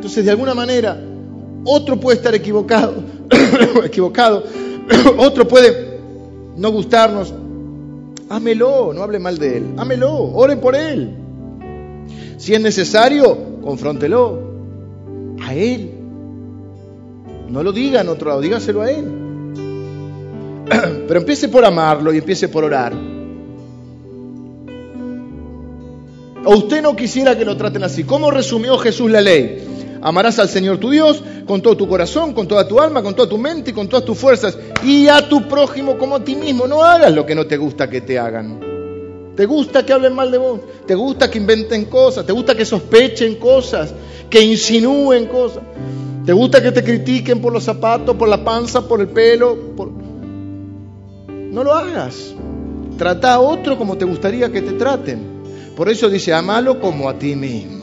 Entonces, 0.08 0.24
de 0.24 0.32
alguna 0.32 0.54
manera, 0.54 0.98
otro 1.66 2.00
puede 2.00 2.16
estar 2.16 2.34
equivocado, 2.34 3.04
equivocado, 3.84 4.42
otro 5.18 5.46
puede 5.46 6.00
no 6.56 6.72
gustarnos, 6.72 7.34
Ámelo, 8.30 8.94
no 8.94 9.04
hable 9.04 9.20
mal 9.20 9.38
de 9.38 9.58
él. 9.58 9.66
Ámelo, 9.76 10.14
ore 10.34 10.56
por 10.56 10.78
él. 10.78 11.14
Si 12.38 12.54
es 12.54 12.62
necesario, 12.62 13.60
confróntelo 13.62 14.40
a 15.42 15.54
él. 15.54 15.92
No 17.50 17.62
lo 17.62 17.74
diga 17.74 18.00
en 18.00 18.08
otro 18.08 18.30
lado, 18.30 18.40
dígaselo 18.40 18.84
a 18.84 18.90
él. 18.90 19.06
Pero 21.06 21.20
empiece 21.20 21.50
por 21.50 21.66
amarlo 21.66 22.14
y 22.14 22.20
empiece 22.20 22.48
por 22.48 22.64
orar. 22.64 22.94
¿O 26.46 26.56
usted 26.56 26.82
no 26.82 26.96
quisiera 26.96 27.38
que 27.38 27.44
lo 27.44 27.58
traten 27.58 27.84
así? 27.84 28.06
¿Cómo 28.06 28.32
resumió 28.32 28.78
Jesús 28.78 29.12
la 29.12 29.20
ley? 29.20 29.68
Amarás 30.02 30.40
al 30.40 30.50
Señor 30.50 30.78
tu 30.78 30.90
Dios 30.90 31.24
con 31.46 31.62
todo 31.62 31.78
tu 31.78 31.88
corazón, 31.88 32.34
con 32.34 32.48
toda 32.48 32.68
tu 32.68 32.80
alma, 32.80 33.02
con 33.02 33.16
toda 33.16 33.28
tu 33.28 33.38
mente 33.38 33.72
y 33.72 33.74
con 33.74 33.88
todas 33.88 34.06
tus 34.06 34.18
fuerzas. 34.18 34.58
Y 34.84 35.08
a 35.08 35.28
tu 35.28 35.48
prójimo 35.48 35.98
como 35.98 36.16
a 36.16 36.24
ti 36.24 36.36
mismo. 36.36 36.68
No 36.68 36.84
hagas 36.84 37.14
lo 37.14 37.26
que 37.26 37.36
no 37.36 37.46
te 37.46 37.58
gusta 37.58 37.90
que 37.90 38.02
te 38.02 38.20
hagan. 38.20 38.60
¿Te 39.36 39.46
gusta 39.46 39.86
que 39.86 39.94
hablen 39.94 40.16
mal 40.16 40.32
de 40.32 40.40
vos? 40.40 40.62
¿Te 40.88 40.96
gusta 40.96 41.30
que 41.30 41.38
inventen 41.38 41.86
cosas? 41.86 42.26
¿Te 42.26 42.34
gusta 42.34 42.56
que 42.56 42.66
sospechen 42.66 43.36
cosas? 43.36 43.94
¿Que 44.30 44.42
insinúen 44.42 45.28
cosas? 45.28 45.62
¿Te 46.26 46.34
gusta 46.34 46.62
que 46.62 46.72
te 46.72 46.84
critiquen 46.84 47.40
por 47.40 47.54
los 47.54 47.64
zapatos, 47.64 48.16
por 48.16 48.28
la 48.28 48.44
panza, 48.44 48.88
por 48.88 49.00
el 49.00 49.08
pelo? 49.08 49.56
No 51.28 51.64
lo 51.64 51.74
hagas. 51.74 52.34
Trata 52.98 53.36
a 53.36 53.40
otro 53.40 53.78
como 53.78 53.96
te 53.96 54.06
gustaría 54.06 54.52
que 54.52 54.62
te 54.62 54.74
traten. 54.74 55.38
Por 55.76 55.88
eso 55.88 56.10
dice, 56.10 56.34
amalo 56.34 56.80
como 56.80 57.08
a 57.08 57.18
ti 57.20 57.36
mismo. 57.36 57.77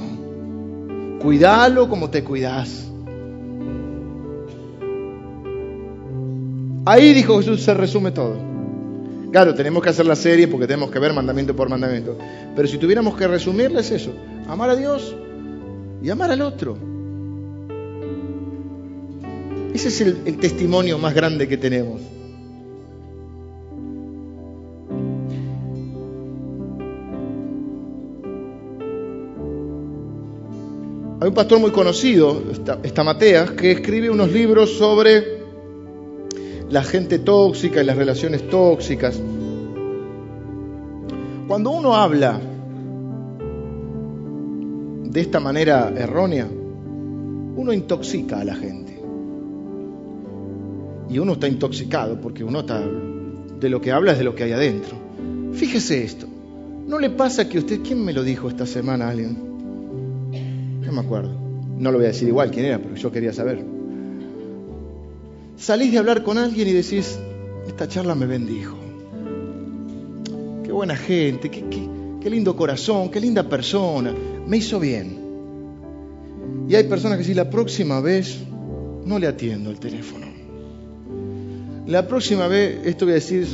Cuídalo 1.25 1.89
como 1.89 2.11
te 2.11 2.23
cuidas. 2.23 2.85
Ahí 6.85 7.15
dijo 7.15 7.39
Jesús, 7.39 7.63
se 7.63 7.73
resume 7.73 8.11
todo. 8.11 8.37
Claro, 9.33 9.55
tenemos 9.55 9.83
que 9.83 9.89
hacer 9.89 10.05
la 10.05 10.17
serie 10.17 10.49
porque 10.49 10.67
tenemos 10.67 10.91
que 10.91 10.99
ver 10.99 11.15
mandamiento 11.15 11.57
por 11.57 11.71
mandamiento. 11.71 12.19
Pero 12.55 12.69
si 12.69 12.77
tuviéramos 12.77 13.17
que 13.17 13.27
resumirle 13.27 13.81
es 13.81 13.91
eso, 13.91 14.13
amar 14.47 14.69
a 14.69 14.77
Dios 14.77 15.17
y 16.03 16.11
amar 16.11 16.31
al 16.31 16.43
otro. 16.43 16.77
Ese 19.73 19.89
es 19.89 20.01
el 20.03 20.37
testimonio 20.37 20.99
más 20.99 21.15
grande 21.15 21.49
que 21.49 21.57
tenemos. 21.57 22.03
Hay 31.25 31.29
un 31.29 31.35
pastor 31.35 31.59
muy 31.59 31.71
conocido, 31.71 32.43
está 32.83 33.03
Mateas, 33.03 33.53
que 33.53 33.73
escribe 33.73 34.11
unos 34.11 34.31
libros 34.31 34.77
sobre 34.77 35.39
la 36.69 36.83
gente 36.83 37.19
tóxica 37.19 37.81
y 37.81 37.87
las 37.87 37.97
relaciones 37.97 38.47
tóxicas. 38.51 39.19
Cuando 41.49 41.71
uno 41.71 41.95
habla 41.95 42.39
de 45.03 45.19
esta 45.19 45.41
manera 45.41 45.91
errónea, 45.97 46.47
uno 46.47 47.73
intoxica 47.73 48.41
a 48.41 48.45
la 48.45 48.57
gente. 48.57 49.01
Y 51.09 51.19
uno 51.19 51.33
está 51.33 51.49
intoxicado 51.49 52.21
porque 52.21 52.45
uno 52.45 52.61
está 52.61 52.83
de 52.83 53.71
lo 53.71 53.81
que 53.81 53.93
habla 53.93 54.13
es 54.13 54.19
de 54.19 54.25
lo 54.25 54.35
que 54.35 54.45
hay 54.45 54.53
adentro. 54.53 54.95
Fíjese 55.55 56.05
esto. 56.05 56.27
¿No 56.87 56.99
le 56.99 57.09
pasa 57.09 57.49
que 57.49 57.61
usted, 57.61 57.81
¿quién 57.83 58.05
me 58.05 58.13
lo 58.13 58.23
dijo 58.23 58.51
esta 58.51 58.67
semana 58.67 59.09
alguien? 59.09 59.54
No 60.85 60.93
me 60.93 61.01
acuerdo. 61.01 61.33
No 61.79 61.91
lo 61.91 61.99
voy 61.99 62.07
a 62.07 62.09
decir 62.09 62.29
igual 62.29 62.51
quién 62.51 62.67
era, 62.67 62.79
pero 62.79 62.95
yo 62.95 63.11
quería 63.11 63.33
saber. 63.33 63.65
Salís 65.57 65.93
de 65.93 65.99
hablar 65.99 66.23
con 66.23 66.39
alguien 66.39 66.69
y 66.69 66.73
decís, 66.73 67.19
esta 67.67 67.89
charla 67.89 68.15
me 68.15 68.27
bendijo. 68.27 68.77
Qué 70.65 70.73
buena 70.73 70.97
gente, 70.97 71.51
qué, 71.51 71.65
qué 72.21 72.31
lindo 72.31 72.57
corazón, 72.57 73.11
qué 73.11 73.21
linda 73.21 73.49
persona. 73.49 74.15
Me 74.47 74.59
hizo 74.59 74.79
bien. 74.79 75.19
Y 76.69 76.75
hay 76.75 76.85
personas 76.85 77.17
que 77.17 77.23
dicen, 77.23 77.37
la 77.37 77.51
próxima 77.51 78.01
vez 78.01 78.39
no 79.05 79.19
le 79.19 79.27
atiendo 79.27 79.71
el 79.71 79.79
teléfono. 79.79 80.27
La 81.87 82.09
próxima 82.09 82.49
vez, 82.49 82.87
esto 82.87 83.05
voy 83.05 83.13
a 83.13 83.15
decir 83.17 83.47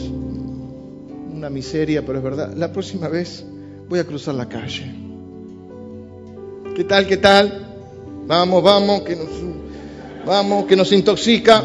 una 1.34 1.50
miseria, 1.50 2.04
pero 2.04 2.18
es 2.18 2.24
verdad, 2.24 2.54
la 2.54 2.72
próxima 2.72 3.08
vez 3.08 3.44
voy 3.88 3.98
a 3.98 4.04
cruzar 4.04 4.34
la 4.34 4.48
calle. 4.48 4.99
¿Qué 6.80 6.84
tal? 6.84 7.06
¿Qué 7.06 7.18
tal? 7.18 7.66
Vamos, 8.26 8.62
vamos, 8.62 9.02
que 9.02 9.14
nos, 9.14 9.28
vamos, 10.24 10.64
que 10.64 10.74
nos 10.76 10.90
intoxica. 10.92 11.62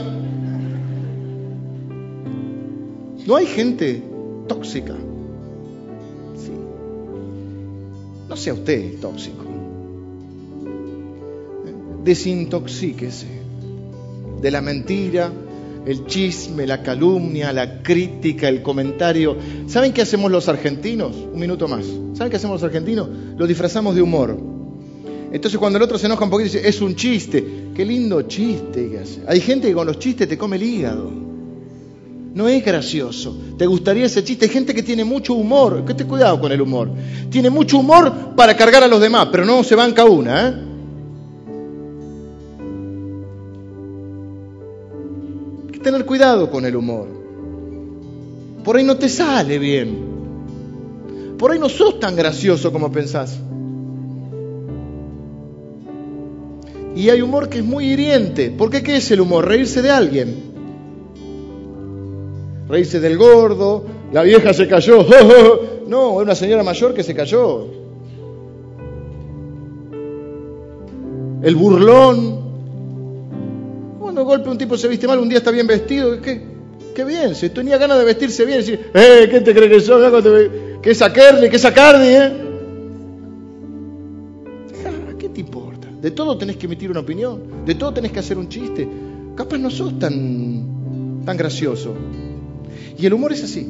No 3.25 3.37
hay 3.37 3.45
gente 3.45 4.03
tóxica. 4.45 4.93
Sí. 6.35 6.51
No 8.27 8.35
sea 8.35 8.55
usted 8.55 8.99
tóxico. 8.99 9.45
Desintoxíquese 12.03 13.27
de 14.41 14.51
la 14.51 14.59
mentira, 14.59 15.31
el 15.85 16.07
chisme, 16.07 16.67
la 16.67 16.83
calumnia, 16.83 17.53
la 17.53 17.81
crítica, 17.81 18.49
el 18.49 18.61
comentario. 18.61 19.37
¿Saben 19.67 19.93
qué 19.93 20.01
hacemos 20.01 20.29
los 20.29 20.49
argentinos? 20.49 21.15
Un 21.15 21.39
minuto 21.39 21.69
más. 21.69 21.85
¿Saben 22.15 22.29
qué 22.29 22.35
hacemos 22.35 22.59
los 22.59 22.63
argentinos? 22.63 23.07
Lo 23.37 23.47
disfrazamos 23.47 23.95
de 23.95 24.01
humor. 24.01 24.55
Entonces 25.35 25.59
cuando 25.59 25.75
el 25.75 25.83
otro 25.83 25.97
se 25.97 26.05
enoja 26.05 26.23
un 26.23 26.29
poquito 26.29 26.45
dice, 26.53 26.65
es 26.65 26.79
un 26.79 26.95
chiste. 26.95 27.45
Qué 27.75 27.83
lindo 27.83 28.21
chiste 28.21 28.89
que 28.89 28.99
hace. 28.99 29.21
Hay 29.27 29.41
gente 29.41 29.67
que 29.67 29.73
con 29.73 29.85
los 29.85 29.99
chistes 29.99 30.29
te 30.29 30.37
come 30.37 30.55
el 30.55 30.63
hígado. 30.63 31.11
No 32.33 32.47
es 32.47 32.63
gracioso. 32.63 33.37
¿Te 33.57 33.65
gustaría 33.65 34.05
ese 34.05 34.23
chiste? 34.23 34.45
Hay 34.45 34.51
gente 34.51 34.73
que 34.73 34.81
tiene 34.81 35.03
mucho 35.03 35.33
humor. 35.33 35.83
Que 35.83 35.93
te 35.93 36.05
cuidado 36.05 36.39
con 36.39 36.53
el 36.53 36.61
humor. 36.61 36.89
Tiene 37.29 37.49
mucho 37.49 37.79
humor 37.79 38.33
para 38.33 38.55
cargar 38.55 38.81
a 38.83 38.87
los 38.87 39.01
demás, 39.01 39.27
pero 39.29 39.43
no 39.43 39.61
se 39.61 39.75
banca 39.75 40.05
una, 40.05 40.47
¿eh? 40.47 40.53
Hay 45.65 45.71
que 45.73 45.79
tener 45.79 46.05
cuidado 46.05 46.49
con 46.49 46.63
el 46.63 46.77
humor. 46.77 47.09
Por 48.63 48.77
ahí 48.77 48.85
no 48.85 48.95
te 48.95 49.09
sale 49.09 49.59
bien. 49.59 49.97
Por 51.37 51.51
ahí 51.51 51.59
no 51.59 51.67
sos 51.67 51.99
tan 51.99 52.15
gracioso 52.15 52.71
como 52.71 52.89
pensás. 52.89 53.37
Y 56.95 57.09
hay 57.09 57.21
humor 57.21 57.49
que 57.49 57.59
es 57.59 57.65
muy 57.65 57.91
hiriente. 57.91 58.51
¿Por 58.51 58.69
qué 58.69 58.81
qué 58.81 58.97
es 58.97 59.11
el 59.11 59.19
humor? 59.19 59.45
Reírse 59.45 59.81
de 59.81 59.89
alguien. 59.91 60.35
Reírse 62.69 62.99
del 62.99 63.17
gordo, 63.17 63.85
la 64.11 64.23
vieja 64.23 64.53
se 64.53 64.67
cayó. 64.67 65.05
No, 65.85 66.19
es 66.19 66.23
una 66.23 66.33
señora 66.33 66.63
mayor 66.63 66.95
que 66.95 67.03
se 67.03 67.13
cayó. 67.13 67.67
El 71.43 71.55
burlón. 71.55 72.39
Bueno, 73.99 74.25
golpe 74.25 74.49
un 74.49 74.57
tipo 74.57 74.77
se 74.77 74.87
viste 74.87 75.05
mal, 75.07 75.19
un 75.19 75.29
día 75.29 75.37
está 75.37 75.51
bien 75.51 75.67
vestido. 75.67 76.19
Qué, 76.19 76.41
qué 76.95 77.05
bien, 77.05 77.35
si 77.35 77.49
tenía 77.49 77.77
ganas 77.77 77.99
de 77.99 78.05
vestirse 78.05 78.45
bien, 78.45 78.57
decir, 78.57 78.89
eh, 78.95 79.27
¿qué 79.29 79.41
te 79.41 79.53
crees 79.53 79.71
que 79.73 79.79
soy? 79.81 80.49
¿Qué 80.81 80.89
esa 80.89 81.13
Kerly? 81.13 81.51
¿Qué 81.51 81.57
esa 81.57 81.71
Cardi? 81.71 82.07
Eh? 82.07 82.44
De 86.05 86.11
todo 86.11 86.37
tenés 86.37 86.57
que 86.57 86.67
emitir 86.67 86.91
una 86.91 86.99
opinión, 86.99 87.65
de 87.65 87.73
todo 87.73 87.91
tenés 87.91 88.11
que 88.11 88.19
hacer 88.19 88.37
un 88.37 88.47
chiste. 88.47 88.87
Capaz 89.33 89.57
no 89.57 89.71
sos 89.71 89.97
tan, 89.97 91.23
tan 91.25 91.35
gracioso. 91.35 91.95
Y 92.95 93.07
el 93.07 93.13
humor 93.15 93.33
es 93.33 93.43
así. 93.43 93.67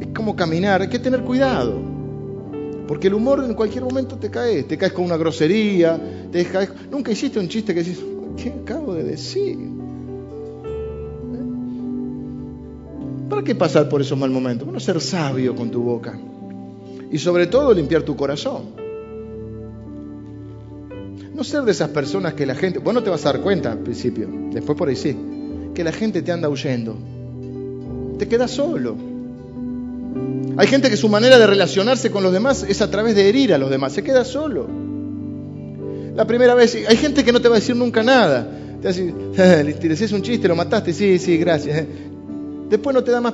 Es 0.00 0.08
como 0.08 0.34
caminar, 0.34 0.82
hay 0.82 0.88
que 0.88 0.98
tener 0.98 1.20
cuidado. 1.20 1.80
Porque 2.88 3.06
el 3.06 3.14
humor 3.14 3.44
en 3.44 3.54
cualquier 3.54 3.84
momento 3.84 4.16
te 4.16 4.30
caes, 4.30 4.66
te 4.66 4.76
caes 4.76 4.92
con 4.92 5.04
una 5.04 5.16
grosería, 5.16 6.26
te 6.32 6.44
caes... 6.46 6.72
Nunca 6.90 7.12
hiciste 7.12 7.38
un 7.38 7.46
chiste 7.46 7.72
que 7.72 7.84
dices, 7.84 8.04
¿qué 8.36 8.48
acabo 8.48 8.92
de 8.92 9.04
decir? 9.04 9.58
¿Eh? 9.60 9.68
¿Para 13.28 13.44
qué 13.44 13.54
pasar 13.54 13.88
por 13.88 14.00
esos 14.00 14.18
mal 14.18 14.30
momentos? 14.30 14.66
Bueno, 14.66 14.80
ser 14.80 15.00
sabio 15.00 15.54
con 15.54 15.70
tu 15.70 15.84
boca. 15.84 16.18
Y 17.12 17.18
sobre 17.18 17.46
todo 17.46 17.72
limpiar 17.72 18.02
tu 18.02 18.16
corazón. 18.16 18.79
No 21.40 21.44
ser 21.44 21.62
de 21.62 21.70
esas 21.72 21.88
personas 21.88 22.34
que 22.34 22.44
la 22.44 22.54
gente, 22.54 22.80
vos 22.80 22.92
no 22.92 23.02
te 23.02 23.08
vas 23.08 23.24
a 23.24 23.32
dar 23.32 23.40
cuenta 23.40 23.72
al 23.72 23.78
principio, 23.78 24.28
después 24.52 24.76
por 24.76 24.90
ahí 24.90 24.96
sí, 24.96 25.16
que 25.74 25.82
la 25.82 25.90
gente 25.90 26.20
te 26.20 26.32
anda 26.32 26.50
huyendo 26.50 26.98
te 28.18 28.28
quedas 28.28 28.50
solo. 28.50 28.94
Hay 30.58 30.66
gente 30.66 30.90
que 30.90 30.98
su 30.98 31.08
manera 31.08 31.38
de 31.38 31.46
relacionarse 31.46 32.10
con 32.10 32.22
los 32.22 32.34
demás 32.34 32.66
es 32.68 32.82
a 32.82 32.90
través 32.90 33.14
de 33.14 33.26
herir 33.26 33.54
a 33.54 33.58
los 33.58 33.70
demás, 33.70 33.94
se 33.94 34.04
queda 34.04 34.26
solo. 34.26 34.68
La 36.14 36.26
primera 36.26 36.54
vez, 36.54 36.76
hay 36.86 36.96
gente 36.98 37.24
que 37.24 37.32
no 37.32 37.40
te 37.40 37.48
va 37.48 37.56
a 37.56 37.60
decir 37.60 37.74
nunca 37.74 38.02
nada. 38.02 38.46
Te 38.82 38.88
a 38.88 38.92
decir, 38.92 39.14
le 39.34 39.88
decís 39.88 40.12
un 40.12 40.20
chiste, 40.20 40.46
lo 40.46 40.54
mataste, 40.54 40.92
sí, 40.92 41.18
sí, 41.18 41.38
gracias. 41.38 41.86
Después 42.68 42.92
no 42.92 43.02
te 43.02 43.12
da 43.12 43.22
más 43.22 43.32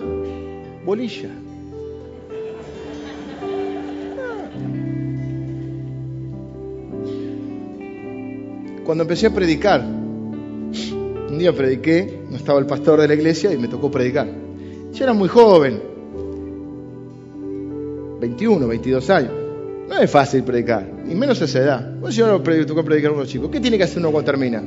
bolilla. 0.85 1.31
Cuando 8.87 9.03
empecé 9.03 9.27
a 9.27 9.35
predicar, 9.35 9.85
un 9.85 11.37
día 11.37 11.53
prediqué, 11.53 12.21
no 12.31 12.37
estaba 12.37 12.61
el 12.61 12.67
pastor 12.67 13.01
de 13.01 13.09
la 13.09 13.15
iglesia 13.15 13.53
y 13.53 13.59
me 13.59 13.67
tocó 13.67 13.91
predicar. 13.91 14.29
Yo 14.93 15.03
era 15.03 15.13
muy 15.13 15.29
joven, 15.29 15.83
21, 18.21 18.69
22 18.69 19.11
años. 19.11 19.33
No 19.89 19.99
es 19.99 20.09
fácil 20.09 20.45
predicar, 20.45 20.89
ni 21.05 21.17
menos 21.17 21.43
esa 21.43 21.59
edad. 21.59 21.99
Pues 22.01 22.15
yo 22.15 22.29
no 22.29 22.41
tocó 22.41 22.85
predicar 22.85 23.11
a 23.11 23.15
unos 23.15 23.29
chicos. 23.29 23.51
¿Qué 23.51 23.59
tiene 23.59 23.77
que 23.77 23.83
hacer 23.83 23.99
uno 23.99 24.13
cuando 24.13 24.31
termina? 24.31 24.63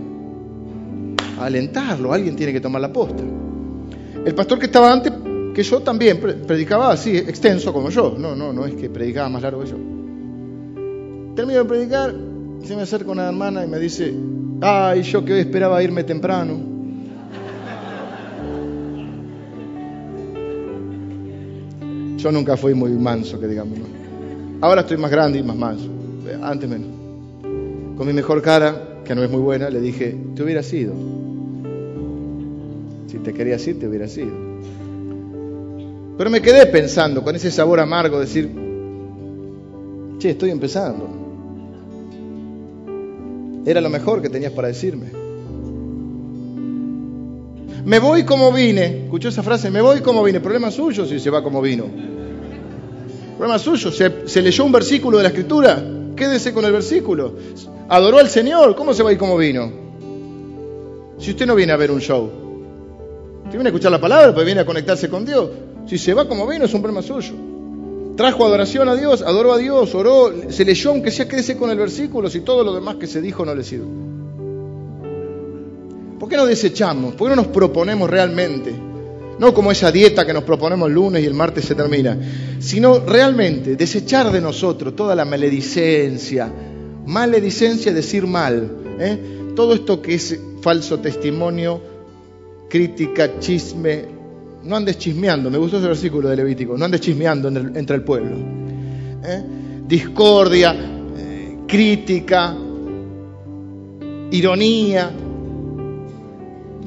Alentarlo, 1.40 2.12
alguien 2.12 2.36
tiene 2.36 2.52
que 2.52 2.60
tomar 2.60 2.82
la 2.82 2.92
posta. 2.92 3.24
El 4.26 4.36
pastor 4.36 4.60
que 4.60 4.66
estaba 4.66 4.92
antes, 4.92 5.14
que 5.56 5.64
yo 5.64 5.80
también, 5.80 6.20
predicaba 6.46 6.92
así, 6.92 7.16
extenso 7.16 7.72
como 7.72 7.90
yo. 7.90 8.16
No, 8.18 8.36
no, 8.36 8.52
no 8.52 8.66
es 8.66 8.76
que 8.76 8.90
predicaba 8.90 9.30
más 9.30 9.42
largo 9.42 9.62
que 9.62 9.70
yo. 9.70 9.78
Termino 11.36 11.60
de 11.60 11.66
predicar, 11.66 12.14
se 12.64 12.76
me 12.76 12.84
acerca 12.84 13.12
una 13.12 13.28
hermana 13.28 13.64
y 13.64 13.68
me 13.68 13.80
dice, 13.80 14.14
ay, 14.62 15.02
yo 15.04 15.24
que 15.24 15.34
hoy 15.34 15.40
esperaba 15.40 15.82
irme 15.82 16.04
temprano. 16.04 16.70
Yo 22.18 22.32
nunca 22.32 22.58
fui 22.58 22.74
muy 22.74 22.92
manso, 22.92 23.40
que 23.40 23.48
digamos. 23.48 23.80
Ahora 24.62 24.82
estoy 24.82 24.98
más 24.98 25.10
grande 25.10 25.40
y 25.40 25.44
más 25.44 25.56
manso. 25.56 25.90
Antes 26.42 26.70
menos. 26.70 26.90
Con 27.98 28.06
mi 28.06 28.14
mejor 28.14 28.42
cara, 28.42 29.02
que 29.06 29.16
no 29.16 29.24
es 29.24 29.30
muy 29.32 29.42
buena, 29.42 29.70
le 29.70 29.80
dije, 29.80 30.16
te 30.36 30.44
hubiera 30.44 30.62
sido. 30.62 30.94
Si 33.08 33.18
te 33.20 33.34
querías 33.34 33.66
ir, 33.68 33.80
te 33.80 33.88
hubiera 33.88 34.08
sido. 34.08 34.32
Pero 36.18 36.30
me 36.30 36.42
quedé 36.42 36.66
pensando 36.66 37.24
con 37.24 37.36
ese 37.36 37.50
sabor 37.50 37.80
amargo, 37.80 38.20
decir, 38.20 38.50
che, 40.20 40.32
estoy 40.32 40.50
empezando. 40.50 41.19
Era 43.66 43.82
lo 43.82 43.90
mejor 43.90 44.22
que 44.22 44.30
tenías 44.30 44.52
para 44.52 44.68
decirme. 44.70 45.12
Me 47.86 48.00
voy 48.00 48.24
como 48.24 48.52
vine. 48.52 49.04
¿Escuchó 49.04 49.30
esa 49.30 49.44
frase? 49.44 49.70
Me 49.70 49.82
voy 49.82 50.02
como 50.02 50.24
vine. 50.24 50.40
Problema 50.40 50.72
suyo 50.72 51.06
si 51.06 51.20
se 51.20 51.30
va 51.30 51.44
como 51.44 51.62
vino. 51.62 51.86
Problema 53.38 53.60
suyo. 53.60 53.92
¿Se, 53.92 54.42
leyó 54.42 54.66
un 54.66 54.72
versículo 54.72 55.18
de 55.18 55.24
la 55.24 55.30
Escritura? 55.30 55.84
Quédese 56.16 56.54
con 56.54 56.66
el 56.66 56.72
versículo. 56.72 57.36
Adoró 57.88 58.20
al 58.20 58.30
Señor. 58.30 58.76
¿Cómo 58.76 58.94
se 58.94 59.04
va 59.04 59.10
a 59.10 59.14
ir 59.14 59.18
como 59.18 59.38
vino? 59.38 59.72
Si 61.18 61.32
usted 61.32 61.46
no 61.46 61.56
viene 61.56 61.74
a 61.74 61.78
ver 61.78 61.92
un 61.92 62.00
show. 62.00 62.30
Usted 63.46 63.58
viene 63.58 63.70
a 63.70 63.72
escuchar 63.72 63.92
la 63.92 64.00
palabra, 64.00 64.34
pues 64.34 64.46
viene 64.46 64.62
a 64.62 64.66
conectarse 64.66 65.10
con 65.10 65.26
Dios. 65.26 65.50
Si 65.88 65.98
se 65.98 66.14
va 66.14 66.28
como 66.28 66.46
vino, 66.48 66.66
es 66.66 66.74
un 66.74 66.82
problema 66.82 67.02
suyo. 67.02 67.49
Trajo 68.20 68.46
adoración 68.46 68.90
a 68.90 68.98
Dios, 68.98 69.22
adoró 69.22 69.54
a 69.54 69.58
Dios, 69.58 69.96
oró, 69.96 70.34
se 70.50 70.66
leyó, 70.66 70.90
aunque 70.90 71.10
sea 71.10 71.26
quédese 71.26 71.56
con 71.56 71.70
el 71.70 71.78
versículo, 71.78 72.30
si 72.30 72.42
todo 72.42 72.66
lo 72.66 72.76
demás 72.76 72.98
que 72.98 73.08
se 73.08 73.22
dijo 73.22 73.46
no 73.46 73.56
le 73.56 73.64
sirve. 73.64 73.86
¿Por 76.20 76.28
qué 76.28 76.36
no 76.36 76.46
desechamos? 76.46 77.16
¿Por 77.16 77.30
qué 77.30 77.38
no 77.38 77.44
nos 77.44 77.48
proponemos 77.48 78.10
realmente? 78.10 78.74
No 79.40 79.54
como 79.54 79.72
esa 79.72 79.90
dieta 79.90 80.26
que 80.26 80.34
nos 80.34 80.44
proponemos 80.44 80.90
el 80.90 80.96
lunes 80.96 81.24
y 81.24 81.28
el 81.28 81.34
martes 81.34 81.64
se 81.64 81.76
termina, 81.76 82.18
sino 82.60 83.00
realmente 83.00 83.78
desechar 83.78 84.34
de 84.34 84.42
nosotros 84.42 84.98
toda 84.98 85.16
la 85.16 85.24
maledicencia. 85.24 86.52
Maledicencia 87.06 87.92
es 87.92 87.96
decir 87.96 88.28
mal. 88.28 88.70
¿eh? 89.00 89.54
Todo 89.56 89.74
esto 89.74 90.02
que 90.02 90.16
es 90.16 90.38
falso 90.62 91.00
testimonio, 91.00 91.80
crítica, 92.70 93.40
chisme. 93.40 94.19
No 94.64 94.76
andes 94.76 94.98
chismeando, 94.98 95.50
me 95.50 95.58
gustó 95.58 95.78
ese 95.78 95.88
versículo 95.88 96.30
de 96.30 96.36
Levítico, 96.36 96.78
no 96.78 96.86
andes 96.86 97.02
chismeando 97.02 97.48
entre 97.48 97.96
el 97.96 98.04
pueblo. 98.04 98.36
¿eh? 99.24 99.44
Discordia, 99.88 100.76
eh, 101.18 101.58
crítica, 101.66 102.56
ironía, 104.32 105.12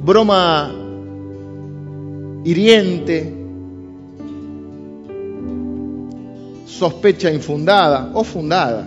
broma 0.04 0.70
hiriente, 2.44 3.34
sospecha 6.66 7.32
infundada 7.32 8.10
o 8.14 8.22
fundada. 8.22 8.86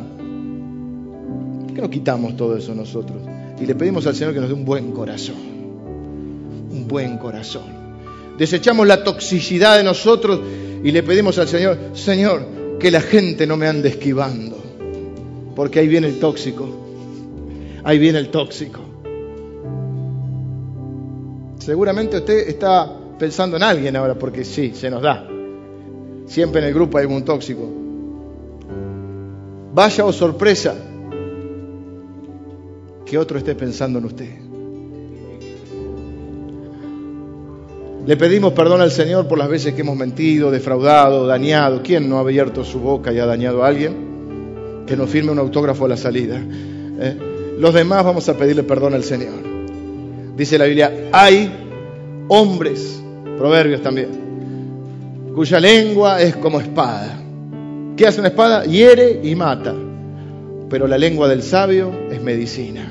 ¿Por 1.66 1.74
qué 1.74 1.82
no 1.82 1.90
quitamos 1.90 2.36
todo 2.36 2.56
eso 2.56 2.76
nosotros? 2.76 3.18
Y 3.60 3.66
le 3.66 3.74
pedimos 3.74 4.06
al 4.06 4.16
Señor 4.16 4.34
que 4.34 4.42
nos 4.42 4.50
dé 4.50 4.56
un 4.56 4.66
buen 4.66 4.92
corazón. 4.92 5.36
Un 6.72 6.88
buen 6.88 7.18
corazón. 7.18 7.85
Desechamos 8.38 8.86
la 8.88 9.04
toxicidad 9.04 9.78
de 9.78 9.84
nosotros 9.84 10.42
y 10.84 10.92
le 10.92 11.04
pedimos 11.04 11.38
al 11.38 11.48
Señor, 11.48 11.78
Señor, 11.94 12.46
que 12.80 12.92
la 12.92 13.02
gente 13.02 13.48
no 13.48 13.58
me 13.58 13.68
ande 13.68 13.90
esquivando. 13.90 14.58
Porque 15.56 15.80
ahí 15.80 15.88
viene 15.88 16.08
el 16.08 16.20
tóxico. 16.20 16.68
Ahí 17.84 17.98
viene 17.98 18.20
el 18.20 18.30
tóxico. 18.30 18.82
Seguramente 21.60 22.18
usted 22.18 22.50
está 22.50 22.92
pensando 23.18 23.58
en 23.58 23.64
alguien 23.64 23.96
ahora, 23.96 24.16
porque 24.16 24.44
sí, 24.44 24.74
se 24.76 24.90
nos 24.90 25.02
da. 25.02 25.28
Siempre 26.28 26.62
en 26.62 26.68
el 26.68 26.74
grupo 26.74 26.98
hay 26.98 27.06
un 27.06 27.24
tóxico. 27.24 27.68
Vaya 29.74 30.06
o 30.06 30.14
sorpresa 30.14 30.76
que 33.06 33.18
otro 33.18 33.38
esté 33.38 33.56
pensando 33.56 34.00
en 34.00 34.06
usted. 34.06 34.45
Le 38.06 38.18
pedimos 38.18 38.54
perdón 38.54 38.82
al 38.82 38.92
Señor 38.92 39.28
por 39.28 39.40
las 39.40 39.50
veces 39.50 39.74
que 39.74 39.82
hemos 39.82 39.98
mentido, 39.98 40.52
defraudado, 40.52 41.26
dañado. 41.26 41.82
¿Quién 41.84 42.08
no 42.08 42.18
ha 42.18 42.20
abierto 42.20 42.64
su 42.64 42.80
boca 42.80 43.12
y 43.12 43.18
ha 43.18 43.26
dañado 43.26 43.64
a 43.64 43.68
alguien? 43.68 44.84
Que 44.86 44.96
nos 44.96 45.10
firme 45.10 45.32
un 45.32 45.40
autógrafo 45.40 45.86
a 45.86 45.88
la 45.90 45.98
salida. 45.98 46.40
¿eh? 47.00 47.18
Los 47.58 47.74
demás 47.74 48.06
vamos 48.06 48.30
a 48.30 48.38
pedirle 48.38 48.62
perdón 48.62 48.94
al 48.94 49.04
Señor. 49.04 49.34
Dice 50.38 50.60
la 50.60 50.66
Biblia, 50.66 51.10
hay 51.12 51.52
hombres, 52.28 53.02
proverbios 53.40 53.82
también, 53.82 54.10
cuya 55.34 55.60
lengua 55.60 56.22
es 56.22 56.36
como 56.36 56.62
espada. 56.62 57.20
¿Qué 57.98 58.06
hace 58.06 58.20
una 58.20 58.30
espada? 58.30 58.66
Hiere 58.66 59.22
y 59.24 59.34
mata. 59.34 59.74
Pero 60.70 60.86
la 60.86 61.00
lengua 61.00 61.28
del 61.28 61.42
sabio 61.42 61.92
es 62.12 62.22
medicina. 62.22 62.88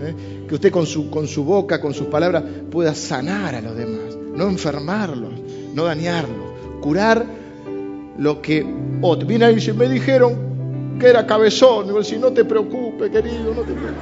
¿eh? 0.00 0.14
Que 0.48 0.54
usted 0.54 0.70
con 0.70 0.86
su, 0.86 1.10
con 1.10 1.28
su 1.28 1.44
boca, 1.44 1.78
con 1.78 1.92
sus 1.92 2.06
palabras, 2.06 2.42
pueda 2.70 2.94
sanar 2.94 3.54
a 3.54 3.60
los 3.60 3.76
demás 3.76 4.15
no 4.36 4.48
enfermarlos, 4.48 5.32
no 5.74 5.84
dañarlos, 5.84 6.52
curar 6.80 7.24
lo 8.18 8.42
que 8.42 8.66
otro. 9.00 9.26
Viene 9.26 9.46
ahí 9.46 9.58
y 9.58 9.72
me 9.72 9.88
dijeron 9.88 10.98
que 11.00 11.06
era 11.06 11.26
cabezón. 11.26 11.86
Digo, 11.86 12.00
no 12.20 12.32
te 12.32 12.44
preocupes, 12.44 13.10
querido, 13.10 13.54
no 13.54 13.62
te 13.62 13.72
preocupes. 13.72 13.96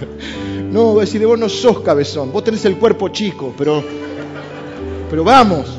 No, 0.70 0.86
voy 0.86 0.98
a 0.98 1.00
decir, 1.02 1.24
vos 1.24 1.38
no 1.38 1.48
sos 1.48 1.80
cabezón, 1.80 2.32
vos 2.32 2.42
tenés 2.42 2.64
el 2.64 2.78
cuerpo 2.78 3.08
chico, 3.10 3.54
pero, 3.56 3.80
pero 5.08 5.22
vamos, 5.22 5.78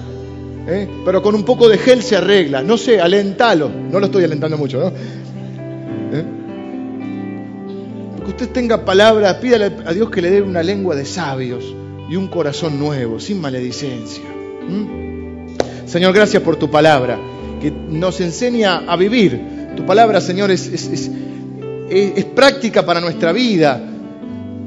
¿eh? 0.67 0.87
pero 1.03 1.21
con 1.21 1.35
un 1.35 1.43
poco 1.43 1.67
de 1.67 1.77
gel 1.77 2.01
se 2.01 2.15
arregla. 2.15 2.63
No 2.63 2.77
sé, 2.77 3.01
alentalo. 3.01 3.69
No 3.69 3.99
lo 3.99 4.05
estoy 4.05 4.23
alentando 4.23 4.57
mucho, 4.57 4.79
¿no? 4.79 4.87
¿Eh? 4.87 6.25
Que 8.23 8.31
usted 8.31 8.49
tenga 8.51 8.85
palabras, 8.85 9.35
pídale 9.35 9.65
a 9.85 9.91
Dios 9.91 10.09
que 10.09 10.21
le 10.21 10.31
dé 10.31 10.41
una 10.41 10.63
lengua 10.63 10.95
de 10.95 11.03
sabios 11.03 11.75
y 12.09 12.15
un 12.15 12.27
corazón 12.27 12.79
nuevo, 12.79 13.19
sin 13.19 13.41
maledicencia. 13.41 14.23
¿Mm? 14.67 15.87
Señor, 15.87 16.13
gracias 16.13 16.41
por 16.43 16.55
tu 16.57 16.69
palabra, 16.69 17.17
que 17.61 17.71
nos 17.71 18.19
enseña 18.21 18.83
a 18.87 18.95
vivir. 18.95 19.73
Tu 19.75 19.85
palabra, 19.85 20.21
Señor, 20.21 20.51
es, 20.51 20.69
práctica 22.35 22.85
para 22.85 22.99
nuestra 22.99 23.31
vida. 23.31 23.81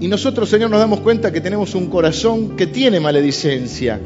Y 0.00 0.06
nosotros, 0.06 0.48
Señor, 0.48 0.70
nos 0.70 0.78
damos 0.78 1.00
cuenta 1.00 1.32
que 1.32 1.40
tenemos 1.40 1.74
un 1.74 1.88
corazón 1.88 2.56
que 2.56 2.68
tiene 2.68 3.00
maledicencia. 3.00 4.00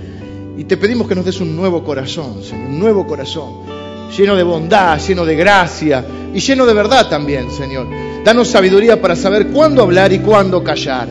Y 0.56 0.64
te 0.64 0.76
pedimos 0.76 1.08
que 1.08 1.14
nos 1.14 1.24
des 1.24 1.40
un 1.40 1.54
nuevo 1.54 1.82
corazón, 1.84 2.42
Señor, 2.42 2.68
un 2.68 2.78
nuevo 2.78 3.06
corazón, 3.06 3.60
lleno 4.16 4.36
de 4.36 4.42
bondad, 4.42 4.98
lleno 5.00 5.24
de 5.24 5.34
gracia 5.34 6.04
y 6.34 6.40
lleno 6.40 6.66
de 6.66 6.74
verdad 6.74 7.08
también, 7.08 7.50
Señor. 7.50 7.86
Danos 8.24 8.48
sabiduría 8.48 9.00
para 9.00 9.16
saber 9.16 9.48
cuándo 9.48 9.82
hablar 9.82 10.12
y 10.12 10.18
cuándo 10.18 10.62
callar. 10.62 11.08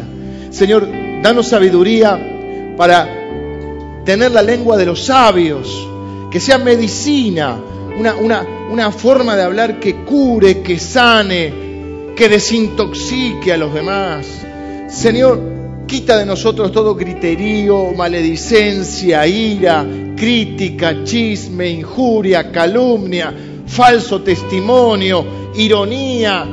Señor, 0.52 0.88
Danos 1.22 1.50
sabiduría 1.50 2.20
para 2.76 3.08
tener 4.04 4.32
la 4.32 4.42
lengua 4.42 4.76
de 4.76 4.88
los 4.88 5.06
sabios, 5.06 5.88
que 6.32 6.40
sea 6.40 6.58
medicina, 6.58 7.60
una, 7.98 8.16
una, 8.72 8.92
forma 8.92 9.36
de 9.36 9.44
hablar 9.44 9.80
que 9.80 9.98
cure, 9.98 10.62
que 10.62 10.80
sane, 10.80 11.54
que 12.16 12.28
desintoxique 12.28 13.54
a 13.54 13.58
los 13.58 13.72
demás. 13.72 14.26
Señor, 14.90 15.40
quita 15.86 16.18
de 16.18 16.26
nosotros 16.26 16.72
todo 16.72 16.96
griterío, 16.96 17.92
maledicencia, 17.96 19.28
ira, 19.28 19.86
crítica, 20.16 21.04
chisme, 21.04 21.70
injuria, 21.70 22.52
calumnia, 22.52 23.32
falso 23.68 24.24
testimonio, 24.24 25.24
ironía, 25.54 26.48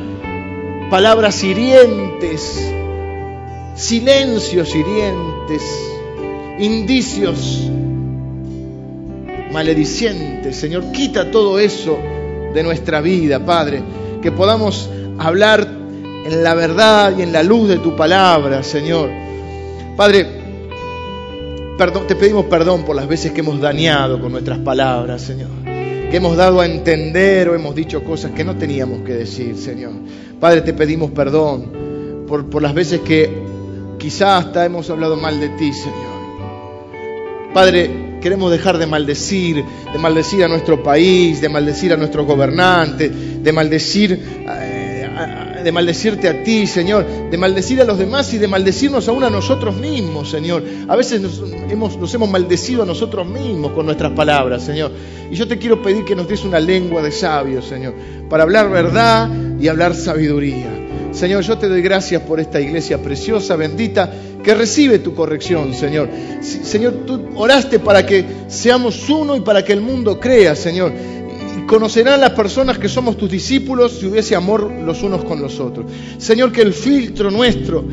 palabras 0.90 1.42
hirientes 1.42 2.74
silencios 3.78 4.74
hirientes, 4.74 5.62
indicios 6.58 7.70
maledicientes. 9.52 10.56
Señor, 10.56 10.90
quita 10.90 11.30
todo 11.30 11.60
eso 11.60 11.96
de 12.52 12.62
nuestra 12.64 13.00
vida, 13.00 13.44
Padre, 13.44 13.80
que 14.20 14.32
podamos 14.32 14.90
hablar 15.18 15.66
en 16.24 16.42
la 16.42 16.54
verdad 16.54 17.14
y 17.16 17.22
en 17.22 17.32
la 17.32 17.44
luz 17.44 17.68
de 17.68 17.78
tu 17.78 17.94
palabra, 17.94 18.64
Señor. 18.64 19.10
Padre, 19.96 20.26
te 22.08 22.16
pedimos 22.16 22.46
perdón 22.46 22.82
por 22.82 22.96
las 22.96 23.06
veces 23.06 23.30
que 23.30 23.40
hemos 23.40 23.60
dañado 23.60 24.20
con 24.20 24.32
nuestras 24.32 24.58
palabras, 24.58 25.22
Señor. 25.22 25.50
Que 25.64 26.16
hemos 26.16 26.36
dado 26.36 26.60
a 26.60 26.66
entender 26.66 27.48
o 27.48 27.54
hemos 27.54 27.76
dicho 27.76 28.02
cosas 28.02 28.32
que 28.32 28.42
no 28.42 28.56
teníamos 28.56 29.02
que 29.02 29.14
decir, 29.14 29.56
Señor. 29.56 29.92
Padre, 30.40 30.62
te 30.62 30.72
pedimos 30.72 31.12
perdón 31.12 32.26
por, 32.26 32.50
por 32.50 32.60
las 32.60 32.74
veces 32.74 33.00
que 33.00 33.47
Quizá 33.98 34.38
hasta 34.38 34.64
hemos 34.64 34.88
hablado 34.90 35.16
mal 35.16 35.40
de 35.40 35.48
ti, 35.50 35.72
Señor. 35.72 36.18
Padre, 37.52 38.18
queremos 38.20 38.50
dejar 38.52 38.78
de 38.78 38.86
maldecir, 38.86 39.64
de 39.92 39.98
maldecir 39.98 40.44
a 40.44 40.48
nuestro 40.48 40.82
país, 40.82 41.40
de 41.40 41.48
maldecir 41.48 41.92
a 41.92 41.96
nuestros 41.96 42.24
gobernantes, 42.24 43.42
de 43.42 43.52
maldecir, 43.52 44.20
eh, 44.48 45.60
de 45.64 45.72
maldecirte 45.72 46.28
a 46.28 46.44
ti, 46.44 46.68
Señor, 46.68 47.04
de 47.28 47.36
maldecir 47.36 47.80
a 47.80 47.84
los 47.84 47.98
demás 47.98 48.32
y 48.32 48.38
de 48.38 48.46
maldecirnos 48.46 49.08
aún 49.08 49.24
a 49.24 49.30
nosotros 49.30 49.74
mismos, 49.74 50.30
Señor. 50.30 50.62
A 50.86 50.94
veces 50.94 51.20
nos 51.20 51.42
hemos, 51.68 51.96
nos 51.96 52.14
hemos 52.14 52.30
maldecido 52.30 52.84
a 52.84 52.86
nosotros 52.86 53.26
mismos 53.26 53.72
con 53.72 53.86
nuestras 53.86 54.12
palabras, 54.12 54.62
Señor. 54.62 54.92
Y 55.28 55.34
yo 55.34 55.48
te 55.48 55.58
quiero 55.58 55.82
pedir 55.82 56.04
que 56.04 56.14
nos 56.14 56.28
des 56.28 56.44
una 56.44 56.60
lengua 56.60 57.02
de 57.02 57.10
sabios, 57.10 57.66
Señor, 57.66 57.94
para 58.30 58.44
hablar 58.44 58.70
verdad 58.70 59.28
y 59.60 59.66
hablar 59.66 59.94
sabiduría. 59.94 60.77
Señor, 61.12 61.42
yo 61.42 61.58
te 61.58 61.68
doy 61.68 61.82
gracias 61.82 62.22
por 62.22 62.38
esta 62.38 62.60
iglesia 62.60 63.02
preciosa, 63.02 63.56
bendita, 63.56 64.10
que 64.42 64.54
recibe 64.54 64.98
tu 64.98 65.14
corrección, 65.14 65.74
Señor. 65.74 66.08
Señor, 66.40 67.04
tú 67.06 67.28
oraste 67.34 67.78
para 67.78 68.04
que 68.06 68.24
seamos 68.48 69.08
uno 69.08 69.36
y 69.36 69.40
para 69.40 69.64
que 69.64 69.72
el 69.72 69.80
mundo 69.80 70.20
crea, 70.20 70.54
Señor. 70.54 70.92
Conocerán 71.66 72.20
las 72.20 72.30
personas 72.30 72.78
que 72.78 72.88
somos 72.88 73.16
tus 73.16 73.30
discípulos 73.30 73.98
si 73.98 74.06
hubiese 74.06 74.34
amor 74.34 74.70
los 74.70 75.02
unos 75.02 75.24
con 75.24 75.40
los 75.40 75.58
otros. 75.60 75.86
Señor, 76.18 76.52
que 76.52 76.62
el 76.62 76.72
filtro 76.72 77.30
nuestro 77.30 77.84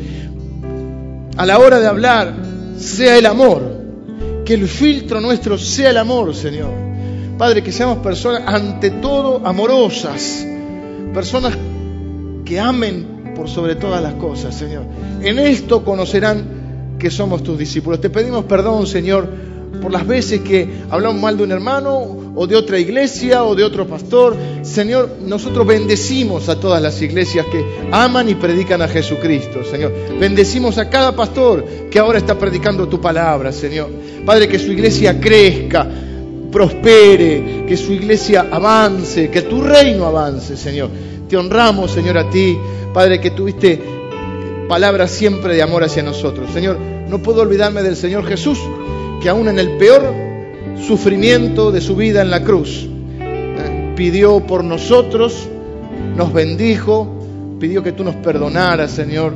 a 1.36 1.44
la 1.44 1.58
hora 1.58 1.78
de 1.78 1.86
hablar 1.86 2.34
sea 2.78 3.18
el 3.18 3.26
amor. 3.26 3.76
Que 4.44 4.54
el 4.54 4.68
filtro 4.68 5.20
nuestro 5.20 5.58
sea 5.58 5.90
el 5.90 5.96
amor, 5.96 6.34
Señor. 6.34 6.70
Padre, 7.36 7.62
que 7.62 7.72
seamos 7.72 7.98
personas 7.98 8.42
ante 8.46 8.90
todo 8.92 9.46
amorosas, 9.46 10.46
personas 11.12 11.54
que 12.46 12.58
amen 12.58 13.34
por 13.34 13.50
sobre 13.50 13.74
todas 13.74 14.02
las 14.02 14.14
cosas, 14.14 14.54
Señor. 14.54 14.84
En 15.20 15.38
esto 15.38 15.84
conocerán 15.84 16.96
que 16.98 17.10
somos 17.10 17.42
tus 17.42 17.58
discípulos. 17.58 18.00
Te 18.00 18.08
pedimos 18.08 18.46
perdón, 18.46 18.86
Señor, 18.86 19.28
por 19.82 19.92
las 19.92 20.06
veces 20.06 20.40
que 20.40 20.66
hablamos 20.88 21.20
mal 21.20 21.36
de 21.36 21.42
un 21.42 21.52
hermano 21.52 22.16
o 22.34 22.46
de 22.46 22.56
otra 22.56 22.78
iglesia 22.78 23.44
o 23.44 23.54
de 23.54 23.64
otro 23.64 23.86
pastor. 23.86 24.36
Señor, 24.62 25.16
nosotros 25.22 25.66
bendecimos 25.66 26.48
a 26.48 26.58
todas 26.58 26.80
las 26.80 27.02
iglesias 27.02 27.44
que 27.50 27.64
aman 27.92 28.28
y 28.28 28.34
predican 28.36 28.80
a 28.80 28.88
Jesucristo, 28.88 29.64
Señor. 29.64 29.92
Bendecimos 30.18 30.78
a 30.78 30.88
cada 30.88 31.14
pastor 31.14 31.64
que 31.90 31.98
ahora 31.98 32.18
está 32.18 32.38
predicando 32.38 32.88
tu 32.88 33.00
palabra, 33.00 33.52
Señor. 33.52 33.90
Padre, 34.24 34.48
que 34.48 34.58
su 34.58 34.72
iglesia 34.72 35.20
crezca, 35.20 35.86
prospere, 36.50 37.64
que 37.66 37.76
su 37.76 37.92
iglesia 37.92 38.46
avance, 38.50 39.30
que 39.30 39.42
tu 39.42 39.60
reino 39.60 40.06
avance, 40.06 40.56
Señor. 40.56 40.88
Te 41.28 41.36
honramos, 41.36 41.90
Señor, 41.90 42.18
a 42.18 42.30
ti. 42.30 42.56
Padre, 42.92 43.20
que 43.20 43.30
tuviste 43.30 43.80
palabras 44.68 45.10
siempre 45.10 45.54
de 45.54 45.62
amor 45.62 45.84
hacia 45.84 46.02
nosotros. 46.02 46.50
Señor, 46.52 46.78
no 47.08 47.18
puedo 47.18 47.42
olvidarme 47.42 47.82
del 47.82 47.96
Señor 47.96 48.24
Jesús, 48.26 48.58
que 49.20 49.28
aún 49.28 49.48
en 49.48 49.58
el 49.58 49.76
peor 49.76 50.14
sufrimiento 50.86 51.70
de 51.72 51.80
su 51.80 51.96
vida 51.96 52.22
en 52.22 52.30
la 52.30 52.42
cruz, 52.42 52.86
eh, 53.20 53.92
pidió 53.96 54.40
por 54.40 54.64
nosotros, 54.64 55.48
nos 56.16 56.32
bendijo, 56.32 57.08
pidió 57.58 57.82
que 57.82 57.92
tú 57.92 58.04
nos 58.04 58.14
perdonaras, 58.16 58.90
Señor, 58.90 59.34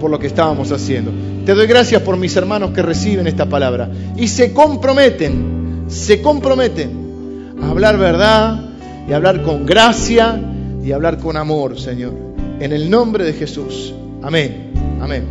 por 0.00 0.10
lo 0.10 0.18
que 0.18 0.26
estábamos 0.26 0.72
haciendo. 0.72 1.12
Te 1.44 1.54
doy 1.54 1.66
gracias 1.66 2.02
por 2.02 2.16
mis 2.16 2.34
hermanos 2.36 2.70
que 2.70 2.82
reciben 2.82 3.26
esta 3.26 3.46
palabra 3.46 3.90
y 4.16 4.28
se 4.28 4.52
comprometen, 4.52 5.84
se 5.88 6.20
comprometen 6.20 7.54
a 7.62 7.70
hablar 7.70 7.96
verdad 7.96 8.60
y 9.08 9.12
a 9.12 9.16
hablar 9.16 9.42
con 9.42 9.64
gracia 9.64 10.40
y 10.86 10.92
hablar 10.92 11.18
con 11.18 11.36
amor, 11.36 11.80
Señor. 11.80 12.14
En 12.60 12.72
el 12.72 12.88
nombre 12.88 13.24
de 13.24 13.32
Jesús. 13.32 13.92
Amén. 14.22 14.72
Amén. 15.00 15.24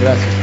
Gracias. 0.00 0.34